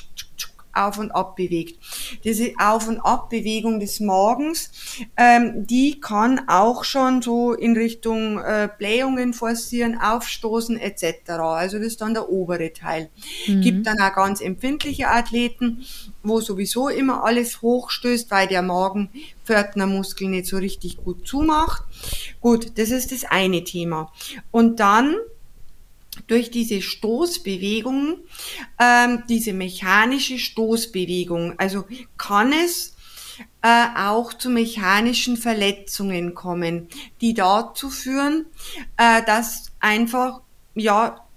auf 0.78 0.98
und 0.98 1.10
ab 1.10 1.36
bewegt. 1.36 1.78
Diese 2.24 2.52
Auf- 2.58 2.88
und 2.88 3.00
Abbewegung 3.00 3.80
des 3.80 4.00
Magens, 4.00 4.70
ähm, 5.16 5.66
die 5.66 6.00
kann 6.00 6.48
auch 6.48 6.84
schon 6.84 7.22
so 7.22 7.52
in 7.52 7.76
Richtung 7.76 8.38
äh, 8.38 8.68
Blähungen 8.78 9.34
forcieren, 9.34 9.98
aufstoßen 10.00 10.78
etc. 10.78 11.30
Also 11.30 11.78
das 11.78 11.88
ist 11.88 12.00
dann 12.00 12.14
der 12.14 12.28
obere 12.28 12.72
Teil. 12.72 13.10
Mhm. 13.46 13.60
Gibt 13.60 13.86
dann 13.86 14.00
auch 14.00 14.14
ganz 14.14 14.40
empfindliche 14.40 15.08
Athleten, 15.08 15.84
wo 16.22 16.40
sowieso 16.40 16.88
immer 16.88 17.24
alles 17.24 17.62
hochstößt, 17.62 18.30
weil 18.30 18.48
der 18.48 18.62
Magen 18.62 19.10
Pförtnermuskel 19.44 20.28
nicht 20.28 20.46
so 20.46 20.58
richtig 20.58 20.98
gut 20.98 21.26
zumacht. 21.26 21.82
Gut, 22.40 22.78
das 22.78 22.90
ist 22.90 23.12
das 23.12 23.24
eine 23.24 23.64
Thema. 23.64 24.12
Und 24.50 24.80
dann 24.80 25.16
durch 26.28 26.50
diese 26.50 26.80
Stoßbewegung, 26.80 28.18
ähm, 28.78 29.24
diese 29.28 29.52
mechanische 29.52 30.38
Stoßbewegung, 30.38 31.58
also 31.58 31.84
kann 32.16 32.52
es 32.52 32.94
äh, 33.62 33.86
auch 33.96 34.32
zu 34.34 34.50
mechanischen 34.50 35.36
Verletzungen 35.36 36.34
kommen, 36.34 36.88
die 37.20 37.34
dazu 37.34 37.90
führen, 37.90 38.46
äh, 38.96 39.22
dass 39.24 39.72
einfach 39.80 40.40
ja 40.74 41.27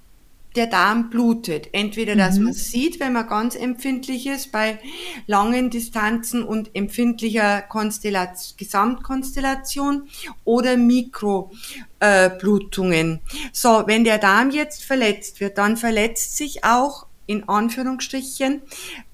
der 0.55 0.67
Darm 0.67 1.09
blutet. 1.09 1.69
Entweder, 1.71 2.15
dass 2.15 2.37
mhm. 2.37 2.45
man 2.45 2.53
sieht, 2.53 2.99
wenn 2.99 3.13
man 3.13 3.27
ganz 3.27 3.55
empfindlich 3.55 4.27
ist 4.27 4.51
bei 4.51 4.79
langen 5.27 5.69
Distanzen 5.69 6.43
und 6.43 6.75
empfindlicher 6.75 7.61
Konstellation, 7.61 8.57
Gesamtkonstellation 8.57 10.09
oder 10.43 10.75
Mikroblutungen. 10.77 13.15
Äh, 13.15 13.19
so, 13.53 13.83
wenn 13.85 14.03
der 14.03 14.17
Darm 14.17 14.49
jetzt 14.51 14.83
verletzt 14.83 15.39
wird, 15.39 15.57
dann 15.57 15.77
verletzt 15.77 16.35
sich 16.37 16.63
auch 16.63 17.07
in 17.25 17.47
Anführungsstrichen 17.47 18.61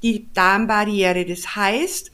die 0.02 0.28
Darmbarriere. 0.34 1.26
Das 1.26 1.56
heißt, 1.56 2.12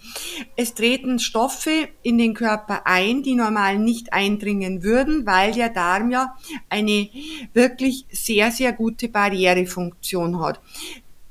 es 0.56 0.74
treten 0.74 1.20
Stoffe 1.20 1.90
in 2.02 2.18
den 2.18 2.34
Körper 2.34 2.86
ein, 2.86 3.24
die 3.24 3.36
normal 3.36 3.80
nicht 3.80 4.14
eindringen 4.14 4.84
würden, 4.84 5.26
weil 5.26 5.54
der 5.54 5.70
Darm 5.70 6.12
ja 6.12 6.36
eine 6.70 7.10
wirklich 7.54 8.06
sehr, 8.12 8.52
sehr 8.52 8.74
gute 8.74 9.08
Barrierefunktion 9.08 10.40
hat. 10.42 10.60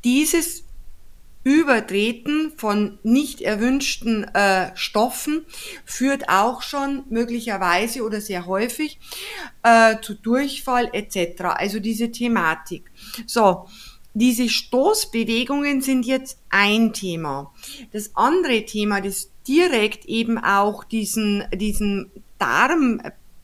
Dieses 0.04 0.64
Übertreten 1.44 2.52
von 2.56 2.98
nicht 3.02 3.40
erwünschten 3.40 4.24
äh, 4.34 4.70
Stoffen 4.76 5.44
führt 5.84 6.28
auch 6.28 6.62
schon 6.62 7.02
möglicherweise 7.10 8.04
oder 8.04 8.20
sehr 8.20 8.46
häufig 8.46 9.00
äh, 9.64 9.96
zu 10.02 10.14
Durchfall 10.14 10.88
etc. 10.92 11.42
Also 11.42 11.80
diese 11.80 12.12
Thematik. 12.12 12.92
So, 13.26 13.66
diese 14.14 14.48
Stoßbewegungen 14.48 15.80
sind 15.80 16.04
jetzt 16.04 16.38
ein 16.50 16.92
Thema. 16.92 17.52
Das 17.92 18.10
andere 18.14 18.64
Thema, 18.64 19.00
das 19.00 19.30
direkt 19.46 20.04
eben 20.04 20.38
auch 20.38 20.84
diesen, 20.84 21.44
diesen 21.54 22.10
Darm 22.38 23.00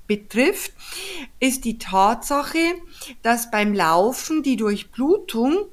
betrifft, 0.07 0.73
ist 1.41 1.64
die 1.64 1.79
Tatsache, 1.79 2.75
dass 3.23 3.51
beim 3.51 3.75
Laufen 3.75 4.43
die 4.43 4.57
Durchblutung 4.57 5.66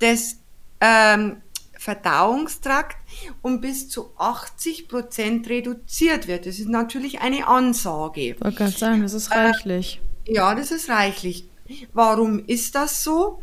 des 0.00 0.38
ähm, 0.80 1.42
Verdauungstrakt 1.80 2.98
um 3.42 3.60
bis 3.60 3.88
zu 3.88 4.10
80 4.16 4.86
Prozent 4.86 5.48
reduziert 5.48 6.28
wird. 6.28 6.46
Das 6.46 6.58
ist 6.58 6.68
natürlich 6.68 7.20
eine 7.20 7.46
Ansage. 7.46 8.20
Ich 8.32 8.40
wollte 8.40 8.56
gerade 8.56 8.70
sagen, 8.70 9.02
das 9.02 9.14
ist 9.14 9.30
reichlich. 9.30 10.00
Äh, 10.26 10.34
ja, 10.34 10.54
das 10.54 10.70
ist 10.70 10.88
reichlich. 10.88 11.48
Warum 11.92 12.44
ist 12.46 12.74
das 12.74 13.02
so? 13.02 13.40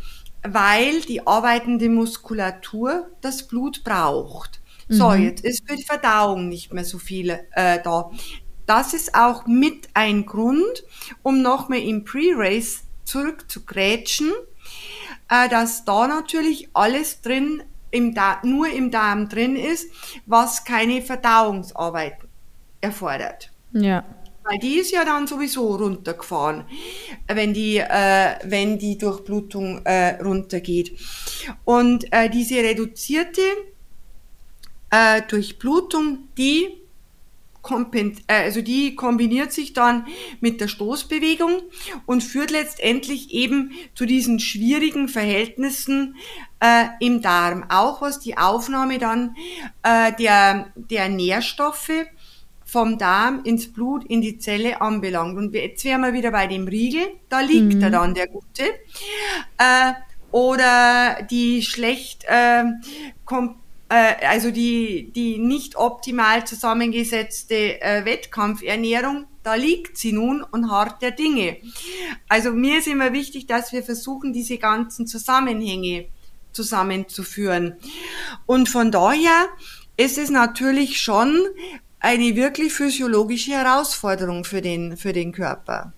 Weil 0.54 1.02
die 1.02 1.26
arbeitende 1.26 1.89
Muskulatur 1.89 3.08
das 3.22 3.48
Blut 3.48 3.84
braucht. 3.84 4.62
So, 4.89 5.10
mhm. 5.10 5.24
jetzt 5.24 5.43
ist 5.43 5.68
für 5.68 5.76
die 5.76 5.84
Verdauung 5.84 6.48
nicht 6.48 6.74
mehr 6.74 6.86
so 6.86 6.98
viel 6.98 7.39
äh, 7.52 7.80
da. 7.84 8.12
Das 8.66 8.93
ist 8.93 9.16
auch 9.16 9.45
mit 9.45 9.89
ein 9.93 10.26
Grund, 10.26 10.84
um 11.24 11.41
nochmal 11.41 11.80
im 11.80 12.04
Pre-Race 12.04 12.84
zurückzugrätschen, 13.04 14.32
äh, 15.30 15.50
dass 15.50 15.86
da 15.86 16.08
natürlich 16.08 16.70
alles 16.74 17.22
drin 17.22 17.64
im 17.91 18.14
da 18.14 18.39
nur 18.43 18.70
im 18.70 18.91
Darm 18.91 19.30
drin 19.30 19.56
ist, 19.56 19.89
was 20.26 20.64
keine 20.66 21.02
Verdauungsarbeit 21.02 22.18
erfordert. 22.82 23.52
Ja. 23.72 24.04
Weil 24.48 24.60
die 24.60 24.78
ist 24.78 24.91
ja 24.91 25.04
dann 25.04 25.28
sowieso 25.28 25.76
runtergefahren, 25.76 26.64
wenn 27.28 27.54
die, 27.54 27.78
äh, 27.78 28.36
wenn 28.43 28.80
die 28.80 28.98
Durchblutung 28.98 29.82
äh, 29.86 30.22
runtergeht. 30.24 30.98
Und 31.66 32.12
äh, 32.14 32.30
diese 32.30 32.56
reduzierte 32.56 33.41
äh, 34.89 35.22
Durchblutung, 35.28 36.30
die 36.38 36.78
äh, 37.70 38.12
also 38.28 38.62
die 38.62 38.95
kombiniert 38.95 39.52
sich 39.52 39.74
dann 39.74 40.08
mit 40.39 40.62
der 40.62 40.68
Stoßbewegung 40.68 41.64
und 42.06 42.24
führt 42.24 42.52
letztendlich 42.52 43.32
eben 43.32 43.72
zu 43.93 44.06
diesen 44.06 44.39
schwierigen 44.39 45.10
Verhältnissen 45.10 46.16
äh, 46.60 46.86
im 47.00 47.22
Darm, 47.22 47.66
auch 47.70 48.02
was 48.02 48.20
die 48.20 48.38
Aufnahme 48.38 48.98
dann 48.98 49.36
äh, 49.84 50.14
der, 50.14 50.72
der 50.76 51.10
Nährstoffe 51.10 51.91
vom 52.68 52.97
Darm 52.97 53.41
ins 53.45 53.72
Blut, 53.72 54.05
in 54.05 54.22
die 54.22 54.38
Zelle 54.38 54.82
anbelangt. 54.82 55.38
Und 55.38 55.55
jetzt 55.55 55.86
wären 55.86 56.01
wir 56.01 56.13
wieder 56.13 56.32
bei 56.32 56.47
dem 56.47 56.68
Riegel, 56.68 57.07
da 57.30 57.39
liegt 57.39 57.76
mhm. 57.76 57.82
er 57.82 57.89
dann, 57.89 58.13
der 58.13 58.28
gute. 58.28 58.63
Äh, 59.57 59.93
oder 60.32 61.24
die 61.24 61.63
schlecht 61.63 62.26
äh, 62.28 62.63
äh, 63.89 64.26
also 64.28 64.51
die, 64.51 65.11
die 65.15 65.38
nicht 65.38 65.78
optimal 65.78 66.45
zusammengesetzte 66.45 67.82
äh, 67.82 68.05
Wettkampfernährung, 68.05 69.26
da 69.43 69.55
liegt 69.55 69.97
sie 69.97 70.11
nun 70.11 70.43
und 70.43 70.70
hart 70.70 71.01
der 71.01 71.11
Dinge. 71.11 71.57
Also 72.28 72.51
mir 72.51 72.80
ist 72.80 72.88
immer 72.88 73.13
wichtig, 73.13 73.47
dass 73.47 73.72
wir 73.72 73.84
versuchen, 73.84 74.34
diese 74.34 74.57
ganzen 74.57 75.07
Zusammenhänge 75.07 76.07
zusammenzuführen. 76.51 77.78
Und 78.45 78.68
von 78.68 78.91
daher 78.91 79.47
ist 79.95 80.18
es 80.18 80.30
natürlich 80.30 80.99
schon 80.99 81.47
eine 82.00 82.36
wirklich 82.36 82.74
physiologische 82.74 83.52
Herausforderung 83.52 84.43
für 84.43 84.62
den, 84.62 84.98
für 84.98 85.14
den 85.14 85.32
Körper. 85.32 85.93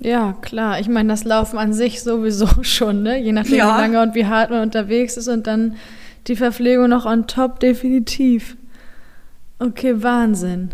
Ja, 0.00 0.34
klar. 0.40 0.80
Ich 0.80 0.88
meine, 0.88 1.10
das 1.10 1.24
Laufen 1.24 1.58
an 1.58 1.72
sich 1.72 2.02
sowieso 2.02 2.48
schon, 2.62 3.02
ne? 3.02 3.18
Je 3.18 3.32
nachdem, 3.32 3.56
ja. 3.56 3.76
wie 3.76 3.80
lange 3.80 4.02
und 4.02 4.14
wie 4.14 4.26
hart 4.26 4.50
man 4.50 4.62
unterwegs 4.62 5.16
ist 5.16 5.28
und 5.28 5.46
dann 5.46 5.76
die 6.26 6.36
Verpflegung 6.36 6.88
noch 6.88 7.06
on 7.06 7.26
top, 7.26 7.60
definitiv. 7.60 8.56
Okay, 9.58 10.02
Wahnsinn. 10.02 10.70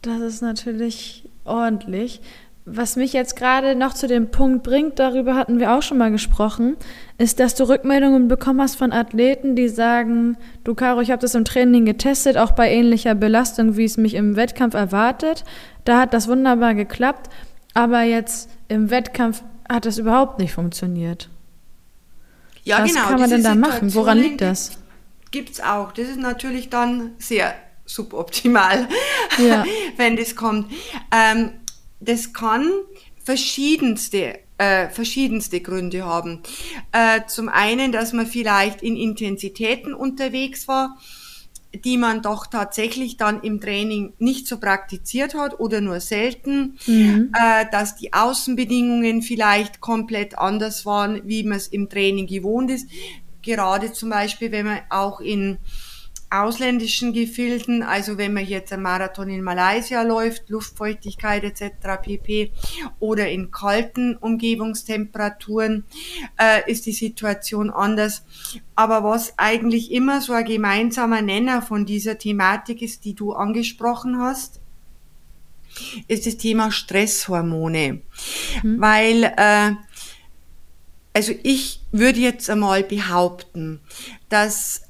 Das 0.00 0.20
ist 0.20 0.42
natürlich 0.42 1.28
ordentlich. 1.44 2.20
Was 2.64 2.94
mich 2.94 3.12
jetzt 3.12 3.34
gerade 3.34 3.74
noch 3.74 3.92
zu 3.92 4.06
dem 4.06 4.30
Punkt 4.30 4.62
bringt, 4.62 5.00
darüber 5.00 5.34
hatten 5.34 5.58
wir 5.58 5.72
auch 5.72 5.82
schon 5.82 5.98
mal 5.98 6.12
gesprochen, 6.12 6.76
ist, 7.18 7.40
dass 7.40 7.56
du 7.56 7.64
Rückmeldungen 7.68 8.28
bekommen 8.28 8.60
hast 8.60 8.76
von 8.76 8.92
Athleten, 8.92 9.56
die 9.56 9.68
sagen, 9.68 10.36
du 10.62 10.76
Caro, 10.76 11.00
ich 11.00 11.10
habe 11.10 11.20
das 11.20 11.34
im 11.34 11.44
Training 11.44 11.84
getestet, 11.84 12.36
auch 12.36 12.52
bei 12.52 12.72
ähnlicher 12.72 13.16
Belastung, 13.16 13.76
wie 13.76 13.84
es 13.84 13.96
mich 13.96 14.14
im 14.14 14.36
Wettkampf 14.36 14.74
erwartet. 14.74 15.42
Da 15.84 15.98
hat 15.98 16.14
das 16.14 16.28
wunderbar 16.28 16.74
geklappt, 16.74 17.30
aber 17.74 18.02
jetzt 18.02 18.48
im 18.68 18.90
Wettkampf 18.90 19.42
hat 19.68 19.84
das 19.84 19.98
überhaupt 19.98 20.38
nicht 20.38 20.52
funktioniert. 20.52 21.28
Ja, 22.62 22.82
Was 22.82 22.92
genau. 22.92 23.06
kann 23.08 23.20
man 23.20 23.30
denn 23.30 23.42
da 23.42 23.56
machen? 23.56 23.92
Woran 23.94 24.18
liegt 24.18 24.40
das? 24.40 24.78
Gibt 25.32 25.50
es 25.50 25.60
auch. 25.60 25.90
Das 25.90 26.06
ist 26.08 26.20
natürlich 26.20 26.70
dann 26.70 27.12
sehr 27.18 27.54
suboptimal, 27.86 28.86
ja. 29.38 29.64
wenn 29.96 30.16
das 30.16 30.36
kommt. 30.36 30.70
Ähm, 31.10 31.50
das 32.04 32.32
kann 32.32 32.70
verschiedenste 33.24 34.38
äh, 34.58 34.88
verschiedenste 34.90 35.60
Gründe 35.60 36.04
haben. 36.04 36.40
Äh, 36.92 37.22
zum 37.26 37.48
einen, 37.48 37.90
dass 37.90 38.12
man 38.12 38.26
vielleicht 38.26 38.82
in 38.82 38.96
Intensitäten 38.96 39.92
unterwegs 39.92 40.68
war, 40.68 40.98
die 41.84 41.96
man 41.96 42.22
doch 42.22 42.46
tatsächlich 42.46 43.16
dann 43.16 43.42
im 43.42 43.60
Training 43.60 44.12
nicht 44.18 44.46
so 44.46 44.60
praktiziert 44.60 45.34
hat 45.34 45.58
oder 45.58 45.80
nur 45.80 46.00
selten, 46.00 46.78
mhm. 46.86 47.32
äh, 47.34 47.64
dass 47.72 47.96
die 47.96 48.12
Außenbedingungen 48.12 49.22
vielleicht 49.22 49.80
komplett 49.80 50.38
anders 50.38 50.84
waren, 50.86 51.22
wie 51.24 51.42
man 51.44 51.56
es 51.56 51.68
im 51.68 51.88
Training 51.88 52.26
gewohnt 52.26 52.70
ist. 52.70 52.88
Gerade 53.40 53.92
zum 53.92 54.10
Beispiel, 54.10 54.52
wenn 54.52 54.66
man 54.66 54.80
auch 54.90 55.20
in 55.20 55.58
ausländischen 56.32 57.12
Gefilden, 57.12 57.82
also 57.82 58.18
wenn 58.18 58.32
man 58.32 58.46
jetzt 58.46 58.72
einen 58.72 58.82
Marathon 58.82 59.28
in 59.28 59.42
Malaysia 59.42 60.02
läuft, 60.02 60.48
Luftfeuchtigkeit 60.48 61.44
etc. 61.44 62.00
pp. 62.02 62.52
oder 63.00 63.28
in 63.30 63.50
kalten 63.50 64.16
Umgebungstemperaturen 64.16 65.84
äh, 66.40 66.70
ist 66.70 66.86
die 66.86 66.92
Situation 66.92 67.70
anders. 67.70 68.24
Aber 68.74 69.04
was 69.04 69.38
eigentlich 69.38 69.92
immer 69.92 70.20
so 70.20 70.32
ein 70.32 70.44
gemeinsamer 70.44 71.22
Nenner 71.22 71.62
von 71.62 71.86
dieser 71.86 72.18
Thematik 72.18 72.82
ist, 72.82 73.04
die 73.04 73.14
du 73.14 73.32
angesprochen 73.32 74.18
hast, 74.18 74.60
ist 76.08 76.26
das 76.26 76.36
Thema 76.36 76.70
Stresshormone. 76.70 78.02
Mhm. 78.62 78.80
Weil 78.80 79.24
äh, 79.36 79.72
also 81.14 81.32
ich 81.42 81.80
würde 81.92 82.20
jetzt 82.20 82.48
einmal 82.48 82.82
behaupten, 82.82 83.80
dass 84.28 84.82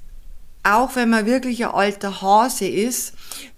auch 0.63 0.97
wenn 0.97 1.11
man 1.11 1.27
wirklich 1.27 1.65
ein 1.65 1.73
alter 1.73 2.23
Hase 2.23 2.67
ist, 2.67 3.13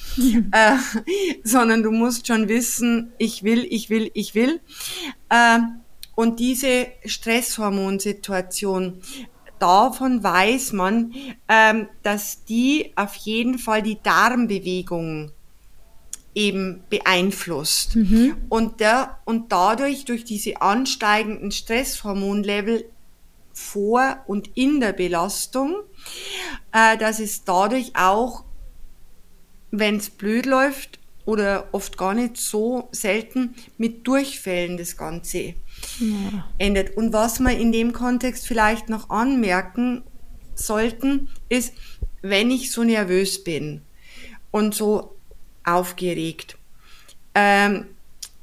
äh, 0.53 0.77
sondern 1.45 1.83
du 1.83 1.91
musst 1.91 2.27
schon 2.27 2.49
wissen, 2.49 3.13
ich 3.19 3.43
will, 3.43 3.67
ich 3.69 3.91
will, 3.91 4.11
ich 4.15 4.35
will. 4.35 4.61
Äh, 5.29 5.59
und 6.15 6.41
diese 6.41 6.89
Stresshormonsituation, 7.05 9.01
davon 9.59 10.23
weiß 10.23 10.73
man, 10.73 11.15
ähm, 11.49 11.89
dass 12.03 12.45
die 12.45 12.93
auf 12.97 13.15
jeden 13.15 13.59
Fall 13.59 13.83
die 13.83 13.99
Darmbewegung 14.03 15.31
eben 16.35 16.83
beeinflusst. 16.91 17.97
Mhm. 17.97 18.37
Und, 18.49 18.81
der, 18.81 19.19
und 19.25 19.53
dadurch, 19.53 20.05
durch 20.05 20.25
diese 20.25 20.61
ansteigenden 20.61 21.53
Stresshormonlevel 21.53 22.87
vor 23.53 24.17
und 24.27 24.51
in 24.57 24.81
der 24.81 24.93
Belastung, 24.95 25.77
äh, 26.73 26.97
dass 26.97 27.21
es 27.21 27.45
dadurch 27.45 27.93
auch, 27.95 28.45
wenn 29.71 29.97
es 29.97 30.11
blöd 30.11 30.47
läuft 30.47 30.99
oder 31.25 31.69
oft 31.73 31.97
gar 31.97 32.15
nicht 32.15 32.37
so 32.37 32.89
selten, 32.93 33.55
mit 33.79 34.07
Durchfällen 34.07 34.77
das 34.77 34.97
Ganze 34.97 35.55
ja. 35.99 36.49
endet. 36.59 36.97
Und 36.97 37.13
was 37.13 37.41
wir 37.41 37.57
in 37.57 37.73
dem 37.73 37.93
Kontext 37.93 38.47
vielleicht 38.47 38.89
noch 38.89 39.11
anmerken 39.11 40.03
sollten, 40.55 41.29
ist, 41.49 41.75
wenn 42.23 42.51
ich 42.51 42.71
so 42.71 42.85
nervös 42.85 43.43
bin 43.43 43.83
und 44.51 44.75
so 44.75 45.17
aufgeregt, 45.65 46.57
ähm, 47.35 47.87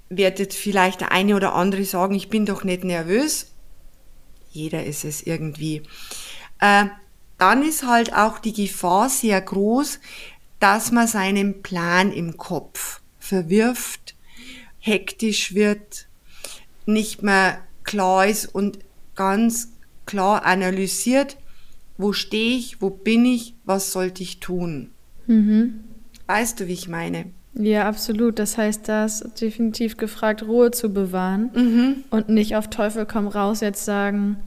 wird 0.10 0.40
jetzt 0.40 0.58
vielleicht 0.58 1.02
der 1.02 1.12
eine 1.12 1.36
oder 1.36 1.54
andere 1.54 1.86
sagen, 1.86 2.16
ich 2.16 2.30
bin 2.30 2.46
doch 2.46 2.64
nicht 2.64 2.84
nervös. 2.84 3.54
Jeder 4.52 4.84
ist 4.84 5.06
es 5.06 5.22
irgendwie. 5.22 5.84
Äh, 6.60 6.86
dann 7.38 7.64
ist 7.64 7.84
halt 7.84 8.14
auch 8.14 8.40
die 8.40 8.54
Gefahr 8.54 9.10
sehr 9.10 9.40
groß, 9.40 10.00
dass 10.60 10.92
man 10.92 11.08
seinen 11.08 11.62
Plan 11.62 12.12
im 12.12 12.36
Kopf 12.38 13.02
verwirft, 13.18 14.16
hektisch 14.80 15.54
wird, 15.54 16.09
nicht 16.94 17.24
mehr 17.24 17.58
klar 17.84 18.26
ist 18.28 18.46
und 18.54 18.80
ganz 19.16 19.74
klar 20.06 20.46
analysiert, 20.46 21.38
wo 21.98 22.14
stehe 22.14 22.58
ich, 22.58 22.82
wo 22.82 22.90
bin 22.90 23.26
ich, 23.26 23.56
was 23.66 23.92
sollte 23.92 24.24
ich 24.24 24.40
tun. 24.40 24.92
Mhm. 25.28 25.82
Weißt 26.28 26.60
du, 26.60 26.68
wie 26.68 26.74
ich 26.74 26.88
meine? 26.88 27.26
Ja, 27.54 27.88
absolut. 27.88 28.40
Das 28.40 28.58
heißt, 28.58 28.88
da 28.88 29.06
ist 29.06 29.42
definitiv 29.42 29.98
gefragt, 29.98 30.44
Ruhe 30.44 30.72
zu 30.72 30.90
bewahren 30.94 31.50
Mhm. 31.54 31.96
und 32.12 32.30
nicht 32.30 32.56
auf 32.56 32.70
Teufel 32.70 33.06
komm 33.06 33.28
raus 33.28 33.60
jetzt 33.62 33.84
sagen, 33.86 34.38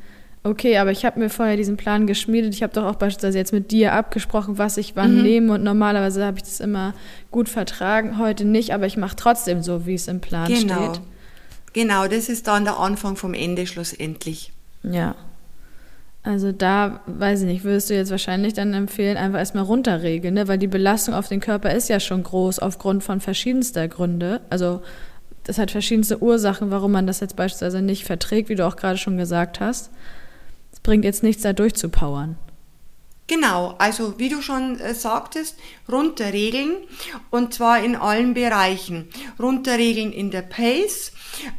okay, 0.45 0.79
aber 0.79 0.91
ich 0.93 1.05
habe 1.05 1.21
mir 1.21 1.29
vorher 1.29 1.57
diesen 1.57 1.77
Plan 1.77 2.07
geschmiedet. 2.07 2.55
Ich 2.55 2.63
habe 2.63 2.73
doch 2.73 2.85
auch 2.85 2.95
beispielsweise 2.97 3.39
jetzt 3.39 3.53
mit 3.53 3.71
dir 3.71 3.93
abgesprochen, 3.93 4.57
was 4.59 4.77
ich 4.77 4.97
wann 4.97 5.17
Mhm. 5.19 5.23
nehme 5.23 5.53
und 5.55 5.63
normalerweise 5.63 6.25
habe 6.25 6.39
ich 6.39 6.45
das 6.45 6.61
immer 6.61 6.95
gut 7.31 7.49
vertragen, 7.49 8.19
heute 8.19 8.45
nicht, 8.45 8.73
aber 8.73 8.87
ich 8.87 8.97
mache 8.97 9.17
trotzdem 9.17 9.63
so, 9.63 9.85
wie 9.87 9.95
es 9.95 10.09
im 10.09 10.21
Plan 10.21 10.53
Genau. 10.53 10.93
steht. 10.93 11.01
Genau, 11.73 12.07
das 12.07 12.29
ist 12.29 12.47
dann 12.47 12.65
der 12.65 12.79
Anfang 12.79 13.17
vom 13.17 13.35
Ende 13.35 13.67
schlussendlich. 13.67 14.53
Ja. 14.83 15.15
Also 16.25 16.53
da, 16.53 17.01
weiß 17.07 17.41
ich 17.41 17.47
nicht, 17.47 17.65
würdest 17.65 17.91
du 17.91 17.95
jetzt 17.95 18.11
wahrscheinlich 18.11 18.53
dann 18.55 18.75
empfehlen, 18.75 19.17
einfach 19.17 19.41
erstmal 19.41 19.65
runterregeln, 19.65 20.35
ne? 20.35 20.47
weil 20.47 20.59
die 20.59 20.69
Belastung 20.69 21.15
auf 21.15 21.29
den 21.29 21.41
Körper 21.41 21.75
ist 21.75 21.89
ja 21.89 21.99
schon 21.99 22.23
groß 22.23 22.61
aufgrund 22.61 23.03
von 23.03 23.21
verschiedenster 23.21 23.89
Gründe. 23.89 24.41
Also 24.49 24.83
das 25.45 25.59
hat 25.59 25.73
verschiedenste 25.73 26.23
Ursachen, 26.23 26.71
warum 26.71 26.93
man 26.93 27.09
das 27.09 27.19
jetzt 27.19 27.35
beispielsweise 27.35 27.83
nicht 27.83 28.05
verträgt, 28.05 28.49
wie 28.49 28.55
du 28.55 28.67
auch 28.67 28.77
gerade 28.77 28.99
schon 28.99 29.17
gesagt 29.17 29.59
hast. 29.59 29.91
Es 30.73 30.79
bringt 30.79 31.05
jetzt 31.05 31.25
nichts, 31.25 31.43
da 31.43 31.53
durchzupowern. 31.53 32.37
Genau, 33.33 33.75
also 33.79 34.19
wie 34.19 34.29
du 34.29 34.43
schon 34.43 34.79
äh, 34.79 34.95
sagtest, 34.95 35.57
runterregeln 35.91 36.77
und 37.31 37.55
zwar 37.55 37.83
in 37.83 37.97
allen 37.97 38.35
Bereichen. 38.35 39.09
Runterregeln 39.41 40.13
in 40.13 40.31
der 40.31 40.43
Pace, 40.43 41.13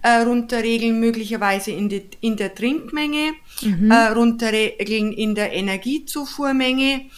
äh, 0.03 0.19
runterregeln 0.19 0.99
möglicherweise 0.99 1.71
in, 1.71 1.89
die, 1.89 2.07
in 2.21 2.38
der 2.38 2.53
Trinkmenge, 2.53 3.34
äh, 3.89 4.11
runterregeln 4.13 5.13
in 5.13 5.34
der 5.34 5.51
Energiezufuhrmenge, 5.53 7.09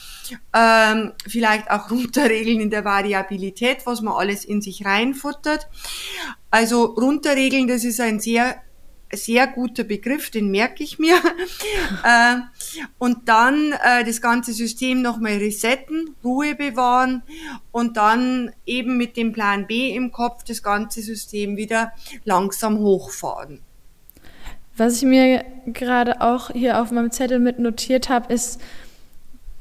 ähm, 0.53 1.12
vielleicht 1.28 1.70
auch 1.70 1.91
runterregeln 1.91 2.62
in 2.62 2.70
der 2.70 2.86
Variabilität, 2.86 3.80
was 3.86 3.99
man 3.99 4.14
alles 4.14 4.45
in 4.45 4.62
sich 4.62 4.86
reinfuttert. 4.86 5.68
Also 6.49 6.86
runterregeln, 6.86 7.68
das 7.68 7.84
ist 7.84 7.99
ein 7.99 8.22
sehr 8.22 8.62
sehr 9.12 9.47
guter 9.47 9.84
Begriff, 9.84 10.30
den 10.30 10.49
merke 10.49 10.84
ich 10.84 10.99
mir. 10.99 11.16
äh, 12.03 12.36
und 12.97 13.28
dann 13.30 13.74
äh, 13.84 14.03
das 14.03 14.22
ganze 14.22 14.53
System 14.53 15.01
nochmal 15.01 15.34
resetten, 15.34 16.16
Ruhe 16.24 16.56
bewahren 16.56 17.24
und 17.72 17.97
dann 17.97 18.51
eben 18.66 18.97
mit 18.97 19.18
dem 19.18 19.32
Plan 19.32 19.68
B 19.68 19.95
im 19.95 20.12
Kopf 20.12 20.43
das 20.43 20.64
ganze 20.64 21.01
System 21.01 21.58
wieder 21.58 21.93
langsam 22.24 22.80
hochfahren. 22.80 23.62
Was 24.78 24.97
ich 24.97 25.03
mir 25.03 25.45
gerade 25.68 26.22
auch 26.22 26.51
hier 26.51 26.82
auf 26.82 26.91
meinem 26.91 27.12
Zettel 27.12 27.39
mit 27.39 27.60
notiert 27.60 28.10
habe, 28.10 28.34
ist 28.34 28.60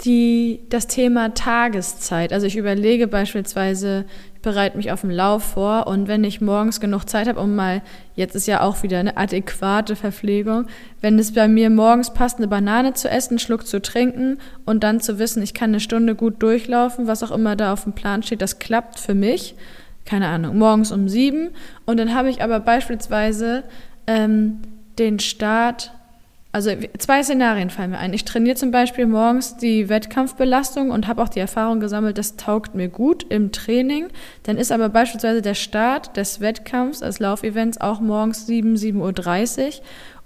die, 0.04 0.60
das 0.68 0.88
Thema 0.88 1.34
Tageszeit. 1.34 2.32
Also 2.32 2.46
ich 2.46 2.56
überlege 2.56 3.06
beispielsweise, 3.06 4.06
bereite 4.44 4.76
mich 4.76 4.92
auf 4.92 5.00
den 5.00 5.10
Lauf 5.10 5.42
vor 5.42 5.86
und 5.86 6.06
wenn 6.06 6.22
ich 6.22 6.40
morgens 6.40 6.78
genug 6.78 7.08
Zeit 7.08 7.26
habe, 7.26 7.40
um 7.40 7.56
mal, 7.56 7.82
jetzt 8.14 8.36
ist 8.36 8.46
ja 8.46 8.60
auch 8.60 8.82
wieder 8.82 8.98
eine 8.98 9.16
adäquate 9.16 9.96
Verpflegung, 9.96 10.66
wenn 11.00 11.18
es 11.18 11.32
bei 11.32 11.48
mir 11.48 11.70
morgens 11.70 12.14
passt, 12.14 12.38
eine 12.38 12.46
Banane 12.46 12.94
zu 12.94 13.10
essen, 13.10 13.32
einen 13.32 13.38
Schluck 13.40 13.66
zu 13.66 13.82
trinken 13.82 14.38
und 14.64 14.84
dann 14.84 15.00
zu 15.00 15.18
wissen, 15.18 15.42
ich 15.42 15.54
kann 15.54 15.70
eine 15.70 15.80
Stunde 15.80 16.14
gut 16.14 16.42
durchlaufen, 16.42 17.08
was 17.08 17.22
auch 17.22 17.32
immer 17.32 17.56
da 17.56 17.72
auf 17.72 17.84
dem 17.84 17.94
Plan 17.94 18.22
steht, 18.22 18.42
das 18.42 18.60
klappt 18.60 19.00
für 19.00 19.14
mich. 19.14 19.56
Keine 20.04 20.28
Ahnung, 20.28 20.58
morgens 20.58 20.92
um 20.92 21.08
sieben. 21.08 21.50
Und 21.86 21.98
dann 21.98 22.14
habe 22.14 22.28
ich 22.28 22.42
aber 22.42 22.60
beispielsweise 22.60 23.64
ähm, 24.06 24.60
den 24.98 25.18
Start 25.18 25.92
also 26.54 26.70
zwei 26.98 27.20
Szenarien 27.20 27.68
fallen 27.68 27.90
mir 27.90 27.98
ein. 27.98 28.12
Ich 28.14 28.24
trainiere 28.24 28.54
zum 28.54 28.70
Beispiel 28.70 29.06
morgens 29.06 29.56
die 29.56 29.88
Wettkampfbelastung 29.88 30.92
und 30.92 31.08
habe 31.08 31.20
auch 31.20 31.28
die 31.28 31.40
Erfahrung 31.40 31.80
gesammelt, 31.80 32.16
das 32.16 32.36
taugt 32.36 32.76
mir 32.76 32.88
gut 32.88 33.26
im 33.28 33.50
Training. 33.50 34.06
Dann 34.44 34.56
ist 34.56 34.70
aber 34.70 34.88
beispielsweise 34.88 35.42
der 35.42 35.54
Start 35.54 36.16
des 36.16 36.40
Wettkampfs, 36.40 37.00
des 37.00 37.18
Laufevents 37.18 37.80
auch 37.80 38.00
morgens 38.00 38.46
7, 38.46 38.76
7.30 38.76 39.64
Uhr. 39.64 39.72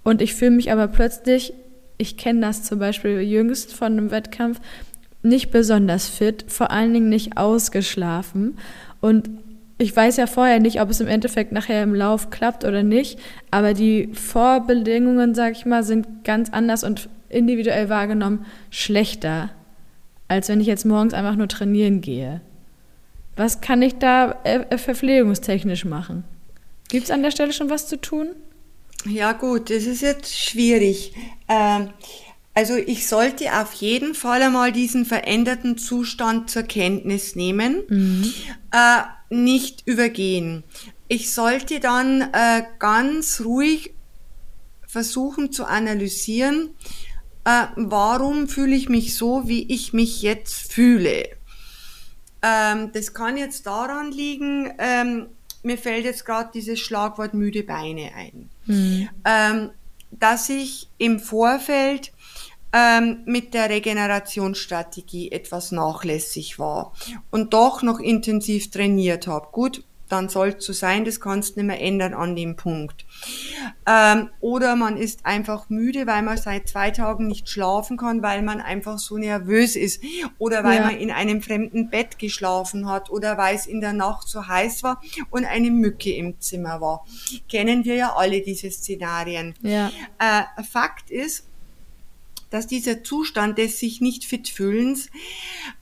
Und 0.05 0.21
ich 0.21 0.35
fühle 0.35 0.51
mich 0.51 0.71
aber 0.71 0.87
plötzlich, 0.89 1.55
ich 1.97 2.19
kenne 2.19 2.43
das 2.43 2.63
zum 2.63 2.79
Beispiel 2.79 3.23
jüngst 3.23 3.73
von 3.73 3.93
einem 3.93 4.11
Wettkampf, 4.11 4.61
nicht 5.23 5.51
besonders 5.51 6.09
fit, 6.09 6.45
vor 6.49 6.71
allen 6.71 6.93
Dingen 6.93 7.09
nicht 7.09 7.39
ausgeschlafen. 7.39 8.59
Und 9.01 9.31
ich 9.79 9.95
weiß 9.95 10.17
ja 10.17 10.27
vorher 10.27 10.59
nicht, 10.59 10.81
ob 10.81 10.91
es 10.91 11.01
im 11.01 11.07
Endeffekt 11.07 11.53
nachher 11.53 11.85
im 11.85 11.95
Lauf 11.95 12.31
klappt 12.31 12.65
oder 12.65 12.83
nicht, 12.83 13.19
aber 13.53 13.75
die 13.75 14.11
Vorbedingungen, 14.13 15.35
sag 15.35 15.53
ich 15.53 15.67
mal, 15.67 15.85
sind 15.85 16.25
ganz 16.25 16.51
anders 16.51 16.83
und 16.83 17.09
individuell 17.29 17.89
wahrgenommen 17.89 18.45
schlechter, 18.71 19.51
als 20.27 20.49
wenn 20.49 20.61
ich 20.61 20.67
jetzt 20.67 20.85
morgens 20.85 21.15
einfach 21.15 21.37
nur 21.37 21.49
trainieren 21.49 22.01
gehe. 22.01 22.41
Was 23.37 23.61
kann 23.61 23.81
ich 23.83 23.95
da 23.99 24.35
äh, 24.43 24.77
verpflegungstechnisch 24.77 25.85
machen? 25.85 26.25
Gibt 26.89 27.05
es 27.05 27.11
an 27.13 27.23
der 27.23 27.31
Stelle 27.31 27.53
schon 27.53 27.71
was 27.71 27.87
zu 27.87 28.01
tun? 28.01 28.31
Ja 29.05 29.33
gut, 29.33 29.71
das 29.71 29.85
ist 29.85 30.03
jetzt 30.03 30.37
schwierig. 30.37 31.15
Ähm, 31.49 31.91
also 32.59 32.75
ich 32.75 33.07
sollte 33.07 33.53
auf 33.61 33.73
jeden 33.75 34.17
Fall 34.17 34.43
einmal 34.43 34.73
diesen 34.73 35.05
veränderten 35.05 35.79
Zustand 35.79 36.51
zur 36.51 36.65
Kenntnis 36.65 37.37
nehmen, 37.37 37.85
Mhm. 37.89 38.33
äh, 38.73 39.03
nicht 39.31 39.87
übergehen. 39.87 40.65
Ich 41.07 41.33
sollte 41.33 41.79
dann 41.79 42.21
äh, 42.33 42.65
ganz 42.81 43.43
ruhig 43.45 43.95
versuchen 44.89 45.53
zu 45.53 45.67
analysieren, 45.67 46.71
äh, 47.45 47.67
warum 47.77 48.49
fühle 48.49 48.75
ich 48.75 48.89
mich 48.89 49.15
so, 49.15 49.47
wie 49.47 49.63
ich 49.73 49.93
mich 49.93 50.23
jetzt 50.23 50.73
fühle. 50.73 51.29
Ähm, 52.43 52.91
das 52.93 53.15
kann 53.15 53.37
jetzt 53.37 53.67
daran 53.67 54.11
liegen, 54.11 54.73
ähm, 54.81 55.27
mir 55.63 55.79
fällt 55.79 56.05
jetzt 56.05 56.25
gerade 56.27 56.51
dieses 56.53 56.81
Schlagwort 56.81 57.35
müde 57.35 57.63
Beine 57.63 58.11
ein, 58.17 58.51
ähm, 59.25 59.71
dass 60.11 60.49
ich 60.49 60.89
im 60.99 61.21
Vorfeld 61.21 62.11
ähm, 62.73 63.19
mit 63.25 63.55
der 63.55 63.71
Regenerationsstrategie 63.71 65.33
etwas 65.33 65.73
nachlässig 65.73 66.59
war 66.59 66.93
und 67.31 67.53
doch 67.55 67.83
noch 67.83 67.99
intensiv 68.01 68.71
trainiert 68.71 69.27
habe. 69.27 69.49
Gut, 69.53 69.85
dann 70.11 70.31
soll 70.31 70.55
es 70.59 70.65
so 70.65 70.73
sein, 70.73 71.05
das 71.05 71.21
kannst 71.21 71.57
du 71.57 71.61
nicht 71.61 71.67
mehr 71.67 71.83
ändern 71.83 72.15
an 72.15 72.35
dem 72.35 72.57
Punkt. 72.57 73.05
Ähm, 73.87 74.31
oder 74.41 74.75
man 74.75 74.97
ist 74.97 75.27
einfach 75.27 75.69
müde, 75.69 76.07
weil 76.07 76.23
man 76.23 76.39
seit 76.39 76.67
zwei 76.67 76.91
Tagen 76.91 77.27
nicht 77.27 77.51
schlafen 77.51 77.99
kann, 77.99 78.23
weil 78.23 78.41
man 78.41 78.63
einfach 78.63 78.99
so 78.99 79.19
nervös 79.19 79.77
ist. 79.77 80.03
Oder 80.39 80.65
weil 80.65 80.77
Ja. 80.77 80.87
man 80.87 80.97
in 80.97 81.11
einem 81.11 81.43
fremden 81.43 81.91
Bett 81.91 82.19
geschlafen 82.19 82.89
hat 82.89 83.11
oder 83.11 83.37
weil 83.37 83.55
es 83.55 83.67
in 83.67 83.83
der 83.83 83.93
Nacht 83.93 84.29
so 84.29 84.47
heiß 84.47 84.83
war 84.83 85.03
und 85.29 85.45
eine 85.45 85.71
Mücke 85.71 86.15
im 86.15 86.41
Zimmer 86.41 86.81
war. 86.81 87.05
Kennen 87.51 87.85
wir 87.85 87.97
ja 87.97 88.15
alle 88.17 88.41
diese 88.41 88.71
Szenarien. 88.71 89.55
Ja. 89.61 89.91
Äh, 90.19 90.63
Fakt 90.65 91.11
ist, 91.11 91.45
dass 92.51 92.67
dieser 92.67 93.05
Zustand 93.05 93.59
des 93.59 93.79
sich 93.79 94.01
nicht 94.01 94.25
fit 94.25 94.49
fühlens 94.49 95.11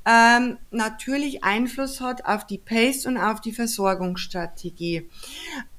ähm, 0.04 0.58
natürlich 0.70 1.44
Einfluss 1.44 2.00
hat 2.00 2.24
auf 2.24 2.46
die 2.46 2.58
Pace 2.58 3.06
und 3.06 3.18
auf 3.18 3.40
die 3.40 3.52
Versorgungsstrategie. 3.52 5.08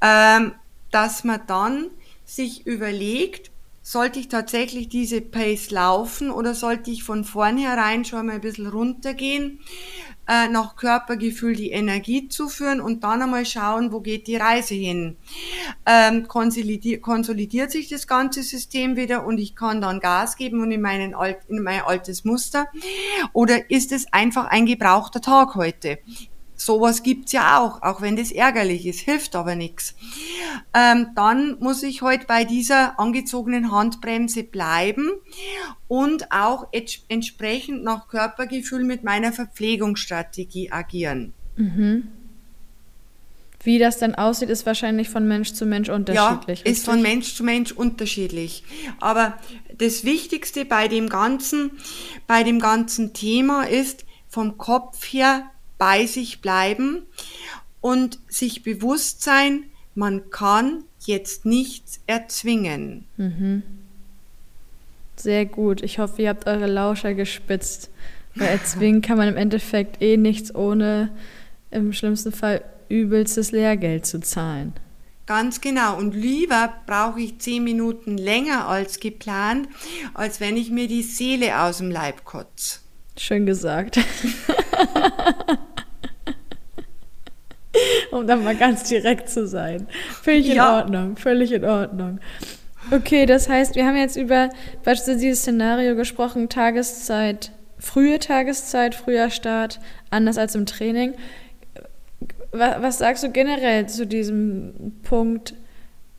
Ähm, 0.02 0.54
dass 0.92 1.24
man 1.24 1.42
dann 1.48 1.88
sich 2.26 2.66
überlegt, 2.66 3.52
sollte 3.82 4.20
ich 4.20 4.28
tatsächlich 4.28 4.90
diese 4.90 5.22
Pace 5.22 5.72
laufen 5.72 6.30
oder 6.30 6.54
sollte 6.54 6.92
ich 6.92 7.04
von 7.04 7.24
vornherein 7.24 8.04
schon 8.04 8.26
mal 8.26 8.36
ein 8.36 8.42
bisschen 8.42 8.68
runtergehen, 8.68 9.60
äh, 10.28 10.48
nach 10.48 10.76
Körpergefühl 10.76 11.56
die 11.56 11.72
Energie 11.72 12.28
zuführen 12.28 12.82
und 12.82 13.04
dann 13.04 13.22
einmal 13.22 13.46
schauen, 13.46 13.92
wo 13.92 14.02
geht 14.02 14.28
die 14.28 14.36
Reise 14.36 14.76
hin. 14.76 15.18
Ähm, 15.86 16.28
konsolidiert, 16.28 17.02
konsolidiert 17.02 17.72
sich 17.72 17.90
das 17.90 18.08
ganze 18.08 18.44
System 18.44 18.96
wieder 18.96 19.26
und 19.26 19.38
ich 19.38 19.56
kann 19.56 19.82
dann 19.82 20.00
Gas 20.00 20.36
geben 20.36 20.62
und 20.62 20.72
in, 20.72 20.82
meinen 20.82 21.16
alt, 21.16 21.40
in 21.48 21.62
mein 21.64 21.82
altes 21.82 22.26
Muster? 22.26 22.68
Oder 23.34 23.70
ist 23.70 23.92
es 23.92 24.12
einfach 24.12 24.46
ein 24.46 24.66
gebrauchter 24.66 25.22
Tag 25.22 25.56
heute? 25.56 26.00
Sowas 26.58 27.04
gibt's 27.04 27.32
ja 27.32 27.60
auch, 27.60 27.84
auch 27.84 28.02
wenn 28.02 28.16
das 28.16 28.32
ärgerlich 28.32 28.88
ist, 28.88 29.00
hilft 29.02 29.36
aber 29.36 29.56
nichts. 29.56 29.94
Ähm, 30.74 31.10
dann 31.16 31.58
muss 31.60 31.84
ich 31.84 32.02
heute 32.02 32.26
bei 32.26 32.46
dieser 32.46 33.00
angezogenen 33.00 33.72
Handbremse 33.72 34.44
bleiben 34.44 35.12
und 35.88 36.32
auch 36.32 36.68
entsprechend 37.08 37.84
nach 37.84 38.08
Körpergefühl 38.08 38.84
mit 38.84 39.04
meiner 39.04 39.32
Verpflegungsstrategie 39.32 40.72
agieren. 40.72 41.34
Wie 43.64 43.80
das 43.80 44.00
dann 44.00 44.16
aussieht, 44.16 44.50
ist 44.50 44.66
wahrscheinlich 44.66 45.10
von 45.10 45.28
Mensch 45.28 45.54
zu 45.54 45.66
Mensch 45.66 45.90
unterschiedlich. 45.90 46.62
Ja, 46.62 46.72
ist 46.72 46.86
von? 46.86 47.02
Mensch 47.02 47.36
zu 47.36 47.44
Mensch 47.44 47.72
unterschiedlich. 47.72 48.64
Aber 49.00 49.38
das 49.78 50.04
Wichtigste 50.06 50.66
bei 50.66 50.88
dem 50.88 51.10
ganzen, 51.10 51.72
bei 52.28 52.44
dem 52.44 52.60
ganzen 52.60 53.14
Thema 53.14 53.64
ist 53.64 54.06
vom 54.28 54.58
Kopf 54.58 55.04
her 55.06 55.52
bei 55.78 56.06
sich 56.06 56.42
bleiben 56.42 57.04
und 57.82 58.20
sich 58.28 58.64
bewusst 58.64 59.24
sein, 59.24 59.64
man 59.96 60.30
kann 60.30 60.84
jetzt 61.06 61.46
nichts 61.46 62.02
erzwingen. 62.06 63.06
Sehr 65.16 65.46
gut. 65.46 65.82
Ich 65.82 66.00
hoffe, 66.00 66.22
ihr 66.22 66.30
habt 66.30 66.48
eure 66.48 66.68
Lauscher 66.68 67.14
gespitzt. 67.14 67.90
Weil 68.36 68.50
erzwingen 68.50 69.02
kann 69.02 69.18
man 69.18 69.28
im 69.28 69.38
Endeffekt 69.38 70.02
eh 70.02 70.16
nichts 70.18 70.54
ohne 70.54 71.10
im 71.72 71.92
schlimmsten 71.94 72.32
Fall 72.32 72.64
übelstes 72.90 73.52
Lehrgeld 73.52 74.06
zu 74.06 74.20
zahlen. 74.20 74.74
Ganz 75.26 75.60
genau. 75.60 75.98
Und 75.98 76.14
lieber 76.16 76.74
brauche 76.86 77.20
ich 77.20 77.40
zehn 77.40 77.64
Minuten 77.64 78.18
länger 78.18 78.68
als 78.68 79.00
geplant, 79.00 79.68
als 80.14 80.40
wenn 80.40 80.56
ich 80.56 80.70
mir 80.70 80.88
die 80.88 81.04
Seele 81.04 81.60
aus 81.62 81.80
dem 81.80 81.92
Leib 81.92 82.24
kotze. 82.24 82.80
Schön 83.18 83.46
gesagt. 83.46 84.00
um 88.12 88.28
dann 88.28 88.44
mal 88.44 88.56
ganz 88.56 88.84
direkt 88.84 89.30
zu 89.30 89.48
sein. 89.48 89.88
Völlig 90.22 90.50
in 90.50 90.56
ja. 90.56 90.78
Ordnung, 90.78 91.18
völlig 91.18 91.52
in 91.52 91.66
Ordnung. 91.66 92.20
Okay, 92.92 93.26
das 93.26 93.50
heißt, 93.50 93.76
wir 93.76 93.86
haben 93.86 93.98
jetzt 93.98 94.16
über 94.16 94.50
beispielsweise 94.84 95.20
dieses 95.20 95.42
Szenario 95.42 95.96
gesprochen, 95.96 96.48
Tageszeit, 96.48 97.52
frühe 97.78 98.20
Tageszeit, 98.20 98.96
früher 98.96 99.30
Start, 99.30 99.80
anders 100.10 100.38
als 100.38 100.56
im 100.56 100.66
Training. 100.66 101.14
Was 102.52 103.00
sagst 103.00 103.24
du 103.24 103.32
generell 103.32 103.88
zu 103.88 104.08
diesem 104.08 104.94
Punkt? 105.04 105.54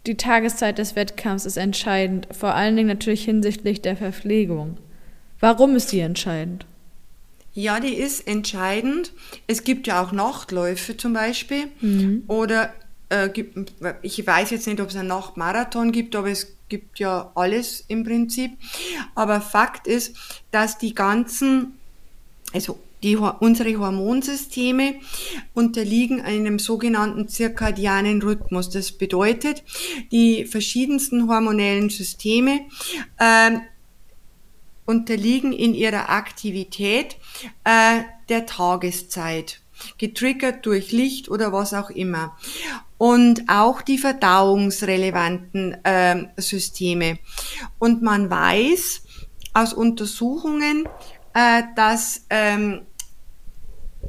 Die 0.07 0.17
Tageszeit 0.17 0.79
des 0.79 0.95
Wettkampfs 0.95 1.47
ist 1.47 1.57
entscheidend, 1.57 2.29
vor 2.31 2.55
allen 2.55 2.77
Dingen 2.77 2.89
natürlich 2.89 3.25
hinsichtlich 3.25 3.83
der 3.83 3.97
Verpflegung. 3.97 4.77
Warum 5.41 5.75
ist 5.75 5.93
die 5.93 6.01
entscheidend? 6.01 6.67
Ja, 7.59 7.81
die 7.81 7.95
ist 7.95 8.29
entscheidend. 8.29 9.13
Es 9.49 9.65
gibt 9.65 9.89
ja 9.89 10.01
auch 10.01 10.13
Nachtläufe 10.13 10.97
zum 10.97 11.13
Beispiel. 11.13 11.65
Mhm. 11.81 12.23
Oder 12.29 12.73
äh, 13.09 13.29
gibt, 13.29 13.75
ich 14.03 14.25
weiß 14.25 14.51
jetzt 14.51 14.69
nicht, 14.69 14.81
ob 14.81 14.91
es 14.91 14.95
einen 14.95 15.09
Nachtmarathon 15.09 15.91
gibt, 15.91 16.15
aber 16.15 16.31
es 16.31 16.55
gibt 16.69 17.01
ja 17.01 17.33
alles 17.35 17.85
im 17.89 18.05
Prinzip. 18.05 18.53
Aber 19.17 19.41
Fakt 19.41 19.89
ist, 19.89 20.15
dass 20.53 20.79
die 20.79 20.95
ganzen, 20.95 21.73
also 22.53 22.79
die, 23.03 23.17
unsere 23.17 23.77
Hormonsysteme 23.77 24.95
unterliegen 25.53 26.21
einem 26.21 26.61
sogenannten 26.61 27.27
zirkadianen 27.27 28.23
Rhythmus. 28.23 28.71
Das 28.71 28.93
bedeutet, 28.93 29.65
die 30.13 30.45
verschiedensten 30.45 31.29
hormonellen 31.29 31.91
Systeme 31.91 32.61
äh, 33.19 33.59
unterliegen 34.89 35.53
in 35.53 35.75
ihrer 35.75 36.09
Aktivität 36.09 37.19
äh, 37.65 38.01
der 38.31 38.47
Tageszeit, 38.47 39.61
getriggert 39.99 40.65
durch 40.65 40.93
Licht 40.93 41.29
oder 41.29 41.53
was 41.53 41.75
auch 41.75 41.91
immer. 41.91 42.37
Und 42.97 43.43
auch 43.49 43.83
die 43.83 43.99
verdauungsrelevanten 43.99 45.85
äh, 45.85 46.25
Systeme. 46.39 47.19
Und 47.79 48.03
man 48.03 48.31
weiß 48.31 49.03
aus 49.53 49.75
Untersuchungen, 49.75 50.89
äh, 51.35 51.65
dass 51.77 52.23
ähm, 52.31 52.87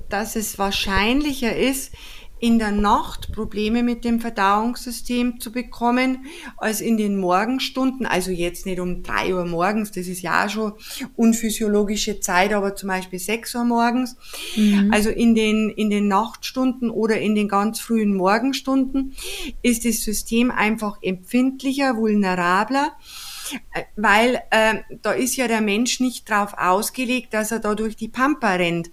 dass 0.07 0.36
es 0.36 0.57
wahrscheinlicher 0.57 1.55
ist, 1.55 1.91
in 2.39 2.59
der 2.59 2.71
Nacht 2.71 3.31
Probleme 3.33 3.83
mit 3.83 4.05
dem 4.05 4.19
Verdauungssystem 4.19 5.39
zu 5.39 5.51
bekommen, 5.51 6.25
als 6.57 6.81
in 6.81 6.97
den 6.97 7.17
Morgenstunden. 7.17 8.05
Also 8.05 8.31
jetzt 8.31 8.65
nicht 8.65 8.79
um 8.79 9.03
drei 9.03 9.33
Uhr 9.33 9.45
morgens, 9.45 9.91
das 9.91 10.07
ist 10.07 10.21
ja 10.21 10.45
auch 10.45 10.49
schon 10.49 10.73
unphysiologische 11.15 12.19
Zeit, 12.19 12.53
aber 12.53 12.75
zum 12.75 12.89
Beispiel 12.89 13.19
sechs 13.19 13.53
Uhr 13.55 13.65
morgens. 13.65 14.15
Mhm. 14.55 14.91
Also 14.93 15.09
in 15.09 15.35
den, 15.35 15.69
in 15.69 15.89
den 15.89 16.07
Nachtstunden 16.07 16.89
oder 16.89 17.19
in 17.19 17.35
den 17.35 17.47
ganz 17.47 17.79
frühen 17.79 18.15
Morgenstunden 18.15 19.13
ist 19.61 19.85
das 19.85 20.01
System 20.01 20.51
einfach 20.51 20.97
empfindlicher, 21.01 21.97
vulnerabler 21.97 22.93
weil 23.95 24.41
äh, 24.52 24.76
da 25.02 25.12
ist 25.12 25.36
ja 25.36 25.47
der 25.47 25.62
Mensch 25.62 26.00
nicht 26.00 26.30
drauf 26.30 26.54
ausgelegt, 26.58 27.34
dass 27.34 27.52
er 27.52 27.60
da 27.60 27.76
durch 27.76 27.95
die 27.95 28.08
Pampa 28.08 28.54
rennt. 28.54 28.88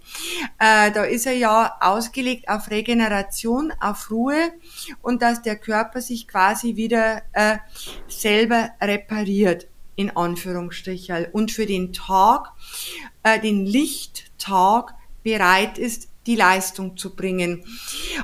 Äh, 0.59 0.91
da 0.91 1.03
ist 1.03 1.25
er 1.25 1.33
ja 1.33 1.77
ausgelegt 1.79 2.49
auf 2.49 2.69
Regeneration, 2.69 3.73
auf 3.79 4.11
Ruhe 4.11 4.51
und 5.01 5.21
dass 5.21 5.41
der 5.41 5.57
Körper 5.57 6.01
sich 6.01 6.27
quasi 6.27 6.75
wieder 6.75 7.21
äh, 7.33 7.57
selber 8.07 8.69
repariert, 8.81 9.67
in 9.95 10.15
Anführungsstrichen, 10.15 11.27
und 11.31 11.51
für 11.51 11.65
den 11.65 11.93
Tag, 11.93 12.51
äh, 13.23 13.39
den 13.39 13.65
Lichttag 13.65 14.93
bereit 15.23 15.77
ist, 15.77 16.09
die 16.27 16.35
Leistung 16.35 16.97
zu 16.97 17.15
bringen. 17.15 17.63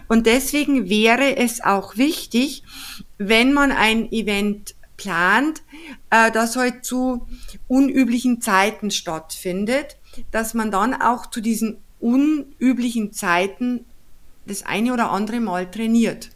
Und 0.07 0.27
deswegen 0.27 0.89
wäre 0.89 1.37
es 1.37 1.61
auch 1.61 1.97
wichtig, 1.97 2.63
wenn 3.17 3.53
man 3.53 3.71
ein 3.71 4.11
Event 4.11 4.75
plant, 4.97 5.61
äh, 6.09 6.31
das 6.31 6.55
halt 6.55 6.85
zu 6.85 7.27
unüblichen 7.67 8.41
Zeiten 8.41 8.91
stattfindet, 8.91 9.97
dass 10.31 10.53
man 10.53 10.71
dann 10.71 10.93
auch 10.93 11.25
zu 11.27 11.41
diesen 11.41 11.77
unüblichen 11.99 13.13
Zeiten 13.13 13.85
das 14.45 14.63
eine 14.63 14.93
oder 14.93 15.11
andere 15.11 15.39
Mal 15.39 15.69
trainiert. 15.69 16.29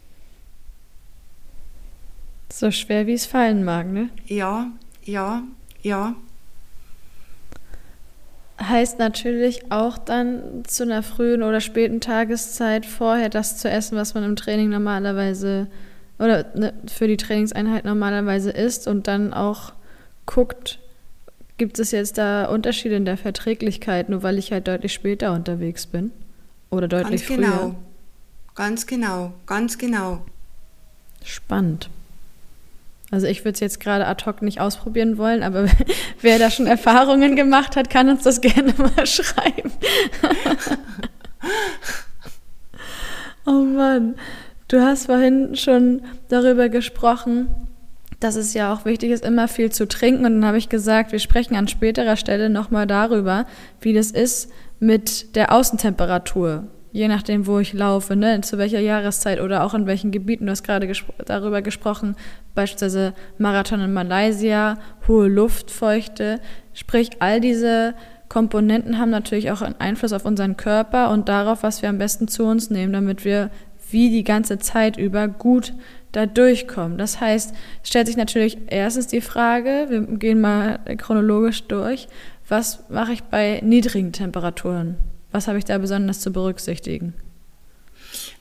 So 2.50 2.70
schwer 2.70 3.06
wie 3.06 3.12
es 3.12 3.26
fallen 3.26 3.64
mag, 3.64 3.86
ne? 3.86 4.08
Ja, 4.26 4.72
ja, 5.04 5.42
ja. 5.82 6.14
Heißt 8.60 8.98
natürlich 8.98 9.70
auch 9.70 9.98
dann 9.98 10.64
zu 10.66 10.82
einer 10.82 11.02
frühen 11.02 11.42
oder 11.42 11.60
späten 11.60 12.00
Tageszeit 12.00 12.86
vorher 12.86 13.28
das 13.28 13.58
zu 13.58 13.70
essen, 13.70 13.96
was 13.96 14.14
man 14.14 14.24
im 14.24 14.34
Training 14.34 14.70
normalerweise 14.70 15.68
oder 16.18 16.46
ne, 16.54 16.74
für 16.86 17.08
die 17.08 17.16
Trainingseinheit 17.16 17.84
normalerweise 17.84 18.50
ist 18.50 18.88
und 18.88 19.06
dann 19.06 19.32
auch 19.32 19.72
guckt, 20.26 20.78
gibt 21.58 21.78
es 21.78 21.90
jetzt 21.90 22.18
da 22.18 22.46
Unterschiede 22.46 22.96
in 22.96 23.04
der 23.04 23.16
Verträglichkeit, 23.16 24.08
nur 24.08 24.22
weil 24.22 24.38
ich 24.38 24.52
halt 24.52 24.68
deutlich 24.68 24.92
später 24.92 25.32
unterwegs 25.32 25.86
bin? 25.86 26.12
Oder 26.70 26.88
deutlich 26.88 27.26
ganz 27.26 27.40
genau. 27.40 27.56
früher? 27.58 27.74
Ganz 28.54 28.86
genau, 28.86 29.32
ganz 29.46 29.78
genau. 29.78 30.24
Spannend. 31.24 31.90
Also 33.10 33.26
ich 33.26 33.40
würde 33.40 33.54
es 33.54 33.60
jetzt 33.60 33.80
gerade 33.80 34.06
ad 34.06 34.24
hoc 34.26 34.42
nicht 34.42 34.60
ausprobieren 34.60 35.16
wollen, 35.16 35.42
aber 35.42 35.66
wer 36.20 36.38
da 36.38 36.50
schon 36.50 36.66
Erfahrungen 36.66 37.36
gemacht 37.36 37.76
hat, 37.76 37.88
kann 37.90 38.08
uns 38.08 38.22
das 38.22 38.40
gerne 38.42 38.74
mal 38.76 39.06
schreiben. 39.06 39.72
oh 43.46 43.62
Mann. 43.62 44.14
Du 44.68 44.82
hast 44.82 45.06
vorhin 45.06 45.56
schon 45.56 46.02
darüber 46.28 46.68
gesprochen, 46.68 47.48
dass 48.20 48.36
es 48.36 48.52
ja 48.52 48.72
auch 48.72 48.84
wichtig 48.84 49.10
ist, 49.10 49.24
immer 49.24 49.48
viel 49.48 49.72
zu 49.72 49.88
trinken. 49.88 50.26
Und 50.26 50.34
dann 50.34 50.44
habe 50.44 50.58
ich 50.58 50.68
gesagt, 50.68 51.12
wir 51.12 51.20
sprechen 51.20 51.56
an 51.56 51.68
späterer 51.68 52.16
Stelle 52.16 52.50
nochmal 52.50 52.86
darüber, 52.86 53.46
wie 53.80 53.94
das 53.94 54.10
ist 54.10 54.50
mit 54.78 55.34
der 55.36 55.52
Außentemperatur. 55.52 56.64
Je 56.92 57.08
nachdem, 57.08 57.46
wo 57.46 57.58
ich 57.58 57.72
laufe, 57.72 58.14
ne, 58.14 58.40
zu 58.42 58.58
welcher 58.58 58.80
Jahreszeit 58.80 59.40
oder 59.40 59.64
auch 59.64 59.72
in 59.72 59.86
welchen 59.86 60.10
Gebieten. 60.10 60.46
Du 60.46 60.52
hast 60.52 60.64
gerade 60.64 60.86
gespro 60.86 61.12
darüber 61.24 61.62
gesprochen, 61.62 62.16
beispielsweise 62.54 63.14
Marathon 63.38 63.80
in 63.80 63.92
Malaysia, 63.92 64.78
hohe 65.06 65.28
Luftfeuchte. 65.28 66.40
Sprich, 66.74 67.10
all 67.20 67.40
diese 67.40 67.94
Komponenten 68.28 68.98
haben 68.98 69.10
natürlich 69.10 69.50
auch 69.50 69.62
einen 69.62 69.76
Einfluss 69.78 70.12
auf 70.12 70.24
unseren 70.24 70.56
Körper 70.56 71.10
und 71.10 71.28
darauf, 71.28 71.62
was 71.62 71.82
wir 71.82 71.88
am 71.88 71.98
besten 71.98 72.28
zu 72.28 72.44
uns 72.44 72.68
nehmen, 72.68 72.92
damit 72.92 73.24
wir 73.24 73.50
wie 73.90 74.10
die 74.10 74.24
ganze 74.24 74.58
Zeit 74.58 74.96
über 74.96 75.28
gut 75.28 75.74
da 76.12 76.26
durchkommen. 76.26 76.98
Das 76.98 77.20
heißt, 77.20 77.54
stellt 77.82 78.06
sich 78.06 78.16
natürlich 78.16 78.58
erstens 78.68 79.06
die 79.06 79.20
Frage, 79.20 79.86
wir 79.88 80.00
gehen 80.18 80.40
mal 80.40 80.80
chronologisch 80.96 81.64
durch, 81.64 82.08
was 82.48 82.84
mache 82.88 83.12
ich 83.12 83.22
bei 83.24 83.60
niedrigen 83.62 84.12
Temperaturen? 84.12 84.96
Was 85.32 85.48
habe 85.48 85.58
ich 85.58 85.64
da 85.64 85.76
besonders 85.76 86.20
zu 86.20 86.32
berücksichtigen? 86.32 87.12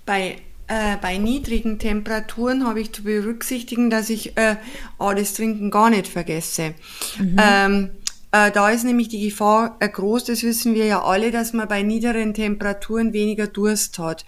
Bei 0.06 0.38
äh, 0.68 0.98
bei 1.02 1.18
niedrigen 1.18 1.80
Temperaturen 1.80 2.66
habe 2.66 2.82
ich 2.82 2.92
zu 2.92 3.04
berücksichtigen, 3.04 3.90
dass 3.90 4.10
ich 4.10 4.38
äh, 4.38 4.58
das 5.00 5.34
Trinken 5.34 5.72
gar 5.72 5.90
nicht 5.90 6.08
vergesse. 6.08 6.74
Mhm. 7.18 7.38
Ähm, 7.42 7.90
äh, 8.32 8.52
da 8.52 8.70
ist 8.70 8.84
nämlich 8.84 9.08
die 9.08 9.24
Gefahr 9.24 9.78
äh, 9.80 9.88
groß, 9.88 10.26
das 10.26 10.44
wissen 10.44 10.74
wir 10.74 10.86
ja 10.86 11.02
alle, 11.02 11.32
dass 11.32 11.54
man 11.54 11.68
bei 11.68 11.82
niederen 11.82 12.34
Temperaturen 12.34 13.14
weniger 13.14 13.48
Durst 13.48 14.00
hat. 14.00 14.26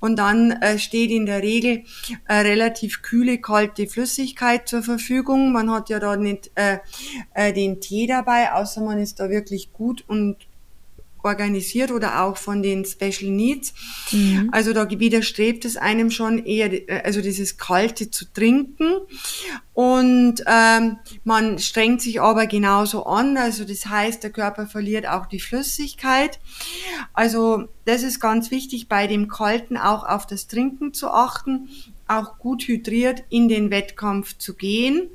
Und 0.00 0.16
dann 0.16 0.52
äh, 0.52 0.78
steht 0.78 1.10
in 1.10 1.26
der 1.26 1.42
Regel 1.42 1.84
äh, 2.26 2.34
relativ 2.36 3.02
kühle, 3.02 3.38
kalte 3.38 3.86
Flüssigkeit 3.86 4.66
zur 4.66 4.82
Verfügung. 4.82 5.52
Man 5.52 5.70
hat 5.70 5.90
ja 5.90 6.00
da 6.00 6.16
nicht 6.16 6.50
äh, 6.54 6.78
äh, 7.34 7.52
den 7.52 7.80
Tee 7.80 8.06
dabei, 8.06 8.52
außer 8.52 8.80
man 8.80 8.98
ist 8.98 9.20
da 9.20 9.28
wirklich 9.28 9.72
gut 9.72 10.04
und 10.06 10.36
organisiert 11.24 11.90
oder 11.90 12.22
auch 12.22 12.36
von 12.36 12.62
den 12.62 12.84
Special 12.84 13.30
Needs. 13.30 13.74
Mhm. 14.12 14.50
Also 14.52 14.72
da 14.72 14.88
widerstrebt 14.88 15.64
es 15.64 15.76
einem 15.76 16.10
schon 16.10 16.44
eher, 16.44 16.72
äh, 16.72 17.02
also 17.04 17.20
dieses 17.20 17.56
Kalte 17.56 18.10
zu 18.10 18.26
trinken. 18.32 18.96
Und 19.72 20.44
ähm, 20.46 20.98
man 21.24 21.58
strengt 21.58 22.00
sich 22.00 22.20
aber 22.20 22.46
genauso 22.46 23.06
an. 23.06 23.36
Also 23.36 23.64
das 23.64 23.86
heißt, 23.86 24.22
der 24.22 24.30
Körper 24.30 24.66
verliert 24.66 25.08
auch 25.08 25.26
die 25.26 25.40
Flüssigkeit. 25.40 26.38
Also 27.12 27.68
das 27.84 28.02
ist 28.02 28.20
ganz 28.20 28.50
wichtig, 28.50 28.88
bei 28.88 29.06
dem 29.06 29.28
Kalten 29.28 29.76
auch 29.76 30.04
auf 30.04 30.26
das 30.26 30.46
Trinken 30.46 30.92
zu 30.92 31.10
achten 31.10 31.68
auch 32.06 32.38
gut 32.38 32.64
hydriert 32.64 33.24
in 33.30 33.48
den 33.48 33.70
Wettkampf 33.70 34.36
zu 34.38 34.54
gehen. 34.54 35.08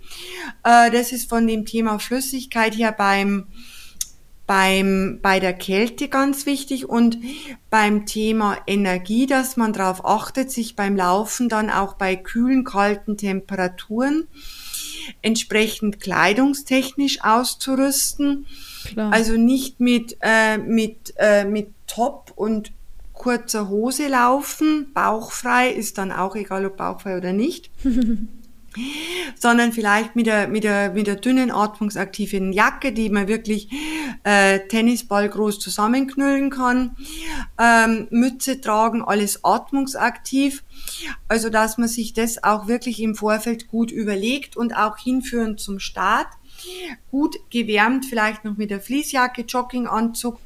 Äh, 0.64 0.91
das 0.91 1.12
ist 1.12 1.30
von 1.30 1.45
dem 1.47 1.66
Thema 1.66 1.99
Flüssigkeit 1.99 2.76
her 2.76 2.91
beim 2.91 3.47
beim, 4.49 5.19
bei 5.21 5.39
der 5.39 5.53
Kälte 5.53 6.07
ganz 6.07 6.47
wichtig 6.47 6.89
und 6.89 7.19
beim 7.69 8.07
Thema 8.07 8.57
Energie, 8.65 9.27
dass 9.27 9.57
man 9.57 9.73
darauf 9.73 10.03
achtet, 10.03 10.49
sich 10.49 10.75
beim 10.75 10.95
Laufen 10.95 11.49
dann 11.49 11.69
auch 11.69 11.93
bei 11.93 12.15
kühlen, 12.15 12.63
kalten 12.63 13.15
Temperaturen 13.15 14.27
entsprechend 15.21 15.99
kleidungstechnisch 15.99 17.23
auszurüsten. 17.23 18.47
Klar. 18.85 19.13
Also 19.13 19.33
nicht 19.33 19.79
mit, 19.79 20.17
äh, 20.21 20.57
mit, 20.57 21.13
äh, 21.17 21.45
mit 21.45 21.69
Top 21.85 22.33
und 22.35 22.71
kurzer 23.13 23.69
Hose 23.69 24.07
laufen, 24.07 24.87
bauchfrei, 24.95 25.69
ist 25.69 25.99
dann 25.99 26.11
auch 26.11 26.35
egal, 26.35 26.65
ob 26.65 26.77
bauchfrei 26.77 27.17
oder 27.17 27.33
nicht. 27.33 27.69
sondern 29.36 29.72
vielleicht 29.72 30.15
mit 30.15 30.28
der, 30.28 30.47
mit 30.47 30.63
der, 30.63 30.91
mit 30.91 31.07
der 31.07 31.15
dünnen 31.15 31.51
atmungsaktiven 31.51 32.53
Jacke, 32.53 32.91
die 32.91 33.09
man 33.09 33.28
wirklich 33.28 33.70
äh, 34.24 34.59
Tennisball 34.67 35.30
groß 35.30 35.59
zusammenknüllen 35.59 36.49
kann, 36.49 36.95
ähm, 37.59 38.07
Mütze 38.11 38.61
tragen, 38.61 39.03
alles 39.03 39.43
atmungsaktiv. 39.43 40.63
Also 41.28 41.49
dass 41.49 41.78
man 41.78 41.88
sich 41.88 42.13
das 42.13 42.43
auch 42.43 42.67
wirklich 42.67 43.01
im 43.01 43.15
Vorfeld 43.15 43.67
gut 43.67 43.91
überlegt 43.91 44.57
und 44.57 44.74
auch 44.74 44.97
hinführen 44.97 45.57
zum 45.57 45.80
Start 45.80 46.28
gut 47.12 47.38
gewärmt, 47.49 48.05
vielleicht 48.05 48.45
noch 48.45 48.57
mit 48.57 48.72
der 48.72 48.82
Fließjacke, 48.82 49.41
Jogginganzug. 49.43 50.39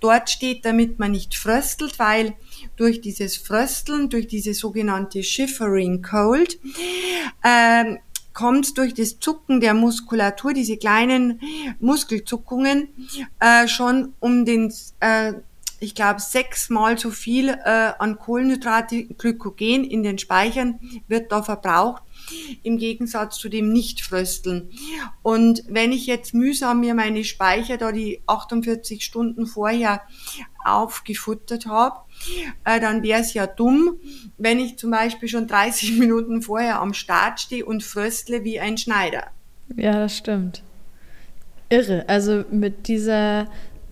Dort 0.00 0.30
steht, 0.30 0.64
damit 0.64 0.98
man 0.98 1.12
nicht 1.12 1.34
fröstelt, 1.34 1.98
weil 1.98 2.34
durch 2.76 3.00
dieses 3.00 3.36
Frösteln, 3.36 4.08
durch 4.08 4.26
diese 4.26 4.54
sogenannte 4.54 5.22
Shivering 5.22 6.02
Cold, 6.02 6.58
ähm, 7.44 7.98
kommt 8.38 8.78
durch 8.78 8.94
das 8.94 9.18
Zucken 9.18 9.60
der 9.60 9.74
Muskulatur, 9.74 10.52
diese 10.52 10.76
kleinen 10.76 11.40
Muskelzuckungen, 11.80 12.86
äh, 13.40 13.66
schon 13.66 14.14
um 14.20 14.44
den, 14.44 14.72
äh, 15.00 15.32
ich 15.80 15.96
glaube, 15.96 16.20
sechsmal 16.20 16.98
so 16.98 17.10
viel 17.10 17.48
äh, 17.48 17.92
an 17.98 18.16
Kohlenhydrate, 18.16 19.06
Glykogen 19.06 19.82
in 19.82 20.04
den 20.04 20.18
Speichern 20.18 20.78
wird 21.08 21.32
da 21.32 21.42
verbraucht, 21.42 22.04
im 22.62 22.78
Gegensatz 22.78 23.38
zu 23.38 23.48
dem 23.48 23.72
Nicht-Frösteln. 23.72 24.70
Und 25.22 25.62
wenn 25.68 25.92
ich 25.92 26.06
jetzt 26.06 26.34
mühsam 26.34 26.80
mir 26.80 26.94
meine 26.94 27.24
Speicher 27.24 27.76
da 27.76 27.92
die 27.92 28.22
48 28.26 29.04
Stunden 29.04 29.46
vorher 29.46 30.02
aufgefuttert 30.64 31.66
habe, 31.66 32.00
äh, 32.64 32.80
dann 32.80 33.02
wäre 33.02 33.20
es 33.20 33.34
ja 33.34 33.46
dumm, 33.46 33.96
wenn 34.36 34.58
ich 34.58 34.76
zum 34.78 34.90
Beispiel 34.90 35.28
schon 35.28 35.46
30 35.46 35.92
Minuten 35.98 36.42
vorher 36.42 36.80
am 36.80 36.94
Start 36.94 37.40
stehe 37.40 37.64
und 37.64 37.82
fröstle 37.82 38.44
wie 38.44 38.60
ein 38.60 38.78
Schneider. 38.78 39.28
Ja, 39.76 39.92
das 39.92 40.16
stimmt. 40.16 40.62
Irre. 41.68 42.04
Also 42.08 42.44
mit 42.50 42.88
dieser 42.88 43.46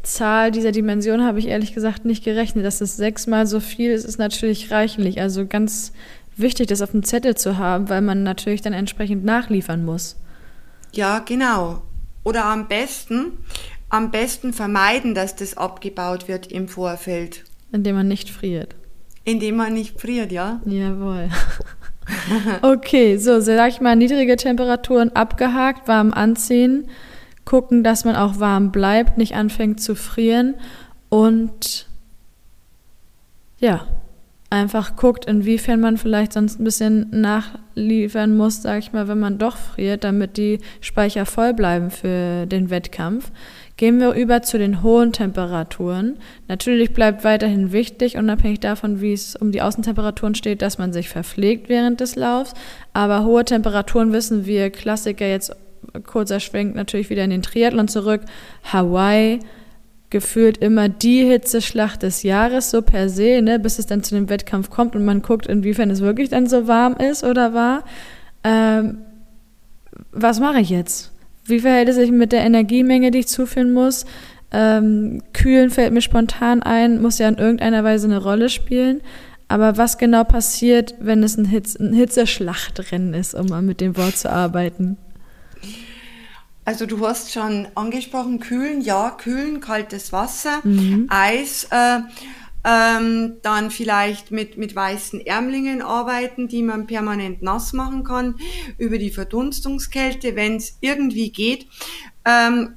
Zahl, 0.07 0.51
dieser 0.51 0.73
Dimension 0.73 1.25
habe 1.25 1.39
ich 1.39 1.49
ehrlich 1.49 1.75
gesagt 1.75 2.05
nicht 2.05 2.25
gerechnet. 2.25 2.65
Dass 2.65 2.81
es 2.81 2.97
sechsmal 2.97 3.47
so 3.47 3.61
viel 3.61 3.91
ist, 3.91 4.05
ist 4.05 4.19
natürlich 4.19 4.71
reichlich. 4.71 5.21
Also 5.21 5.47
ganz 5.47 5.93
wichtig, 6.37 6.69
das 6.69 6.83
auf 6.83 6.91
dem 6.91 7.03
Zettel 7.03 7.37
zu 7.37 7.59
haben, 7.59 7.89
weil 7.89 8.03
man 8.03 8.23
natürlich 8.23 8.63
dann 8.63 8.73
entsprechend 8.73 9.25
nachliefern 9.25 9.85
muss. 9.85 10.17
Ja, 10.93 11.21
genau. 11.21 11.83
Oder 12.25 12.45
am 12.47 12.69
besten, 12.69 13.39
am 13.89 14.11
besten 14.11 14.53
vermeiden, 14.53 15.15
dass 15.15 15.37
das 15.37 15.57
abgebaut 15.57 16.29
wird 16.29 16.51
im 16.51 16.69
Vorfeld. 16.69 17.45
Indem 17.73 17.97
man 17.97 18.09
nicht 18.09 18.31
friert. 18.31 18.75
Indem 19.25 19.57
man 19.57 19.75
nicht 19.75 20.01
friert, 20.01 20.33
ja. 20.33 20.61
Jawohl. 20.65 21.29
okay, 22.63 23.17
so, 23.17 23.41
sag 23.41 23.71
ich 23.71 23.81
mal, 23.81 23.97
niedrige 23.97 24.37
Temperaturen 24.37 25.15
abgehakt, 25.15 25.89
warm 25.89 26.13
anziehen, 26.13 26.89
gucken, 27.45 27.83
dass 27.83 28.05
man 28.05 28.17
auch 28.17 28.39
warm 28.39 28.73
bleibt, 28.73 29.19
nicht 29.19 29.35
anfängt 29.35 29.81
zu 29.81 29.95
frieren 29.95 30.55
und 31.09 31.87
ja, 33.59 33.87
einfach 34.57 34.97
guckt, 34.97 35.27
inwiefern 35.27 35.81
man 35.81 35.99
vielleicht 35.99 36.33
sonst 36.33 36.59
ein 36.59 36.65
bisschen 36.65 37.09
nachliefern 37.11 38.37
muss, 38.37 38.63
sag 38.63 38.79
ich 38.79 38.93
mal, 38.93 39.07
wenn 39.07 39.21
man 39.21 39.39
doch 39.39 39.57
friert, 39.57 40.03
damit 40.03 40.37
die 40.37 40.61
Speicher 40.81 41.27
voll 41.27 41.53
bleiben 41.53 41.91
für 41.91 42.47
den 42.47 42.71
Wettkampf. 42.71 43.31
Gehen 43.77 44.01
wir 44.01 44.13
über 44.13 44.41
zu 44.41 44.57
den 44.57 44.83
hohen 44.83 45.13
Temperaturen. 45.13 46.17
Natürlich 46.49 46.95
bleibt 46.95 47.25
weiterhin 47.25 47.73
wichtig, 47.73 48.17
unabhängig 48.17 48.61
davon, 48.61 49.03
wie 49.03 49.13
es 49.13 49.37
um 49.37 49.53
die 49.53 49.61
Außentemperaturen 49.61 50.35
steht, 50.35 50.63
dass 50.63 50.79
man 50.79 50.95
sich 50.95 51.11
verpflegt 51.11 51.69
während 51.69 52.01
des 52.01 52.17
Laufs. 52.17 52.55
Aber 52.95 53.25
hohe 53.25 53.45
Temperaturen 53.45 54.15
wissen 54.15 54.47
wir, 54.47 54.71
Klassiker 54.71 55.27
jetzt 55.27 55.55
kurzer 56.07 56.41
Schwenk 56.41 56.75
natürlich 56.75 57.11
wieder 57.11 57.25
in 57.25 57.31
den 57.31 57.43
Triathlon 57.43 57.89
zurück. 57.89 58.23
Hawaii, 58.65 59.41
gefühlt 60.17 60.57
immer 60.59 60.89
die 60.89 61.27
Hitzeschlacht 61.27 62.03
des 62.03 62.23
Jahres 62.23 62.71
so 62.71 62.81
per 62.81 63.11
se, 63.11 63.43
ne, 63.43 63.59
bis 63.59 63.79
es 63.79 63.85
dann 63.85 64.03
zu 64.03 64.15
dem 64.15 64.31
Wettkampf 64.31 64.71
kommt 64.71 64.97
und 64.97 65.05
man 65.05 65.21
guckt, 65.21 65.47
inwiefern 65.47 65.91
es 65.91 66.01
wirklich 66.01 66.31
dann 66.31 66.47
so 66.47 66.67
warm 66.67 66.95
ist 66.95 67.23
oder 67.23 67.53
war. 67.53 67.85
Ähm, 68.43 68.99
was 70.13 70.41
mache 70.41 70.61
ich 70.61 70.71
jetzt? 70.71 71.13
Wie 71.45 71.61
verhält 71.61 71.91
es 71.91 71.97
sich 71.97 72.11
mit 72.11 72.33
der 72.33 72.41
Energiemenge, 72.41 73.11
die 73.11 73.19
ich 73.19 73.29
zuführen 73.29 73.75
muss? 73.75 74.07
Ähm, 74.53 75.21
kühlen 75.35 75.69
fällt 75.69 75.93
mir 75.93 76.01
spontan 76.01 76.63
ein, 76.63 77.03
muss 77.03 77.19
ja 77.19 77.29
in 77.29 77.37
irgendeiner 77.37 77.85
Weise 77.85 78.07
eine 78.07 78.23
Rolle 78.23 78.49
spielen. 78.49 79.03
Aber 79.49 79.77
was 79.77 79.99
genau 79.99 80.25
passiert, 80.25 80.95
wenn 80.99 81.23
es 81.23 81.37
ein, 81.37 81.45
Hitz, 81.45 81.77
ein 81.77 81.93
Hitzeschlachtrennen 81.93 83.13
ist, 83.13 83.35
um 83.35 83.47
mal 83.49 83.61
mit 83.61 83.83
dem 83.83 83.99
Wort 83.99 84.17
zu 84.17 84.33
arbeiten? 84.33 84.97
Also 86.67 86.85
du 86.85 87.07
hast 87.07 87.33
schon 87.33 87.69
angesprochen, 87.77 88.41
kühlen, 88.41 88.81
ja, 88.81 89.11
kühlen, 89.11 89.61
kaltes 89.61 90.13
Wasser, 90.13 90.61
mhm. 90.65 91.07
Eis, 91.09 91.69
äh, 91.71 92.01
ähm, 92.65 93.35
dann 93.43 93.71
vielleicht 93.71 94.33
mit, 94.33 94.59
mit 94.59 94.75
weißen 94.75 95.25
Ärmlingen 95.25 95.81
arbeiten, 95.81 96.49
die 96.49 96.65
man 96.65 96.89
permanent 96.89 97.41
nass 97.41 97.73
machen 97.73 98.03
kann, 98.03 98.35
über 98.79 98.99
die 98.99 99.13
Verdunstungskälte, 99.13 100.35
wenn 100.35 100.57
es 100.57 100.77
irgendwie 100.81 101.31
geht. 101.31 101.69
Ähm, 102.25 102.75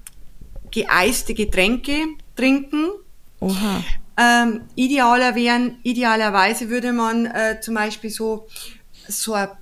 geeiste 0.70 1.34
Getränke 1.34 2.10
trinken. 2.36 2.90
Oha. 3.40 3.84
Ähm, 4.18 4.62
idealer 4.76 5.34
wären, 5.34 5.80
idealerweise 5.82 6.70
würde 6.70 6.94
man 6.94 7.26
äh, 7.26 7.60
zum 7.60 7.74
Beispiel 7.74 8.12
so, 8.12 8.48
so 9.08 9.34
eine 9.34 9.58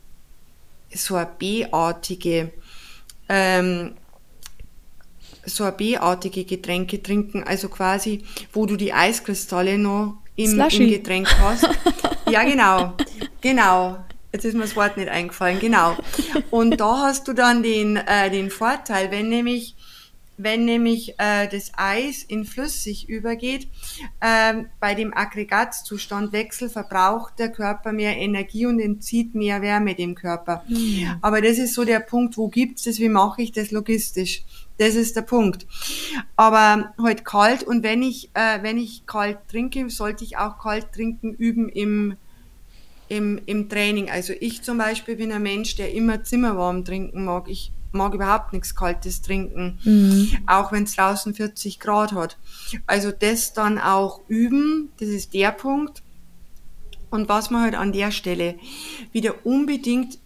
so 0.94 1.16
a 1.16 1.24
B-artige 1.24 2.52
ähm, 3.30 3.94
sorbetartige 5.48 6.44
Getränke 6.44 7.02
trinken, 7.02 7.44
also 7.44 7.70
quasi, 7.70 8.24
wo 8.54 8.66
du 8.66 8.76
die 8.76 8.94
Eiskristalle 8.94 9.78
noch 9.78 10.18
im, 10.36 10.60
im 10.60 10.90
Getränk 10.90 11.28
hast. 11.40 11.68
ja, 12.30 12.44
genau. 12.44 12.94
Genau. 13.42 13.98
Jetzt 14.32 14.46
ist 14.46 14.54
mir 14.54 14.62
das 14.62 14.76
Wort 14.76 14.98
nicht 14.98 15.10
eingefallen, 15.10 15.60
genau. 15.60 15.98
Und 16.52 16.80
da 16.80 17.00
hast 17.08 17.28
du 17.28 17.34
dann 17.34 17.64
den, 17.64 17.98
äh, 17.98 18.30
den 18.30 18.52
Vorteil, 18.52 19.10
wenn 19.10 19.30
nämlich 19.30 19.76
wenn 20.38 20.66
nämlich 20.66 21.16
äh, 21.18 21.48
das 21.48 21.72
Eis 21.76 22.24
in 22.24 22.46
flüssig 22.46 23.10
übergeht, 23.10 23.68
äh, 24.20 24.66
bei 24.80 24.94
dem 24.94 25.12
Aggregatzustandwechsel 25.16 26.70
verbraucht 26.70 27.40
der 27.40 27.52
Körper 27.52 27.92
mehr 27.92 28.16
Energie 28.18 28.68
und 28.68 28.80
entzieht 28.80 29.34
mehr 29.34 29.64
Wärme 29.64 29.96
dem 29.96 30.14
Körper. 30.14 30.64
Mhm. 30.68 31.18
Aber 31.22 31.42
das 31.42 31.58
ist 31.58 31.74
so 31.74 31.86
der 31.86 32.00
Punkt, 32.00 32.38
wo 32.38 32.50
gibt's 32.50 32.84
das, 32.84 33.00
wie 33.00 33.10
mache 33.10 33.42
ich 33.42 33.52
das 33.52 33.72
logistisch? 33.72 34.44
Das 34.78 34.96
ist 34.96 35.16
der 35.16 35.22
Punkt. 35.22 35.66
Aber 36.36 36.94
halt 37.02 37.26
kalt 37.26 37.64
und 37.64 37.84
wenn 37.84 38.04
ich, 38.04 38.30
äh, 38.34 38.62
wenn 38.62 38.78
ich 38.78 39.06
kalt 39.06 39.40
trinke, 39.50 39.90
sollte 39.90 40.24
ich 40.24 40.38
auch 40.38 40.60
kalt 40.60 40.92
trinken 40.94 41.34
üben 41.34 41.70
im, 41.70 42.16
im, 43.10 43.40
im 43.46 43.70
Training. 43.70 44.10
Also 44.10 44.34
ich 44.40 44.62
zum 44.62 44.78
Beispiel 44.78 45.16
bin 45.16 45.32
ein 45.32 45.44
Mensch, 45.44 45.76
der 45.76 45.94
immer 45.94 46.24
zimmerwarm 46.24 46.86
trinken 46.86 47.26
mag. 47.26 47.48
Ich 47.48 47.72
mag 47.92 48.14
überhaupt 48.14 48.54
nichts 48.54 48.76
Kaltes 48.76 49.22
trinken, 49.22 49.80
mhm. 49.84 50.38
auch 50.46 50.72
wenn 50.72 50.84
es 50.84 50.96
draußen 50.96 51.34
40 51.34 51.80
Grad 51.80 52.14
hat. 52.14 52.38
Also 52.86 53.12
das 53.12 53.54
dann 53.54 53.80
auch 53.80 54.22
üben, 54.28 54.90
das 55.00 55.10
ist 55.10 55.34
der 55.34 55.52
Punkt. 55.52 56.04
Und 57.10 57.30
was 57.30 57.50
man 57.50 57.62
halt 57.62 57.76
an 57.76 57.94
der 57.94 58.12
Stelle 58.12 58.56
wieder 59.12 59.46
unbedingt 59.46 60.20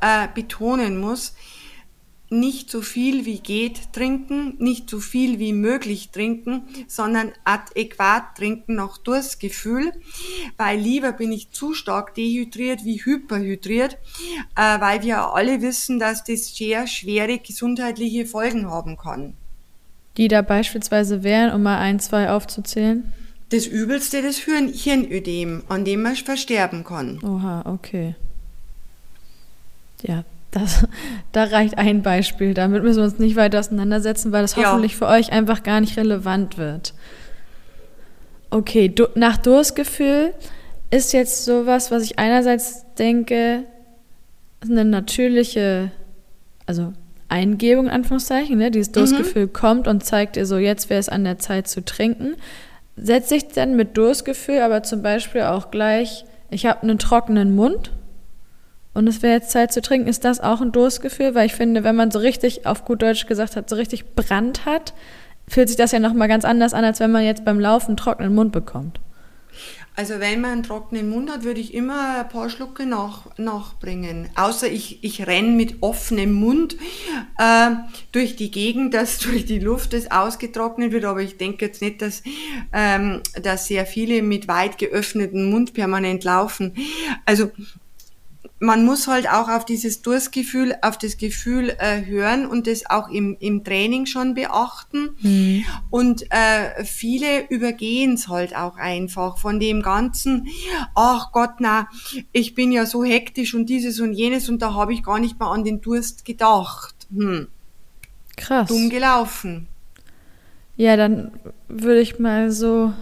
äh, 0.00 0.28
betonen 0.34 0.98
muss, 0.98 1.34
nicht 2.32 2.70
so 2.70 2.80
viel 2.80 3.26
wie 3.26 3.38
geht 3.38 3.92
trinken, 3.92 4.54
nicht 4.58 4.88
so 4.88 4.98
viel 4.98 5.38
wie 5.38 5.52
möglich 5.52 6.10
trinken, 6.10 6.62
sondern 6.88 7.32
adäquat 7.44 8.36
trinken 8.36 8.74
nach 8.74 8.98
Durstgefühl, 8.98 9.92
weil 10.56 10.80
lieber 10.80 11.12
bin 11.12 11.30
ich 11.30 11.50
zu 11.50 11.74
stark 11.74 12.14
dehydriert 12.14 12.84
wie 12.84 13.04
hyperhydriert, 13.04 13.98
äh, 14.56 14.80
weil 14.80 15.02
wir 15.02 15.34
alle 15.34 15.60
wissen, 15.60 15.98
dass 15.98 16.24
das 16.24 16.56
sehr 16.56 16.86
schwere 16.86 17.38
gesundheitliche 17.38 18.26
Folgen 18.26 18.70
haben 18.70 18.96
kann. 18.96 19.34
Die 20.16 20.28
da 20.28 20.42
beispielsweise 20.42 21.22
wären, 21.22 21.54
um 21.54 21.62
mal 21.62 21.78
ein, 21.78 22.00
zwei 22.00 22.30
aufzuzählen? 22.30 23.12
Das 23.50 23.66
Übelste, 23.66 24.22
das 24.22 24.38
Hirnödem, 24.38 25.62
an 25.68 25.84
dem 25.84 26.02
man 26.02 26.16
versterben 26.16 26.84
kann. 26.84 27.18
Oha, 27.22 27.62
okay. 27.66 28.14
Ja, 30.02 30.24
das, 30.52 30.86
da 31.32 31.44
reicht 31.44 31.78
ein 31.78 32.02
Beispiel. 32.02 32.54
Damit 32.54 32.84
müssen 32.84 32.98
wir 32.98 33.04
uns 33.04 33.18
nicht 33.18 33.36
weiter 33.36 33.58
auseinandersetzen, 33.58 34.30
weil 34.30 34.42
das 34.42 34.54
ja. 34.54 34.70
hoffentlich 34.70 34.94
für 34.94 35.06
euch 35.06 35.32
einfach 35.32 35.62
gar 35.62 35.80
nicht 35.80 35.96
relevant 35.96 36.58
wird. 36.58 36.94
Okay, 38.50 38.88
du, 38.88 39.06
nach 39.14 39.38
Durstgefühl 39.38 40.34
ist 40.90 41.12
jetzt 41.14 41.44
sowas, 41.46 41.90
was 41.90 42.04
ich 42.04 42.18
einerseits 42.18 42.84
denke, 42.98 43.64
eine 44.60 44.84
natürliche, 44.84 45.90
also 46.66 46.92
Eingebung, 47.28 47.86
in 47.86 47.90
Anführungszeichen, 47.90 48.58
ne? 48.58 48.70
dieses 48.70 48.92
Durstgefühl 48.92 49.46
mhm. 49.46 49.52
kommt 49.54 49.88
und 49.88 50.04
zeigt 50.04 50.36
dir 50.36 50.44
so, 50.44 50.58
jetzt 50.58 50.90
wäre 50.90 51.00
es 51.00 51.08
an 51.08 51.24
der 51.24 51.38
Zeit 51.38 51.66
zu 51.66 51.82
trinken. 51.82 52.36
Setzt 52.96 53.30
sich 53.30 53.48
dann 53.48 53.74
mit 53.74 53.96
Durstgefühl 53.96 54.60
aber 54.60 54.82
zum 54.82 55.02
Beispiel 55.02 55.42
auch 55.42 55.70
gleich, 55.70 56.26
ich 56.50 56.66
habe 56.66 56.82
einen 56.82 56.98
trockenen 56.98 57.56
Mund 57.56 57.90
und 58.94 59.06
es 59.06 59.22
wäre 59.22 59.34
jetzt 59.34 59.50
Zeit 59.50 59.72
zu 59.72 59.80
trinken, 59.80 60.08
ist 60.08 60.24
das 60.24 60.40
auch 60.40 60.60
ein 60.60 60.72
Durstgefühl? 60.72 61.34
Weil 61.34 61.46
ich 61.46 61.54
finde, 61.54 61.84
wenn 61.84 61.96
man 61.96 62.10
so 62.10 62.18
richtig, 62.18 62.66
auf 62.66 62.84
gut 62.84 63.02
Deutsch 63.02 63.26
gesagt 63.26 63.56
hat, 63.56 63.68
so 63.68 63.76
richtig 63.76 64.14
Brand 64.14 64.66
hat, 64.66 64.92
fühlt 65.48 65.68
sich 65.68 65.76
das 65.76 65.92
ja 65.92 65.98
nochmal 65.98 66.28
ganz 66.28 66.44
anders 66.44 66.74
an, 66.74 66.84
als 66.84 67.00
wenn 67.00 67.12
man 67.12 67.24
jetzt 67.24 67.44
beim 67.44 67.58
Laufen 67.58 67.96
trockenen 67.96 68.34
Mund 68.34 68.52
bekommt. 68.52 69.00
Also 69.94 70.20
wenn 70.20 70.40
man 70.40 70.52
einen 70.52 70.62
trockenen 70.62 71.10
Mund 71.10 71.30
hat, 71.30 71.44
würde 71.44 71.60
ich 71.60 71.74
immer 71.74 72.20
ein 72.20 72.28
paar 72.30 72.48
Schlucke 72.48 72.86
nach, 72.86 73.26
nachbringen. 73.36 74.30
Außer 74.34 74.66
ich, 74.66 75.04
ich 75.04 75.26
renne 75.26 75.50
mit 75.50 75.82
offenem 75.82 76.32
Mund 76.32 76.76
äh, 77.38 77.70
durch 78.10 78.34
die 78.36 78.50
Gegend, 78.50 78.94
dass 78.94 79.18
durch 79.18 79.44
die 79.44 79.58
Luft 79.58 79.92
das 79.92 80.10
ausgetrocknet 80.10 80.92
wird. 80.92 81.04
Aber 81.04 81.20
ich 81.20 81.36
denke 81.36 81.66
jetzt 81.66 81.82
nicht, 81.82 82.00
dass, 82.00 82.22
ähm, 82.72 83.20
dass 83.42 83.66
sehr 83.66 83.84
viele 83.84 84.22
mit 84.22 84.48
weit 84.48 84.78
geöffnetem 84.78 85.50
Mund 85.50 85.74
permanent 85.74 86.24
laufen. 86.24 86.74
Also 87.26 87.50
man 88.62 88.84
muss 88.84 89.08
halt 89.08 89.28
auch 89.28 89.48
auf 89.48 89.64
dieses 89.64 90.02
Durstgefühl, 90.02 90.76
auf 90.82 90.96
das 90.96 91.16
Gefühl 91.16 91.70
äh, 91.80 92.04
hören 92.06 92.46
und 92.46 92.68
das 92.68 92.88
auch 92.88 93.08
im, 93.08 93.36
im 93.40 93.64
Training 93.64 94.06
schon 94.06 94.34
beachten. 94.34 95.16
Mhm. 95.20 95.64
Und 95.90 96.22
äh, 96.30 96.84
viele 96.84 97.48
übergehen 97.48 98.14
es 98.14 98.28
halt 98.28 98.54
auch 98.54 98.76
einfach 98.76 99.38
von 99.38 99.58
dem 99.58 99.82
Ganzen, 99.82 100.46
ach 100.94 101.32
Gott, 101.32 101.54
na, 101.58 101.88
ich 102.30 102.54
bin 102.54 102.70
ja 102.70 102.86
so 102.86 103.02
hektisch 103.02 103.52
und 103.52 103.66
dieses 103.66 103.98
und 103.98 104.12
jenes 104.12 104.48
und 104.48 104.62
da 104.62 104.74
habe 104.74 104.94
ich 104.94 105.02
gar 105.02 105.18
nicht 105.18 105.40
mal 105.40 105.50
an 105.50 105.64
den 105.64 105.80
Durst 105.80 106.24
gedacht. 106.24 106.94
Hm. 107.12 107.48
Krass. 108.36 108.68
Dumm 108.68 108.90
gelaufen. 108.90 109.66
Ja, 110.76 110.96
dann 110.96 111.32
würde 111.66 112.00
ich 112.00 112.20
mal 112.20 112.52
so 112.52 112.92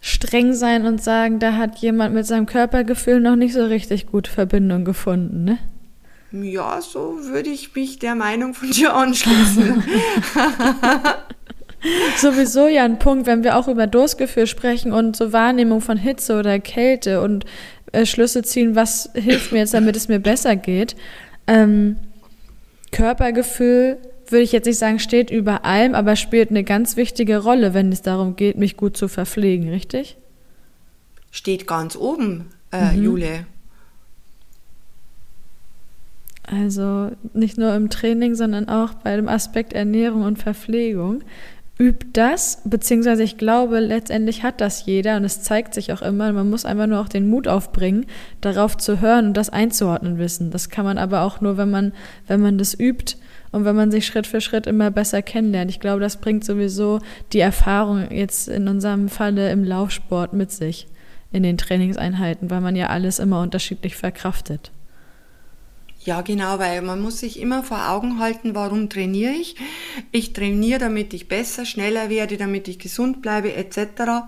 streng 0.00 0.54
sein 0.54 0.86
und 0.86 1.02
sagen, 1.02 1.38
da 1.38 1.54
hat 1.54 1.78
jemand 1.78 2.14
mit 2.14 2.26
seinem 2.26 2.46
Körpergefühl 2.46 3.20
noch 3.20 3.36
nicht 3.36 3.52
so 3.52 3.64
richtig 3.64 4.06
gut 4.06 4.28
Verbindung 4.28 4.84
gefunden, 4.84 5.44
ne? 5.44 5.58
Ja, 6.32 6.80
so 6.80 7.18
würde 7.24 7.50
ich 7.50 7.74
mich 7.74 7.98
der 7.98 8.14
Meinung 8.14 8.54
von 8.54 8.70
dir 8.70 8.94
anschließen. 8.94 9.82
Sowieso 12.16 12.68
ja 12.68 12.84
ein 12.84 12.98
Punkt, 12.98 13.26
wenn 13.26 13.42
wir 13.42 13.56
auch 13.56 13.66
über 13.66 13.88
Durstgefühl 13.88 14.46
sprechen 14.46 14.92
und 14.92 15.16
so 15.16 15.32
Wahrnehmung 15.32 15.80
von 15.80 15.96
Hitze 15.96 16.38
oder 16.38 16.60
Kälte 16.60 17.20
und 17.20 17.46
äh, 17.92 18.06
Schlüsse 18.06 18.42
ziehen, 18.42 18.76
was 18.76 19.10
hilft 19.14 19.50
mir 19.50 19.58
jetzt, 19.58 19.74
damit 19.74 19.96
es 19.96 20.06
mir 20.06 20.20
besser 20.20 20.54
geht. 20.54 20.94
Ähm, 21.46 21.96
Körpergefühl 22.92 23.98
würde 24.30 24.42
ich 24.42 24.52
jetzt 24.52 24.66
nicht 24.66 24.78
sagen, 24.78 24.98
steht 24.98 25.30
über 25.30 25.64
allem, 25.64 25.94
aber 25.94 26.16
spielt 26.16 26.50
eine 26.50 26.64
ganz 26.64 26.96
wichtige 26.96 27.38
Rolle, 27.38 27.74
wenn 27.74 27.92
es 27.92 28.02
darum 28.02 28.36
geht, 28.36 28.56
mich 28.56 28.76
gut 28.76 28.96
zu 28.96 29.08
verpflegen, 29.08 29.68
richtig? 29.68 30.16
Steht 31.30 31.66
ganz 31.66 31.96
oben, 31.96 32.46
äh, 32.72 32.92
mhm. 32.92 33.02
Jule. 33.02 33.46
Also 36.50 37.12
nicht 37.32 37.58
nur 37.58 37.74
im 37.74 37.90
Training, 37.90 38.34
sondern 38.34 38.68
auch 38.68 38.94
bei 38.94 39.14
dem 39.14 39.28
Aspekt 39.28 39.72
Ernährung 39.72 40.22
und 40.22 40.38
Verpflegung. 40.38 41.22
Übt 41.78 42.08
das, 42.12 42.60
beziehungsweise 42.64 43.22
ich 43.22 43.38
glaube, 43.38 43.78
letztendlich 43.80 44.42
hat 44.42 44.60
das 44.60 44.84
jeder 44.84 45.16
und 45.16 45.24
es 45.24 45.42
zeigt 45.42 45.72
sich 45.72 45.92
auch 45.92 46.02
immer. 46.02 46.32
Man 46.32 46.50
muss 46.50 46.66
einfach 46.66 46.86
nur 46.86 47.00
auch 47.00 47.08
den 47.08 47.30
Mut 47.30 47.48
aufbringen, 47.48 48.04
darauf 48.40 48.76
zu 48.76 49.00
hören 49.00 49.28
und 49.28 49.36
das 49.36 49.48
einzuordnen 49.48 50.18
wissen. 50.18 50.50
Das 50.50 50.68
kann 50.68 50.84
man 50.84 50.98
aber 50.98 51.22
auch 51.22 51.40
nur, 51.40 51.56
wenn 51.56 51.70
man, 51.70 51.92
wenn 52.26 52.40
man 52.40 52.58
das 52.58 52.78
übt 52.78 53.16
und 53.52 53.64
wenn 53.64 53.76
man 53.76 53.90
sich 53.90 54.06
Schritt 54.06 54.26
für 54.26 54.40
Schritt 54.40 54.66
immer 54.66 54.90
besser 54.90 55.22
kennenlernt. 55.22 55.70
Ich 55.70 55.80
glaube, 55.80 56.00
das 56.00 56.18
bringt 56.18 56.44
sowieso 56.44 57.00
die 57.32 57.40
Erfahrung 57.40 58.10
jetzt 58.10 58.48
in 58.48 58.68
unserem 58.68 59.08
Falle 59.08 59.50
im 59.50 59.64
Laufsport 59.64 60.32
mit 60.32 60.50
sich 60.50 60.86
in 61.32 61.42
den 61.42 61.58
Trainingseinheiten, 61.58 62.50
weil 62.50 62.60
man 62.60 62.76
ja 62.76 62.88
alles 62.88 63.18
immer 63.18 63.40
unterschiedlich 63.40 63.96
verkraftet. 63.96 64.70
Ja, 66.02 66.22
genau, 66.22 66.58
weil 66.58 66.80
man 66.80 67.02
muss 67.02 67.20
sich 67.20 67.38
immer 67.38 67.62
vor 67.62 67.90
Augen 67.90 68.20
halten, 68.20 68.54
warum 68.54 68.88
trainiere 68.88 69.32
ich? 69.32 69.56
Ich 70.12 70.32
trainiere, 70.32 70.78
damit 70.78 71.12
ich 71.12 71.28
besser, 71.28 71.66
schneller 71.66 72.08
werde, 72.08 72.38
damit 72.38 72.68
ich 72.68 72.78
gesund 72.78 73.20
bleibe, 73.20 73.52
etc. 73.54 74.24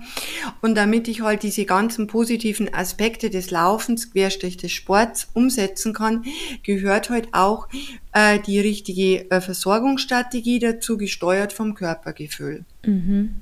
Und 0.61 0.75
damit 0.75 1.09
ich 1.09 1.23
halt 1.23 1.43
diese 1.43 1.64
ganzen 1.64 2.09
positiven 2.09 2.73
Aspekte 2.75 3.31
des 3.31 3.51
Laufens, 3.51 4.12
Querstrich 4.12 4.59
des 4.59 4.73
Sports 4.73 5.29
umsetzen 5.33 5.95
kann, 5.95 6.25
gehört 6.62 7.09
halt 7.09 7.29
auch 7.33 7.68
äh, 8.12 8.39
die 8.39 8.61
richtige 8.61 9.31
äh, 9.31 9.41
Versorgungsstrategie 9.41 10.59
dazu, 10.59 10.99
gesteuert 10.99 11.55
vom 11.55 11.75
Körpergefühl. 11.75 12.66
Mhm. 12.85 13.41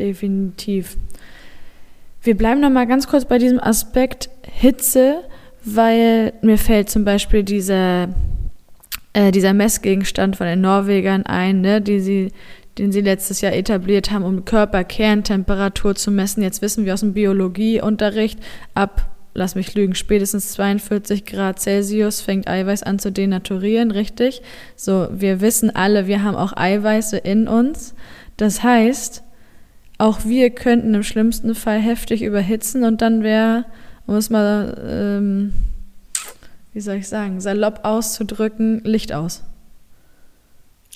Definitiv. 0.00 0.96
Wir 2.22 2.36
bleiben 2.36 2.60
noch 2.60 2.70
mal 2.70 2.88
ganz 2.88 3.06
kurz 3.06 3.24
bei 3.24 3.38
diesem 3.38 3.60
Aspekt 3.60 4.30
Hitze 4.42 5.22
weil 5.64 6.32
mir 6.42 6.58
fällt 6.58 6.90
zum 6.90 7.04
Beispiel 7.04 7.42
dieser, 7.42 8.08
äh, 9.12 9.30
dieser 9.30 9.54
Messgegenstand 9.54 10.36
von 10.36 10.46
den 10.46 10.60
Norwegern 10.60 11.24
ein, 11.24 11.62
ne, 11.62 11.80
die 11.80 12.00
sie, 12.00 12.32
den 12.78 12.92
sie 12.92 13.00
letztes 13.00 13.40
Jahr 13.40 13.54
etabliert 13.54 14.10
haben, 14.10 14.24
um 14.24 14.44
Körperkerntemperatur 14.44 15.94
zu 15.94 16.10
messen. 16.10 16.42
Jetzt 16.42 16.60
wissen 16.60 16.84
wir 16.84 16.94
aus 16.94 17.00
dem 17.00 17.14
Biologieunterricht, 17.14 18.38
ab, 18.74 19.10
lass 19.32 19.54
mich 19.54 19.74
lügen, 19.74 19.94
spätestens 19.94 20.52
42 20.52 21.24
Grad 21.24 21.60
Celsius 21.60 22.20
fängt 22.20 22.46
Eiweiß 22.46 22.82
an 22.82 22.98
zu 22.98 23.10
denaturieren, 23.10 23.90
richtig? 23.90 24.42
So, 24.76 25.08
wir 25.10 25.40
wissen 25.40 25.74
alle, 25.74 26.06
wir 26.06 26.22
haben 26.22 26.36
auch 26.36 26.56
Eiweiße 26.56 27.16
in 27.16 27.48
uns. 27.48 27.94
Das 28.36 28.62
heißt, 28.62 29.22
auch 29.96 30.24
wir 30.24 30.50
könnten 30.50 30.94
im 30.94 31.02
schlimmsten 31.02 31.54
Fall 31.54 31.78
heftig 31.78 32.22
überhitzen 32.22 32.84
und 32.84 33.00
dann 33.00 33.22
wäre 33.22 33.64
um 34.06 34.16
es 34.16 34.30
mal, 34.30 34.76
ähm, 34.86 35.54
wie 36.72 36.80
soll 36.80 36.96
ich 36.96 37.08
sagen, 37.08 37.40
salopp 37.40 37.80
auszudrücken, 37.84 38.82
Licht 38.84 39.12
aus. 39.12 39.42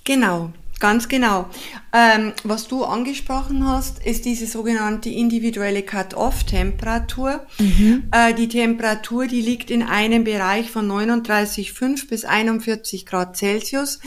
Genau, 0.04 0.52
ganz 0.80 1.08
genau. 1.08 1.48
Ähm, 1.92 2.32
was 2.44 2.68
du 2.68 2.84
angesprochen 2.84 3.66
hast, 3.66 4.04
ist 4.04 4.24
diese 4.24 4.46
sogenannte 4.46 5.10
individuelle 5.10 5.82
Cut-off-Temperatur. 5.82 7.46
Mhm. 7.58 8.04
Äh, 8.10 8.34
die 8.34 8.48
Temperatur, 8.48 9.26
die 9.26 9.42
liegt 9.42 9.70
in 9.70 9.82
einem 9.82 10.24
Bereich 10.24 10.70
von 10.70 10.90
39,5 10.90 12.08
bis 12.08 12.24
41 12.24 13.06
Grad 13.06 13.36
Celsius. 13.36 14.00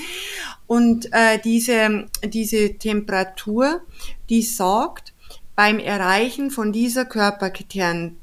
Und 0.68 1.12
äh, 1.12 1.40
diese, 1.44 2.08
diese 2.24 2.78
Temperatur, 2.78 3.82
die 4.30 4.42
sorgt 4.42 5.14
beim 5.56 5.80
Erreichen 5.80 6.50
von 6.50 6.72
dieser 6.72 7.06
Körperkern 7.06 8.18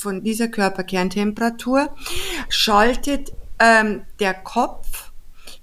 von 0.00 0.22
dieser 0.22 0.48
Körperkerntemperatur 0.48 1.94
schaltet 2.48 3.32
ähm, 3.58 4.02
der 4.18 4.34
Kopf 4.34 5.12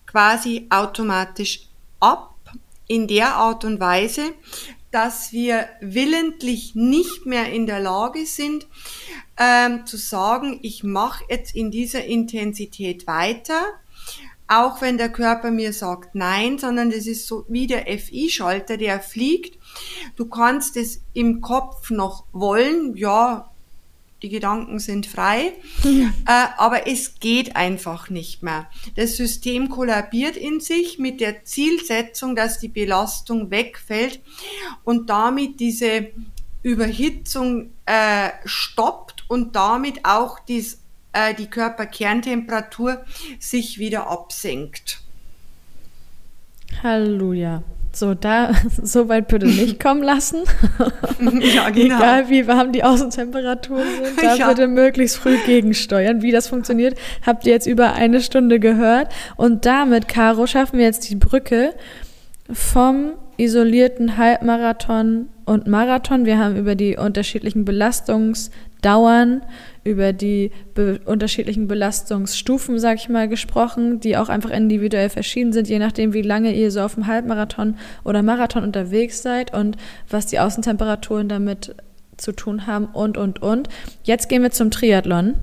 quasi 0.05 0.67
automatisch 0.69 1.67
ab 1.99 2.35
in 2.87 3.07
der 3.07 3.35
Art 3.35 3.65
und 3.65 3.79
Weise, 3.79 4.33
dass 4.91 5.31
wir 5.33 5.67
willentlich 5.81 6.75
nicht 6.75 7.25
mehr 7.25 7.51
in 7.51 7.67
der 7.67 7.79
Lage 7.79 8.25
sind, 8.25 8.67
ähm, 9.37 9.85
zu 9.85 9.97
sagen, 9.97 10.59
ich 10.61 10.83
mache 10.83 11.25
jetzt 11.29 11.55
in 11.55 11.71
dieser 11.71 12.05
Intensität 12.05 13.05
weiter, 13.05 13.65
auch 14.47 14.81
wenn 14.81 14.97
der 14.97 15.09
Körper 15.09 15.51
mir 15.51 15.73
sagt 15.73 16.15
nein, 16.15 16.57
sondern 16.57 16.89
das 16.89 17.05
ist 17.05 17.27
so 17.27 17.45
wie 17.49 17.67
der 17.67 17.85
FI-Schalter, 17.85 18.77
der 18.77 19.01
fliegt. 19.01 19.59
Du 20.15 20.25
kannst 20.25 20.77
es 20.77 21.01
im 21.13 21.41
Kopf 21.41 21.89
noch 21.89 22.23
wollen, 22.31 22.95
ja, 22.95 23.51
die 24.21 24.29
Gedanken 24.29 24.79
sind 24.79 25.05
frei, 25.05 25.53
äh, 25.83 26.03
aber 26.25 26.87
es 26.87 27.19
geht 27.19 27.55
einfach 27.55 28.09
nicht 28.09 28.43
mehr. 28.43 28.69
Das 28.95 29.15
System 29.15 29.69
kollabiert 29.69 30.37
in 30.37 30.59
sich 30.59 30.99
mit 30.99 31.21
der 31.21 31.43
Zielsetzung, 31.43 32.35
dass 32.35 32.59
die 32.59 32.67
Belastung 32.67 33.51
wegfällt 33.51 34.19
und 34.83 35.09
damit 35.09 35.59
diese 35.59 36.07
Überhitzung 36.63 37.71
äh, 37.85 38.29
stoppt 38.45 39.29
und 39.29 39.55
damit 39.55 40.03
auch 40.03 40.39
dies, 40.39 40.81
äh, 41.13 41.33
die 41.33 41.47
Körperkerntemperatur 41.47 43.05
sich 43.39 43.77
wieder 43.79 44.07
absenkt. 44.07 45.01
Halleluja. 46.83 47.63
So, 47.97 48.13
da, 48.13 48.51
so 48.83 49.09
weit 49.09 49.27
bitte 49.27 49.47
nicht 49.47 49.79
kommen 49.83 50.03
lassen. 50.03 50.43
ja, 51.41 51.71
genau. 51.71 51.95
Egal 51.97 52.29
wie 52.29 52.45
warm 52.45 52.71
die 52.71 52.83
Außentemperaturen 52.83 53.87
sind, 54.03 54.21
da 54.21 54.35
ja. 54.35 54.49
bitte 54.49 54.67
möglichst 54.67 55.17
früh 55.17 55.35
gegensteuern. 55.47 56.21
Wie 56.21 56.31
das 56.31 56.47
funktioniert, 56.47 56.95
habt 57.25 57.47
ihr 57.47 57.53
jetzt 57.53 57.65
über 57.65 57.93
eine 57.93 58.21
Stunde 58.21 58.59
gehört. 58.59 59.11
Und 59.35 59.65
damit, 59.65 60.07
Caro, 60.07 60.45
schaffen 60.45 60.77
wir 60.77 60.85
jetzt 60.85 61.09
die 61.09 61.15
Brücke 61.15 61.73
vom 62.51 63.13
isolierten 63.37 64.17
Halbmarathon 64.17 65.29
und 65.45 65.65
Marathon. 65.65 66.25
Wir 66.25 66.37
haben 66.37 66.55
über 66.55 66.75
die 66.75 66.97
unterschiedlichen 66.97 67.65
Belastungsdauern, 67.65 69.41
über 69.87 70.11
die 70.11 70.51
be 70.73 70.99
unterschiedlichen 71.05 71.67
Belastungsstufen, 71.67 72.77
sag 72.77 72.97
ich 72.97 73.07
mal, 73.07 73.29
gesprochen, 73.29 74.01
die 74.01 74.17
auch 74.17 74.27
einfach 74.27 74.49
individuell 74.49 75.09
verschieden 75.09 75.53
sind, 75.53 75.69
je 75.69 75.79
nachdem, 75.79 76.13
wie 76.13 76.21
lange 76.21 76.53
ihr 76.53 76.71
so 76.71 76.81
auf 76.81 76.95
dem 76.95 77.07
Halbmarathon 77.07 77.75
oder 78.03 78.21
Marathon 78.21 78.63
unterwegs 78.63 79.21
seid 79.21 79.53
und 79.53 79.77
was 80.09 80.25
die 80.25 80.39
Außentemperaturen 80.39 81.29
damit 81.29 81.73
zu 82.17 82.33
tun 82.33 82.67
haben 82.67 82.85
und, 82.87 83.17
und, 83.17 83.41
und. 83.41 83.69
Jetzt 84.03 84.27
gehen 84.27 84.43
wir 84.43 84.51
zum 84.51 84.71
Triathlon. 84.71 85.35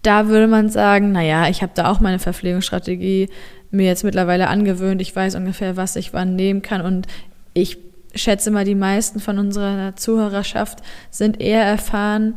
Da 0.00 0.28
würde 0.28 0.46
man 0.46 0.70
sagen, 0.70 1.12
naja, 1.12 1.48
ich 1.48 1.62
habe 1.62 1.72
da 1.74 1.90
auch 1.90 2.00
meine 2.00 2.18
Verpflegungsstrategie 2.18 3.28
mir 3.70 3.86
jetzt 3.86 4.04
mittlerweile 4.04 4.48
angewöhnt. 4.48 5.02
Ich 5.02 5.14
weiß 5.14 5.34
ungefähr, 5.34 5.76
was 5.76 5.96
ich 5.96 6.14
wann 6.14 6.34
nehmen 6.34 6.62
kann 6.62 6.80
und 6.80 7.06
ich 7.52 7.76
schätze 8.14 8.50
mal, 8.50 8.64
die 8.64 8.74
meisten 8.74 9.20
von 9.20 9.38
unserer 9.38 9.96
Zuhörerschaft 9.96 10.80
sind 11.10 11.40
eher 11.40 11.62
erfahren 11.62 12.36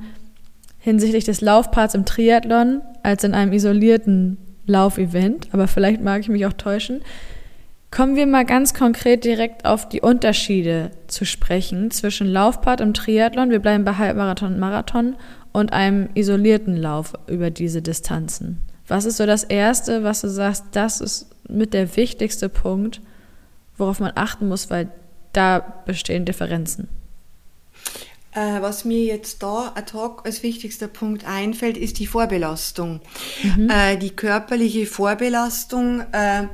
hinsichtlich 0.85 1.23
des 1.23 1.41
Laufparts 1.41 1.95
im 1.95 2.05
Triathlon 2.05 2.83
als 3.01 3.23
in 3.23 3.33
einem 3.33 3.51
isolierten 3.53 4.37
Laufevent, 4.67 5.49
aber 5.51 5.67
vielleicht 5.67 5.99
mag 5.99 6.21
ich 6.21 6.29
mich 6.29 6.45
auch 6.45 6.53
täuschen. 6.53 7.01
Kommen 7.89 8.15
wir 8.15 8.27
mal 8.27 8.45
ganz 8.45 8.75
konkret 8.75 9.23
direkt 9.23 9.65
auf 9.65 9.89
die 9.89 10.01
Unterschiede 10.01 10.91
zu 11.07 11.25
sprechen 11.25 11.89
zwischen 11.89 12.27
Laufpart 12.27 12.81
im 12.81 12.93
Triathlon, 12.93 13.49
wir 13.49 13.61
bleiben 13.61 13.83
bei 13.83 13.95
Halbmarathon 13.95 14.53
und 14.53 14.59
Marathon, 14.59 15.15
und 15.53 15.73
einem 15.73 16.09
isolierten 16.13 16.77
Lauf 16.77 17.13
über 17.25 17.49
diese 17.49 17.81
Distanzen. 17.81 18.59
Was 18.87 19.05
ist 19.05 19.17
so 19.17 19.25
das 19.25 19.43
Erste, 19.43 20.03
was 20.03 20.21
du 20.21 20.29
sagst, 20.29 20.65
das 20.73 21.01
ist 21.01 21.31
mit 21.49 21.73
der 21.73 21.95
wichtigste 21.95 22.47
Punkt, 22.47 23.01
worauf 23.75 23.99
man 23.99 24.11
achten 24.13 24.47
muss, 24.47 24.69
weil 24.69 24.89
da 25.33 25.81
bestehen 25.87 26.25
Differenzen? 26.25 26.89
Äh, 28.35 28.61
was 28.61 28.85
mir 28.85 29.03
jetzt 29.03 29.41
da 29.41 29.71
ad 29.75 29.93
hoc 29.93 30.25
als 30.25 30.43
wichtigster 30.43 30.87
Punkt 30.87 31.25
einfällt, 31.25 31.77
ist 31.77 31.99
die 31.99 32.07
Vorbelastung. 32.07 32.99
Mhm. 33.41 33.69
Äh, 33.69 33.97
die 33.97 34.11
körperliche 34.11 34.85
Vorbelastung 34.85 36.01
äh, 36.11 36.47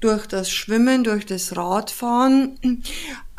durch 0.00 0.26
das 0.26 0.50
Schwimmen, 0.50 1.04
durch 1.04 1.24
das 1.26 1.56
Radfahren. 1.56 2.58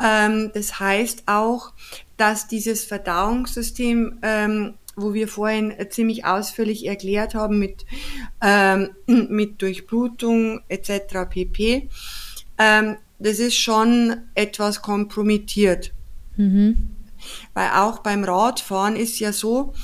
Ähm, 0.02 0.50
das 0.54 0.80
heißt 0.80 1.24
auch, 1.26 1.72
dass 2.16 2.48
dieses 2.48 2.84
Verdauungssystem 2.84 4.18
ähm, 4.22 4.74
wo 4.96 5.14
wir 5.14 5.28
vorhin 5.28 5.72
ziemlich 5.90 6.24
ausführlich 6.24 6.86
erklärt 6.86 7.34
haben 7.34 7.58
mit, 7.58 7.84
ähm, 8.42 8.90
mit 9.06 9.62
Durchblutung 9.62 10.60
etc. 10.68 11.28
pp. 11.30 11.88
Ähm, 12.58 12.96
das 13.18 13.38
ist 13.38 13.56
schon 13.56 14.16
etwas 14.34 14.82
kompromittiert. 14.82 15.92
Mhm. 16.36 16.91
Weil 17.54 17.70
auch 17.74 17.98
beim 17.98 18.24
Radfahren 18.24 18.96
ist 18.96 19.18
ja 19.18 19.32
so, 19.32 19.74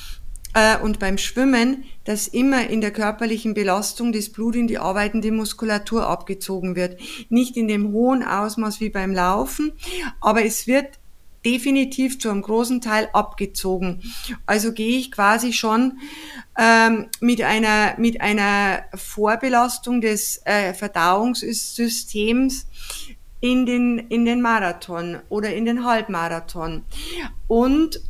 äh, 0.54 0.78
und 0.78 0.98
beim 0.98 1.18
Schwimmen, 1.18 1.84
dass 2.04 2.26
immer 2.26 2.68
in 2.68 2.80
der 2.80 2.90
körperlichen 2.90 3.54
Belastung 3.54 4.12
das 4.12 4.30
Blut 4.30 4.56
in 4.56 4.66
die 4.66 4.78
arbeitende 4.78 5.30
Muskulatur 5.30 6.06
abgezogen 6.06 6.74
wird. 6.74 6.98
Nicht 7.28 7.56
in 7.56 7.68
dem 7.68 7.92
hohen 7.92 8.24
Ausmaß 8.24 8.80
wie 8.80 8.90
beim 8.90 9.12
Laufen, 9.12 9.72
aber 10.20 10.44
es 10.44 10.66
wird 10.66 10.98
definitiv 11.44 12.18
zu 12.18 12.30
einem 12.30 12.42
großen 12.42 12.80
Teil 12.80 13.08
abgezogen. 13.12 14.02
Also 14.46 14.72
gehe 14.72 14.98
ich 14.98 15.12
quasi 15.12 15.52
schon 15.52 15.98
ähm, 16.58 17.06
mit 17.20 17.42
einer 17.42 17.94
mit 17.98 18.20
einer 18.20 18.84
Vorbelastung 18.94 20.00
des 20.00 20.42
äh, 20.44 20.74
Verdauungssystems 20.74 22.66
in 23.40 23.66
den 23.66 23.98
in 23.98 24.24
den 24.24 24.42
Marathon 24.42 25.18
oder 25.28 25.54
in 25.54 25.64
den 25.64 25.84
Halbmarathon 25.84 26.82
und 27.46 28.00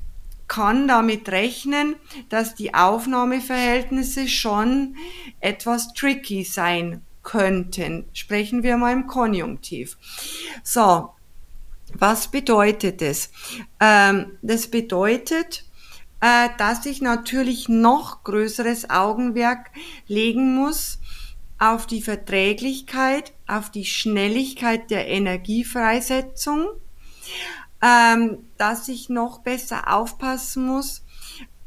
kann 0.49 0.89
damit 0.89 1.29
rechnen, 1.29 1.97
dass 2.31 2.55
die 2.55 2.75
Aufnahmeverhältnisse 2.75 4.29
schon 4.29 4.97
etwas 5.41 5.93
tricky 5.93 6.43
sein 6.43 7.03
könnten. 7.23 8.07
Sprechen 8.15 8.63
wir 8.63 8.79
mal 8.79 8.95
im 8.95 9.07
Konjunktiv. 9.07 9.99
So, 10.63 11.11
was 11.93 12.29
bedeutet 12.29 13.03
es? 13.03 13.31
Ähm, 13.79 14.39
das 14.41 14.69
bedeutet, 14.69 15.65
äh, 16.21 16.49
dass 16.57 16.87
ich 16.87 17.03
natürlich 17.03 17.69
noch 17.69 18.25
größeres 18.25 18.89
Augenmerk 18.89 19.71
legen 20.07 20.55
muss 20.55 20.98
auf 21.59 21.87
die 21.87 22.03
Verträglichkeit, 22.03 23.33
auf 23.47 23.71
die 23.71 23.85
Schnelligkeit 23.85 24.91
der 24.91 25.09
Energiefreisetzung, 25.09 26.69
ähm, 27.83 28.39
dass 28.57 28.89
ich 28.89 29.09
noch 29.09 29.41
besser 29.41 29.93
aufpassen 29.93 30.67
muss 30.67 31.05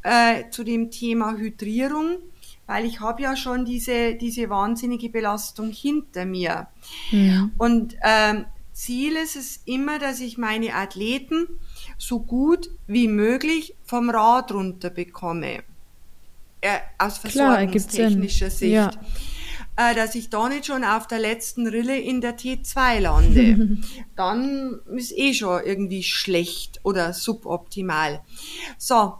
äh, 0.02 0.48
zu 0.50 0.64
dem 0.64 0.90
Thema 0.90 1.36
Hydrierung, 1.36 2.18
weil 2.66 2.86
ich 2.86 3.00
habe 3.00 3.22
ja 3.22 3.36
schon 3.36 3.64
diese, 3.64 4.14
diese 4.14 4.48
wahnsinnige 4.48 5.10
Belastung 5.10 5.70
hinter 5.70 6.24
mir. 6.24 6.68
Ja. 7.10 7.50
Und 7.58 7.96
ähm, 8.02 8.46
Ziel 8.72 9.16
ist 9.16 9.36
es 9.36 9.60
immer, 9.66 9.98
dass 9.98 10.20
ich 10.20 10.38
meine 10.38 10.74
Athleten 10.74 11.46
so 11.98 12.20
gut 12.20 12.70
wie 12.86 13.08
möglich 13.08 13.74
vom 13.84 14.08
Rad 14.08 14.52
runter 14.52 14.88
bekomme. 14.90 15.62
Äh, 16.62 16.78
aus 16.96 17.18
versorgungstechnischer 17.18 18.50
Sicht. 18.50 18.72
Ja. 18.72 18.90
Äh, 19.76 19.94
dass 19.94 20.14
ich 20.14 20.28
da 20.28 20.48
nicht 20.48 20.66
schon 20.66 20.84
auf 20.84 21.06
der 21.06 21.18
letzten 21.18 21.66
Rille 21.66 21.98
in 21.98 22.20
der 22.20 22.36
T2 22.36 23.00
lande. 23.00 23.78
Dann 24.16 24.80
ist 24.94 25.16
eh 25.16 25.32
schon 25.32 25.62
irgendwie 25.64 26.02
schlecht 26.02 26.80
oder 26.82 27.14
suboptimal. 27.14 28.20
So, 28.76 29.14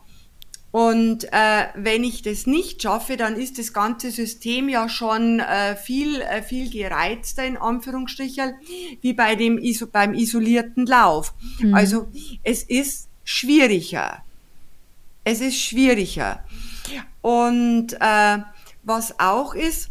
und 0.73 1.25
äh, 1.33 1.67
wenn 1.75 2.03
ich 2.03 2.23
das 2.23 2.47
nicht 2.47 2.83
schaffe, 2.83 3.19
dann 3.19 3.37
ist 3.37 3.59
das 3.59 3.75
ganze 3.75 4.11
System 4.11 4.71
ja 4.71 4.89
schon 4.89 5.39
äh, 5.39 5.77
viel, 5.77 6.23
äh, 6.23 6.43
viel 6.43 6.71
gereizter 6.71 7.45
in 7.45 7.59
Anführungsstrichen 7.59 8.55
wie 9.03 9.13
bei 9.13 9.37
dem 9.37 9.59
Iso 9.59 9.87
beim 9.87 10.15
isolierten 10.15 10.87
Lauf. 10.87 11.35
Mhm. 11.59 11.75
Also 11.75 12.09
es 12.43 12.63
ist 12.63 13.11
schwieriger. 13.23 14.23
Es 15.25 15.43
ist 15.43 15.61
schwieriger. 15.61 16.43
Und 17.21 17.93
äh, 18.01 18.39
was 18.83 19.21
auch 19.21 19.55
ist, 19.55 19.91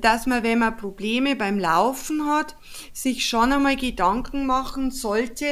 dass 0.00 0.26
man, 0.26 0.42
wenn 0.42 0.58
man 0.58 0.76
Probleme 0.76 1.36
beim 1.36 1.58
Laufen 1.58 2.26
hat, 2.26 2.56
sich 2.92 3.26
schon 3.26 3.52
einmal 3.52 3.76
Gedanken 3.76 4.46
machen 4.46 4.90
sollte, 4.90 5.46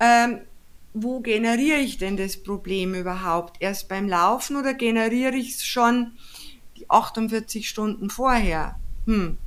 ähm, 0.00 0.40
wo 0.92 1.20
generiere 1.20 1.78
ich 1.78 1.98
denn 1.98 2.16
das 2.16 2.42
Problem 2.42 2.94
überhaupt? 2.94 3.56
Erst 3.60 3.88
beim 3.88 4.08
Laufen 4.08 4.56
oder 4.56 4.74
generiere 4.74 5.34
ich 5.34 5.56
es 5.56 5.64
schon 5.64 6.12
die 6.76 6.88
48 6.88 7.68
Stunden 7.68 8.10
vorher? 8.10 8.76
Hm. 9.06 9.38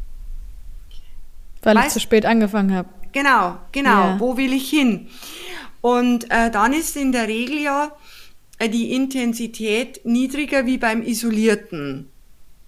Weil 1.61 1.76
weißt, 1.76 1.88
ich 1.88 1.94
zu 1.94 1.99
spät 1.99 2.26
angefangen 2.26 2.73
habe. 2.73 2.89
Genau, 3.14 3.57
genau. 3.72 3.89
Ja. 3.89 4.19
Wo 4.19 4.35
will 4.35 4.52
ich 4.52 4.69
hin? 4.69 5.07
Und 5.81 6.30
äh, 6.30 6.52
dann 6.52 6.73
ist 6.73 6.98
in 6.98 7.11
der 7.11 7.27
Regel 7.27 7.60
ja 7.60 7.91
äh, 8.60 8.68
die 8.68 8.94
Intensität 8.94 10.02
niedriger 10.06 10.65
wie 10.65 10.77
beim 10.77 11.02
isolierten 11.02 12.10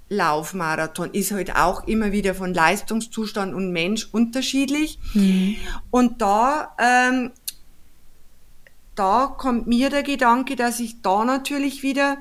Laufmarathon. 0.09 1.11
Ist 1.13 1.31
halt 1.31 1.55
auch 1.55 1.87
immer 1.87 2.11
wieder 2.11 2.35
von 2.35 2.53
Leistungszustand 2.53 3.53
und 3.53 3.71
Mensch 3.71 4.09
unterschiedlich. 4.11 4.99
Mhm. 5.13 5.55
Und 5.91 6.21
da 6.21 6.75
ähm, 6.79 7.31
da 8.99 9.33
kommt 9.37 9.65
mir 9.65 9.89
der 9.89 10.03
Gedanke, 10.03 10.57
dass 10.57 10.81
ich 10.81 11.01
da 11.01 11.23
natürlich 11.23 11.83
wieder 11.83 12.17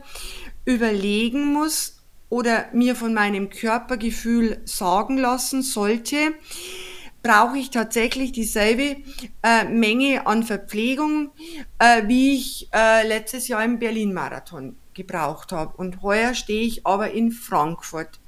überlegen 0.65 1.53
muss 1.53 2.05
oder 2.29 2.67
mir 2.73 2.95
von 2.95 3.13
meinem 3.13 3.51
Körpergefühl 3.51 4.61
sagen 4.65 5.19
lassen 5.19 5.63
sollte, 5.63 6.35
brauche 7.21 7.59
ich 7.59 7.71
tatsächlich 7.71 8.31
dieselbe 8.31 8.97
äh, 9.43 9.65
Menge 9.65 10.27
an 10.29 10.45
Verpflegung, 10.45 11.31
äh, 11.81 12.07
wie 12.07 12.37
ich 12.37 12.69
äh, 12.73 13.05
letztes 13.09 13.49
Jahr 13.49 13.65
im 13.65 13.81
Berlin-Marathon 13.81 14.77
gebraucht 14.99 15.53
habe. 15.53 15.75
Und 15.79 16.03
heuer 16.03 16.35
stehe 16.35 16.67
ich 16.67 16.87
aber 16.87 17.13
in 17.13 17.31
Frankfurt 17.31 18.21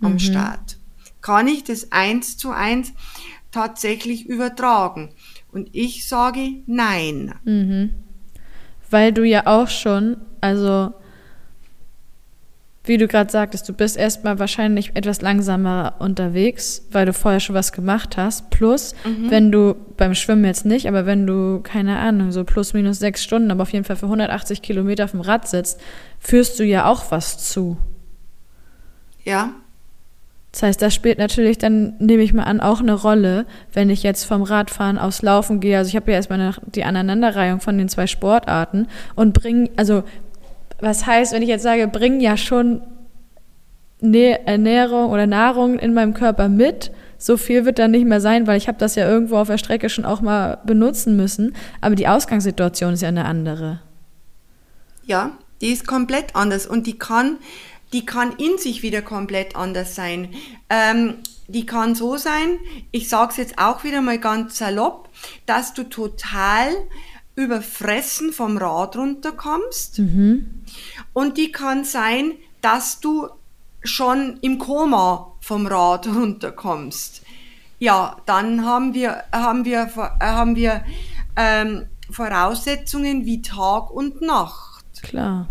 am 0.00 0.12
mhm. 0.12 0.18
Start. 0.20 0.78
Kann 1.20 1.48
ich 1.48 1.64
das 1.64 1.90
eins 1.90 2.36
zu 2.36 2.52
eins 2.52 2.92
tatsächlich 3.50 4.26
übertragen? 4.26 5.14
Und 5.50 5.70
ich 5.72 6.06
sage 6.06 6.62
nein. 6.66 7.34
Mhm. 7.44 7.94
Weil 8.90 9.12
du 9.12 9.24
ja 9.24 9.46
auch 9.46 9.68
schon, 9.68 10.18
also 10.40 10.94
wie 12.88 12.96
du 12.96 13.06
gerade 13.06 13.30
sagtest, 13.30 13.68
du 13.68 13.72
bist 13.72 13.96
erstmal 13.96 14.38
wahrscheinlich 14.38 14.92
etwas 14.94 15.20
langsamer 15.20 15.94
unterwegs, 15.98 16.86
weil 16.90 17.06
du 17.06 17.12
vorher 17.12 17.40
schon 17.40 17.54
was 17.54 17.72
gemacht 17.72 18.16
hast. 18.16 18.50
Plus, 18.50 18.94
mhm. 19.04 19.30
wenn 19.30 19.52
du 19.52 19.76
beim 19.96 20.14
Schwimmen 20.14 20.44
jetzt 20.44 20.64
nicht, 20.64 20.88
aber 20.88 21.06
wenn 21.06 21.26
du, 21.26 21.60
keine 21.62 21.98
Ahnung, 21.98 22.32
so 22.32 22.44
plus 22.44 22.72
minus 22.72 22.98
sechs 22.98 23.22
Stunden, 23.22 23.50
aber 23.50 23.62
auf 23.62 23.72
jeden 23.72 23.84
Fall 23.84 23.96
für 23.96 24.06
180 24.06 24.62
Kilometer 24.62 25.04
auf 25.04 25.10
dem 25.12 25.20
Rad 25.20 25.46
sitzt, 25.46 25.80
führst 26.18 26.58
du 26.58 26.64
ja 26.64 26.86
auch 26.86 27.10
was 27.10 27.38
zu. 27.38 27.76
Ja. 29.24 29.52
Das 30.52 30.62
heißt, 30.62 30.82
das 30.82 30.94
spielt 30.94 31.18
natürlich 31.18 31.58
dann, 31.58 31.94
nehme 31.98 32.22
ich 32.22 32.32
mal 32.32 32.44
an, 32.44 32.60
auch 32.60 32.80
eine 32.80 32.94
Rolle, 32.94 33.44
wenn 33.74 33.90
ich 33.90 34.02
jetzt 34.02 34.24
vom 34.24 34.42
Radfahren 34.42 34.98
aufs 34.98 35.20
Laufen 35.20 35.60
gehe. 35.60 35.76
Also 35.76 35.90
ich 35.90 35.96
habe 35.96 36.10
ja 36.10 36.16
erstmal 36.16 36.54
die 36.66 36.84
Aneinanderreihung 36.84 37.60
von 37.60 37.76
den 37.76 37.88
zwei 37.88 38.06
Sportarten 38.06 38.88
und 39.14 39.34
bringe, 39.34 39.68
also 39.76 40.04
was 40.80 41.06
heißt, 41.06 41.32
wenn 41.32 41.42
ich 41.42 41.48
jetzt 41.48 41.62
sage, 41.62 41.88
bring 41.88 42.20
ja 42.20 42.36
schon 42.36 42.82
Ernährung 44.00 45.10
oder 45.10 45.26
Nahrung 45.26 45.78
in 45.78 45.94
meinem 45.94 46.14
Körper 46.14 46.48
mit. 46.48 46.92
So 47.18 47.36
viel 47.36 47.64
wird 47.64 47.80
dann 47.80 47.90
nicht 47.90 48.06
mehr 48.06 48.20
sein, 48.20 48.46
weil 48.46 48.56
ich 48.56 48.68
habe 48.68 48.78
das 48.78 48.94
ja 48.94 49.08
irgendwo 49.08 49.38
auf 49.38 49.48
der 49.48 49.58
Strecke 49.58 49.88
schon 49.88 50.04
auch 50.04 50.20
mal 50.20 50.60
benutzen 50.64 51.16
müssen. 51.16 51.56
Aber 51.80 51.96
die 51.96 52.06
Ausgangssituation 52.06 52.94
ist 52.94 53.02
ja 53.02 53.08
eine 53.08 53.24
andere. 53.24 53.80
Ja, 55.04 55.36
die 55.60 55.72
ist 55.72 55.86
komplett 55.86 56.36
anders 56.36 56.66
und 56.66 56.86
die 56.86 56.96
kann, 56.96 57.38
die 57.92 58.06
kann 58.06 58.34
in 58.38 58.58
sich 58.58 58.82
wieder 58.82 59.02
komplett 59.02 59.56
anders 59.56 59.96
sein. 59.96 60.28
Ähm, 60.70 61.14
die 61.48 61.66
kann 61.66 61.94
so 61.94 62.16
sein, 62.16 62.58
ich 62.92 63.08
sage 63.08 63.30
es 63.32 63.36
jetzt 63.38 63.58
auch 63.58 63.82
wieder 63.82 64.02
mal 64.02 64.18
ganz 64.18 64.58
salopp, 64.58 65.08
dass 65.46 65.74
du 65.74 65.84
total 65.84 66.68
überfressen 67.34 68.32
vom 68.32 68.58
Rad 68.58 68.96
runterkommst. 68.96 69.98
Mhm. 69.98 70.57
Und 71.18 71.36
die 71.36 71.50
kann 71.50 71.82
sein, 71.82 72.34
dass 72.60 73.00
du 73.00 73.26
schon 73.82 74.38
im 74.40 74.58
Koma 74.58 75.32
vom 75.40 75.66
Rad 75.66 76.06
runterkommst. 76.14 77.22
Ja, 77.80 78.18
dann 78.24 78.64
haben 78.64 78.94
wir, 78.94 79.24
haben 79.32 79.64
wir, 79.64 79.92
haben 79.96 80.54
wir 80.54 80.84
ähm, 81.34 81.88
Voraussetzungen 82.08 83.26
wie 83.26 83.42
Tag 83.42 83.90
und 83.90 84.22
Nacht. 84.22 84.84
Klar. 85.02 85.48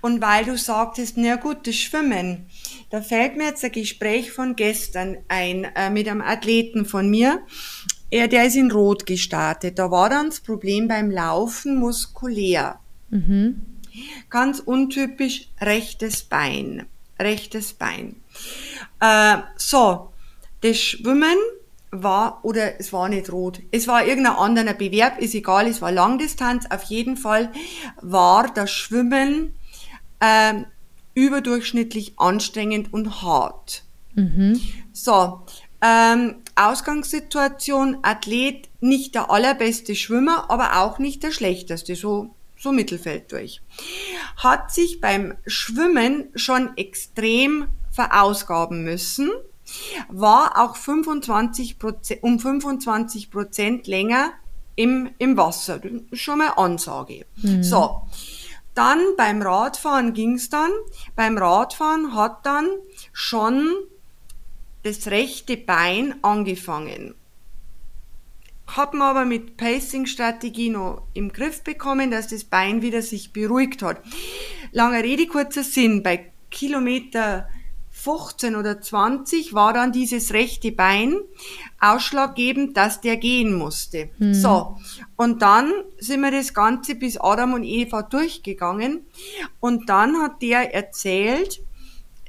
Und 0.00 0.22
weil 0.22 0.46
du 0.46 0.56
sagtest, 0.56 1.18
na 1.18 1.36
gut, 1.36 1.66
das 1.66 1.74
Schwimmen, 1.74 2.46
da 2.88 3.02
fällt 3.02 3.36
mir 3.36 3.48
jetzt 3.48 3.62
ein 3.62 3.72
Gespräch 3.72 4.32
von 4.32 4.56
gestern 4.56 5.18
ein 5.28 5.64
äh, 5.76 5.90
mit 5.90 6.08
einem 6.08 6.22
Athleten 6.22 6.86
von 6.86 7.10
mir, 7.10 7.42
er, 8.08 8.28
der 8.28 8.46
ist 8.46 8.56
in 8.56 8.72
Rot 8.72 9.04
gestartet. 9.04 9.78
Da 9.78 9.90
war 9.90 10.08
dann 10.08 10.30
das 10.30 10.40
Problem 10.40 10.88
beim 10.88 11.10
Laufen 11.10 11.76
muskulär. 11.76 12.80
Mhm. 13.10 13.69
Ganz 14.28 14.60
untypisch 14.60 15.48
rechtes 15.60 16.22
Bein. 16.22 16.86
Rechtes 17.18 17.72
Bein. 17.74 18.16
Äh, 19.00 19.38
so, 19.56 20.12
das 20.62 20.78
Schwimmen 20.78 21.36
war, 21.90 22.40
oder 22.44 22.78
es 22.78 22.92
war 22.92 23.08
nicht 23.08 23.32
rot, 23.32 23.60
es 23.72 23.88
war 23.88 24.06
irgendein 24.06 24.36
anderer 24.36 24.74
Bewerb, 24.74 25.20
ist 25.20 25.34
egal, 25.34 25.66
es 25.66 25.82
war 25.82 25.90
Langdistanz, 25.90 26.66
auf 26.70 26.84
jeden 26.84 27.16
Fall 27.16 27.50
war 28.00 28.52
das 28.52 28.70
Schwimmen 28.70 29.54
äh, 30.20 30.54
überdurchschnittlich 31.14 32.14
anstrengend 32.16 32.92
und 32.92 33.22
hart. 33.22 33.82
Mhm. 34.14 34.60
So, 34.92 35.40
ähm, 35.82 36.36
Ausgangssituation, 36.54 37.98
Athlet, 38.02 38.68
nicht 38.80 39.14
der 39.14 39.30
allerbeste 39.30 39.94
Schwimmer, 39.94 40.50
aber 40.50 40.80
auch 40.80 40.98
nicht 40.98 41.22
der 41.22 41.32
schlechteste, 41.32 41.96
so, 41.96 42.34
so 42.60 42.72
Mittelfeld 42.72 43.32
durch. 43.32 43.62
Hat 44.36 44.72
sich 44.72 45.00
beim 45.00 45.36
Schwimmen 45.46 46.28
schon 46.34 46.76
extrem 46.76 47.68
verausgaben 47.90 48.84
müssen, 48.84 49.30
war 50.08 50.58
auch 50.58 50.76
25 50.76 51.76
um 52.22 52.38
25 52.38 53.30
Prozent 53.30 53.86
länger 53.86 54.32
im, 54.76 55.10
im 55.18 55.36
Wasser. 55.36 55.80
Schon 56.12 56.38
mal 56.38 56.50
Ansage. 56.56 57.26
Mhm. 57.36 57.62
So. 57.62 58.02
Dann 58.74 59.00
beim 59.16 59.42
Radfahren 59.42 60.12
ging's 60.12 60.48
dann. 60.48 60.70
Beim 61.16 61.36
Radfahren 61.36 62.14
hat 62.14 62.46
dann 62.46 62.68
schon 63.12 63.74
das 64.82 65.08
rechte 65.08 65.56
Bein 65.56 66.22
angefangen. 66.22 67.14
Haben 68.76 69.02
aber 69.02 69.24
mit 69.24 69.56
Pacing-Strategie 69.56 70.70
noch 70.70 71.02
im 71.14 71.32
Griff 71.32 71.62
bekommen, 71.62 72.10
dass 72.10 72.28
das 72.28 72.44
Bein 72.44 72.82
wieder 72.82 73.02
sich 73.02 73.32
beruhigt 73.32 73.82
hat. 73.82 74.00
Lange 74.72 75.02
Rede, 75.02 75.26
kurzer 75.26 75.64
Sinn. 75.64 76.02
Bei 76.02 76.30
Kilometer 76.50 77.48
15 77.90 78.56
oder 78.56 78.80
20 78.80 79.52
war 79.52 79.72
dann 79.72 79.92
dieses 79.92 80.32
rechte 80.32 80.72
Bein 80.72 81.20
ausschlaggebend, 81.80 82.76
dass 82.76 83.00
der 83.00 83.16
gehen 83.16 83.54
musste. 83.54 84.10
Mhm. 84.18 84.34
So. 84.34 84.78
Und 85.16 85.42
dann 85.42 85.70
sind 85.98 86.20
wir 86.20 86.30
das 86.30 86.54
Ganze 86.54 86.94
bis 86.94 87.18
Adam 87.18 87.54
und 87.54 87.64
Eva 87.64 88.02
durchgegangen. 88.02 89.06
Und 89.58 89.88
dann 89.88 90.16
hat 90.22 90.40
der 90.40 90.74
erzählt, 90.74 91.60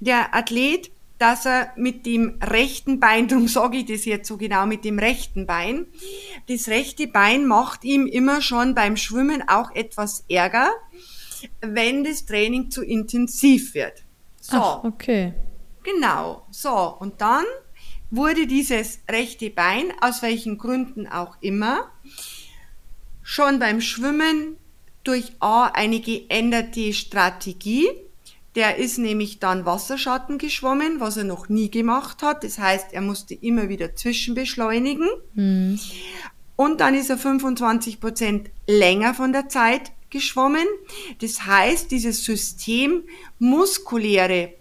der 0.01 0.35
Athlet, 0.35 0.91
dass 1.21 1.45
er 1.45 1.71
mit 1.75 2.07
dem 2.07 2.39
rechten 2.41 2.99
Bein, 2.99 3.27
darum 3.27 3.47
sage 3.47 3.77
ich 3.77 3.85
das 3.85 4.05
jetzt 4.05 4.27
so 4.27 4.37
genau, 4.37 4.65
mit 4.65 4.83
dem 4.83 4.97
rechten 4.97 5.45
Bein, 5.45 5.85
das 6.49 6.67
rechte 6.67 7.07
Bein 7.07 7.45
macht 7.45 7.83
ihm 7.83 8.07
immer 8.07 8.41
schon 8.41 8.73
beim 8.73 8.97
Schwimmen 8.97 9.47
auch 9.47 9.69
etwas 9.75 10.25
Ärger, 10.27 10.71
wenn 11.61 12.03
das 12.03 12.25
Training 12.25 12.71
zu 12.71 12.83
intensiv 12.83 13.75
wird. 13.75 14.03
So. 14.39 14.57
Ach, 14.57 14.83
okay. 14.83 15.33
Genau. 15.83 16.47
So. 16.49 16.97
Und 16.99 17.21
dann 17.21 17.45
wurde 18.09 18.47
dieses 18.47 19.01
rechte 19.09 19.51
Bein, 19.51 19.93
aus 20.01 20.23
welchen 20.23 20.57
Gründen 20.57 21.07
auch 21.07 21.37
immer, 21.41 21.91
schon 23.21 23.59
beim 23.59 23.79
Schwimmen 23.79 24.57
durch 25.03 25.33
A 25.39 25.67
eine 25.67 25.99
geänderte 25.99 26.93
Strategie, 26.93 27.87
der 28.55 28.77
ist 28.77 28.97
nämlich 28.97 29.39
dann 29.39 29.65
Wasserschatten 29.65 30.37
geschwommen, 30.37 30.99
was 30.99 31.17
er 31.17 31.23
noch 31.23 31.47
nie 31.47 31.71
gemacht 31.71 32.21
hat. 32.21 32.43
Das 32.43 32.59
heißt, 32.59 32.87
er 32.91 33.01
musste 33.01 33.33
immer 33.33 33.69
wieder 33.69 33.95
zwischenbeschleunigen. 33.95 35.07
Mhm. 35.33 35.79
Und 36.57 36.81
dann 36.81 36.93
ist 36.93 37.09
er 37.09 37.17
25 37.17 37.99
Prozent 37.99 38.49
länger 38.67 39.13
von 39.13 39.31
der 39.31 39.49
Zeit 39.49 39.91
geschwommen. 40.09 40.67
Das 41.21 41.45
heißt, 41.45 41.89
dieses 41.89 42.23
System 42.23 43.03
muskuläre 43.39 44.53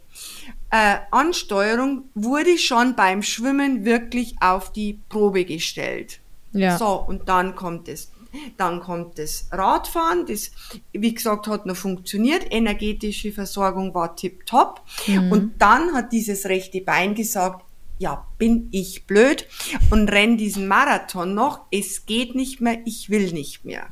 äh, 0.70 0.98
Ansteuerung 1.10 2.04
wurde 2.14 2.56
schon 2.56 2.94
beim 2.94 3.22
Schwimmen 3.22 3.84
wirklich 3.84 4.36
auf 4.40 4.72
die 4.72 5.00
Probe 5.08 5.44
gestellt. 5.44 6.20
Ja. 6.52 6.78
So, 6.78 6.94
und 6.94 7.28
dann 7.28 7.54
kommt 7.54 7.88
es 7.88 8.09
dann 8.56 8.80
kommt 8.80 9.18
das 9.18 9.48
Radfahren, 9.50 10.26
das, 10.26 10.50
wie 10.92 11.14
gesagt, 11.14 11.46
hat 11.46 11.66
noch 11.66 11.76
funktioniert. 11.76 12.46
Energetische 12.50 13.32
Versorgung 13.32 13.94
war 13.94 14.16
tipptopp. 14.16 14.82
Mhm. 15.06 15.32
Und 15.32 15.52
dann 15.58 15.94
hat 15.94 16.12
dieses 16.12 16.46
rechte 16.46 16.80
Bein 16.80 17.14
gesagt, 17.14 17.64
ja, 17.98 18.24
bin 18.38 18.68
ich 18.70 19.06
blöd 19.06 19.46
und 19.90 20.10
renn 20.10 20.38
diesen 20.38 20.68
Marathon 20.68 21.34
noch. 21.34 21.60
Es 21.70 22.06
geht 22.06 22.34
nicht 22.34 22.60
mehr, 22.60 22.78
ich 22.86 23.10
will 23.10 23.32
nicht 23.32 23.64
mehr. 23.64 23.88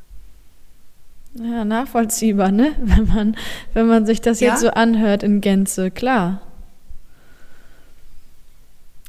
Ja, 1.35 1.65
nachvollziehbar, 1.65 2.51
ne? 2.51 2.75
Wenn 2.81 3.07
man, 3.07 3.37
wenn 3.75 3.87
man 3.87 4.07
sich 4.07 4.21
das 4.21 4.41
ja? 4.41 4.51
jetzt 4.51 4.63
so 4.63 4.71
anhört 4.71 5.23
in 5.23 5.41
Gänze, 5.41 5.91
klar. 5.91 6.41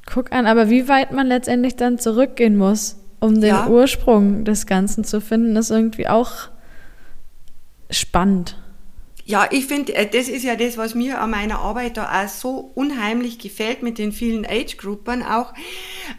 Guck 0.05 0.31
an, 0.31 0.47
aber 0.47 0.69
wie 0.69 0.87
weit 0.87 1.11
man 1.13 1.27
letztendlich 1.27 1.75
dann 1.75 1.97
zurückgehen 1.97 2.57
muss 2.57 2.97
um 3.19 3.35
den 3.41 3.49
ja. 3.49 3.67
Ursprung 3.67 4.45
des 4.45 4.65
Ganzen 4.65 5.03
zu 5.03 5.21
finden, 5.21 5.55
ist 5.55 5.71
irgendwie 5.71 6.07
auch 6.07 6.49
spannend. 7.89 8.57
Ja, 9.29 9.47
ich 9.51 9.67
finde, 9.67 9.93
äh, 9.93 10.09
das 10.09 10.27
ist 10.27 10.43
ja 10.43 10.55
das, 10.55 10.75
was 10.77 10.95
mir 10.95 11.21
an 11.21 11.29
meiner 11.29 11.59
Arbeit 11.59 11.97
da 11.97 12.23
auch 12.23 12.27
so 12.27 12.71
unheimlich 12.73 13.37
gefällt 13.37 13.83
mit 13.83 13.99
den 13.99 14.11
vielen 14.11 14.43
Age-Gruppen 14.43 15.21
auch, 15.21 15.53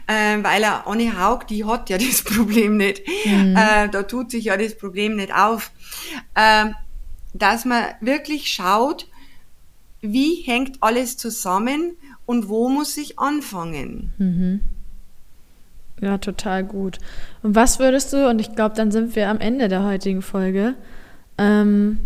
äh, 0.07 0.37
weil 0.41 0.63
er 0.63 0.87
Anne 0.87 1.19
Haug, 1.19 1.45
die 1.49 1.65
hat 1.65 1.89
ja 1.89 1.97
das 1.99 2.23
Problem 2.23 2.77
nicht. 2.77 3.05
Mhm. 3.25 3.57
Äh, 3.57 3.89
da 3.89 4.03
tut 4.03 4.31
sich 4.31 4.45
ja 4.45 4.55
das 4.55 4.77
Problem 4.77 5.17
nicht 5.17 5.33
auf. 5.33 5.71
Äh, 6.35 6.67
dass 7.33 7.65
man 7.65 7.83
wirklich 7.99 8.47
schaut, 8.47 9.09
wie 9.99 10.35
hängt 10.45 10.81
alles 10.81 11.17
zusammen 11.17 11.97
und 12.25 12.47
wo 12.47 12.69
muss 12.69 12.95
ich 12.95 13.19
anfangen. 13.19 14.13
Mhm. 14.17 14.61
Ja, 16.01 16.17
total 16.17 16.63
gut. 16.63 16.97
Und 17.43 17.55
was 17.55 17.79
würdest 17.79 18.11
du, 18.11 18.27
und 18.27 18.41
ich 18.41 18.55
glaube, 18.55 18.75
dann 18.75 18.91
sind 18.91 19.15
wir 19.15 19.29
am 19.29 19.39
Ende 19.39 19.67
der 19.67 19.83
heutigen 19.83 20.23
Folge, 20.23 20.73
ähm, 21.37 21.99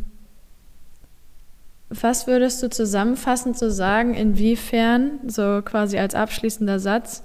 was 1.89 2.27
würdest 2.27 2.61
du 2.61 2.69
zusammenfassend 2.69 3.57
so 3.57 3.69
sagen, 3.69 4.13
inwiefern, 4.13 5.19
so 5.27 5.61
quasi 5.63 5.97
als 5.97 6.13
abschließender 6.13 6.79
Satz, 6.79 7.23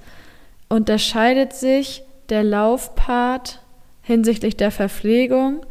unterscheidet 0.68 1.52
sich 1.54 2.04
der 2.28 2.44
Laufpart 2.44 3.60
hinsichtlich 4.02 4.56
der 4.56 4.70
Verpflegung 4.70 5.66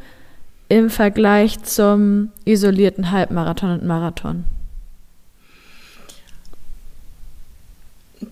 im 0.68 0.90
Vergleich 0.90 1.64
zum 1.64 2.32
isolierten 2.46 3.12
Halbmarathon 3.12 3.72
und 3.72 3.86
Marathon? 3.86 4.44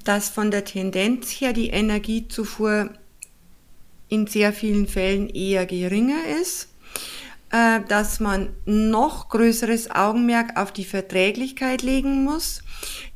Dass 0.04 0.30
von 0.30 0.52
der 0.52 0.66
Tendenz 0.66 1.30
her 1.30 1.54
die 1.54 1.70
Energiezufuhr 1.70 2.90
in 4.10 4.28
sehr 4.28 4.54
vielen 4.54 4.88
Fällen 4.88 5.30
eher 5.30 5.66
geringer 5.66 6.26
ist, 6.42 6.70
äh, 7.52 7.82
dass 7.88 8.20
man 8.20 8.50
noch 8.66 9.30
größeres 9.30 9.92
Augenmerk 9.92 10.58
auf 10.58 10.72
die 10.72 10.86
Verträglichkeit 10.86 11.82
legen 11.82 12.24
muss, 12.24 12.62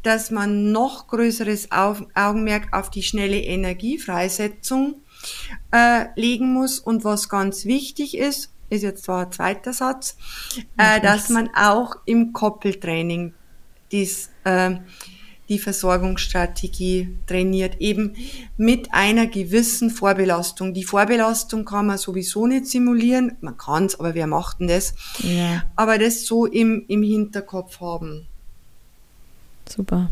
dass 0.03 0.31
man 0.31 0.71
noch 0.71 1.07
größeres 1.07 1.69
Augenmerk 1.71 2.73
auf 2.73 2.89
die 2.89 3.03
schnelle 3.03 3.39
Energiefreisetzung 3.41 4.95
äh, 5.71 6.05
legen 6.15 6.53
muss. 6.53 6.79
Und 6.79 7.03
was 7.03 7.29
ganz 7.29 7.65
wichtig 7.65 8.17
ist, 8.17 8.51
ist 8.69 8.83
jetzt 8.83 9.03
zwar 9.03 9.25
ein 9.25 9.31
zweiter 9.31 9.73
Satz, 9.73 10.15
äh, 10.77 11.01
dass 11.01 11.29
man 11.29 11.49
auch 11.55 11.95
im 12.05 12.31
Koppeltraining 12.33 13.33
dies, 13.91 14.29
die 15.51 15.59
Versorgungsstrategie 15.59 17.09
trainiert, 17.27 17.75
eben 17.79 18.15
mit 18.55 18.93
einer 18.93 19.27
gewissen 19.27 19.89
Vorbelastung. 19.89 20.73
Die 20.73 20.85
Vorbelastung 20.85 21.65
kann 21.65 21.87
man 21.87 21.97
sowieso 21.97 22.47
nicht 22.47 22.67
simulieren, 22.67 23.33
man 23.41 23.57
kann 23.57 23.85
es, 23.85 23.99
aber 23.99 24.15
wer 24.15 24.27
macht 24.27 24.61
denn 24.61 24.69
das? 24.69 24.95
Ja. 25.19 25.63
Aber 25.75 25.97
das 25.97 26.25
so 26.25 26.45
im, 26.45 26.85
im 26.87 27.03
Hinterkopf 27.03 27.81
haben. 27.81 28.27
Super. 29.67 30.09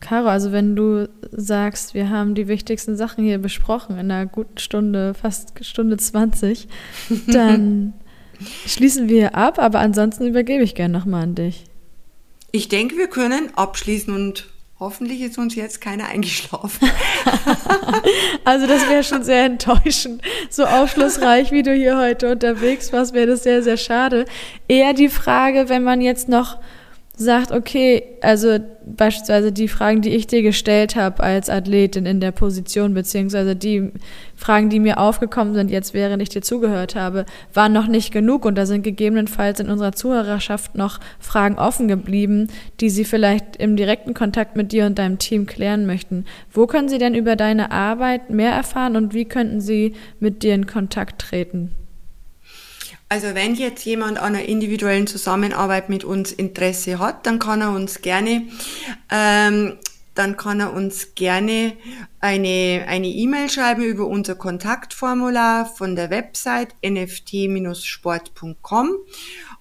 Caro, 0.00 0.28
also 0.28 0.52
wenn 0.52 0.74
du 0.74 1.08
sagst, 1.32 1.92
wir 1.92 2.08
haben 2.08 2.34
die 2.34 2.48
wichtigsten 2.48 2.96
Sachen 2.96 3.24
hier 3.24 3.38
besprochen 3.38 3.98
in 3.98 4.10
einer 4.10 4.26
guten 4.26 4.58
Stunde, 4.58 5.12
fast 5.12 5.52
Stunde 5.66 5.98
20, 5.98 6.66
dann 7.26 7.92
schließen 8.66 9.10
wir 9.10 9.34
ab, 9.34 9.58
aber 9.58 9.80
ansonsten 9.80 10.26
übergebe 10.26 10.64
ich 10.64 10.74
gerne 10.74 10.98
nochmal 10.98 11.24
an 11.24 11.34
dich. 11.34 11.64
Ich 12.52 12.68
denke, 12.68 12.96
wir 12.96 13.08
können 13.08 13.50
abschließen 13.56 14.14
und 14.14 14.48
hoffentlich 14.78 15.20
ist 15.22 15.38
uns 15.38 15.54
jetzt 15.54 15.80
keiner 15.80 16.06
eingeschlafen. 16.08 16.90
also 18.44 18.66
das 18.66 18.88
wäre 18.88 19.04
schon 19.04 19.22
sehr 19.22 19.44
enttäuschend. 19.44 20.22
So 20.50 20.64
aufschlussreich, 20.64 21.52
wie 21.52 21.62
du 21.62 21.74
hier 21.74 21.98
heute 21.98 22.30
unterwegs 22.30 22.92
warst, 22.92 23.14
wäre 23.14 23.26
das 23.28 23.42
sehr, 23.42 23.62
sehr 23.62 23.76
schade. 23.76 24.26
Eher 24.68 24.94
die 24.94 25.08
Frage, 25.08 25.68
wenn 25.68 25.82
man 25.82 26.00
jetzt 26.00 26.28
noch 26.28 26.58
sagt, 27.18 27.50
okay, 27.50 28.02
also 28.20 28.58
beispielsweise 28.84 29.50
die 29.50 29.68
Fragen, 29.68 30.02
die 30.02 30.10
ich 30.10 30.26
dir 30.26 30.42
gestellt 30.42 30.96
habe 30.96 31.22
als 31.22 31.48
Athletin 31.48 32.04
in 32.04 32.20
der 32.20 32.30
Position, 32.30 32.92
beziehungsweise 32.92 33.56
die 33.56 33.90
Fragen, 34.36 34.68
die 34.68 34.80
mir 34.80 34.98
aufgekommen 34.98 35.54
sind, 35.54 35.70
jetzt 35.70 35.94
während 35.94 36.22
ich 36.22 36.28
dir 36.28 36.42
zugehört 36.42 36.94
habe, 36.94 37.24
waren 37.54 37.72
noch 37.72 37.86
nicht 37.86 38.12
genug 38.12 38.44
und 38.44 38.56
da 38.56 38.66
sind 38.66 38.82
gegebenenfalls 38.82 39.60
in 39.60 39.70
unserer 39.70 39.92
Zuhörerschaft 39.92 40.74
noch 40.74 41.00
Fragen 41.18 41.58
offen 41.58 41.88
geblieben, 41.88 42.48
die 42.80 42.90
sie 42.90 43.04
vielleicht 43.04 43.56
im 43.56 43.76
direkten 43.76 44.12
Kontakt 44.12 44.54
mit 44.54 44.72
dir 44.72 44.84
und 44.84 44.98
deinem 44.98 45.18
Team 45.18 45.46
klären 45.46 45.86
möchten. 45.86 46.26
Wo 46.52 46.66
können 46.66 46.90
sie 46.90 46.98
denn 46.98 47.14
über 47.14 47.34
deine 47.34 47.70
Arbeit 47.70 48.28
mehr 48.28 48.52
erfahren 48.52 48.94
und 48.94 49.14
wie 49.14 49.24
könnten 49.24 49.62
sie 49.62 49.94
mit 50.20 50.42
dir 50.42 50.54
in 50.54 50.66
Kontakt 50.66 51.22
treten? 51.22 51.70
Also 53.08 53.34
wenn 53.34 53.54
jetzt 53.54 53.84
jemand 53.84 54.18
an 54.18 54.34
einer 54.34 54.46
individuellen 54.46 55.06
Zusammenarbeit 55.06 55.88
mit 55.88 56.02
uns 56.02 56.32
Interesse 56.32 56.98
hat, 56.98 57.24
dann 57.24 57.38
kann 57.38 57.60
er 57.60 57.70
uns 57.70 58.02
gerne, 58.02 58.48
ähm, 59.10 59.78
dann 60.16 60.36
kann 60.36 60.58
er 60.58 60.72
uns 60.72 61.14
gerne 61.14 61.76
eine 62.20 62.84
eine 62.88 63.06
E-Mail 63.06 63.48
schreiben 63.48 63.84
über 63.84 64.06
unser 64.06 64.34
Kontaktformular 64.34 65.66
von 65.66 65.94
der 65.94 66.10
Website 66.10 66.74
nft-sport.com 66.82 68.90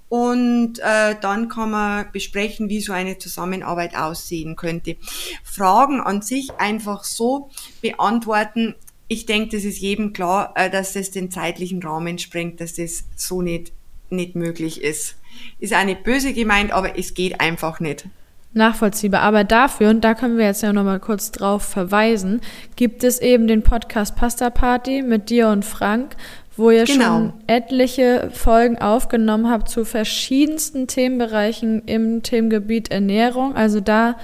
und 0.09 0.79
äh, 0.79 1.15
dann 1.19 1.49
kann 1.49 1.71
man 1.71 2.11
besprechen, 2.11 2.69
wie 2.69 2.81
so 2.81 2.93
eine 2.93 3.17
Zusammenarbeit 3.17 3.95
aussehen 3.95 4.55
könnte. 4.55 4.97
Fragen 5.43 5.99
an 5.99 6.21
sich 6.21 6.51
einfach 6.57 7.03
so 7.03 7.49
beantworten, 7.81 8.75
ich 9.07 9.25
denke, 9.25 9.55
das 9.55 9.65
ist 9.65 9.79
jedem 9.79 10.13
klar, 10.13 10.53
äh, 10.55 10.69
dass 10.69 10.93
das 10.93 11.11
den 11.11 11.31
zeitlichen 11.31 11.81
Rahmen 11.81 12.17
sprengt, 12.17 12.59
dass 12.61 12.73
das 12.73 13.05
so 13.15 13.41
nicht, 13.41 13.71
nicht 14.09 14.35
möglich 14.35 14.81
ist. 14.81 15.15
Ist 15.59 15.75
auch 15.75 15.83
nicht 15.83 16.03
böse 16.03 16.33
gemeint, 16.33 16.71
aber 16.71 16.97
es 16.97 17.13
geht 17.13 17.39
einfach 17.39 17.79
nicht. 17.79 18.05
Nachvollziehbar. 18.53 19.21
Aber 19.21 19.43
dafür, 19.43 19.89
und 19.89 20.01
da 20.01 20.13
können 20.13 20.37
wir 20.37 20.45
jetzt 20.45 20.63
ja 20.63 20.71
nochmal 20.71 21.01
kurz 21.01 21.31
drauf 21.31 21.63
verweisen, 21.63 22.39
gibt 22.77 23.03
es 23.03 23.19
eben 23.19 23.47
den 23.47 23.63
Podcast 23.63 24.15
Pasta 24.15 24.49
Party 24.49 25.01
mit 25.01 25.29
dir 25.29 25.49
und 25.49 25.65
Frank, 25.65 26.15
wo 26.55 26.71
ihr 26.71 26.85
genau. 26.85 27.03
schon 27.03 27.33
etliche 27.47 28.29
Folgen 28.31 28.77
aufgenommen 28.77 29.49
habt 29.49 29.67
zu 29.67 29.83
verschiedensten 29.83 30.87
Themenbereichen 30.87 31.83
im 31.85 32.23
Themengebiet 32.23 32.91
Ernährung. 32.91 33.57
Also 33.57 33.81
da 33.81 34.15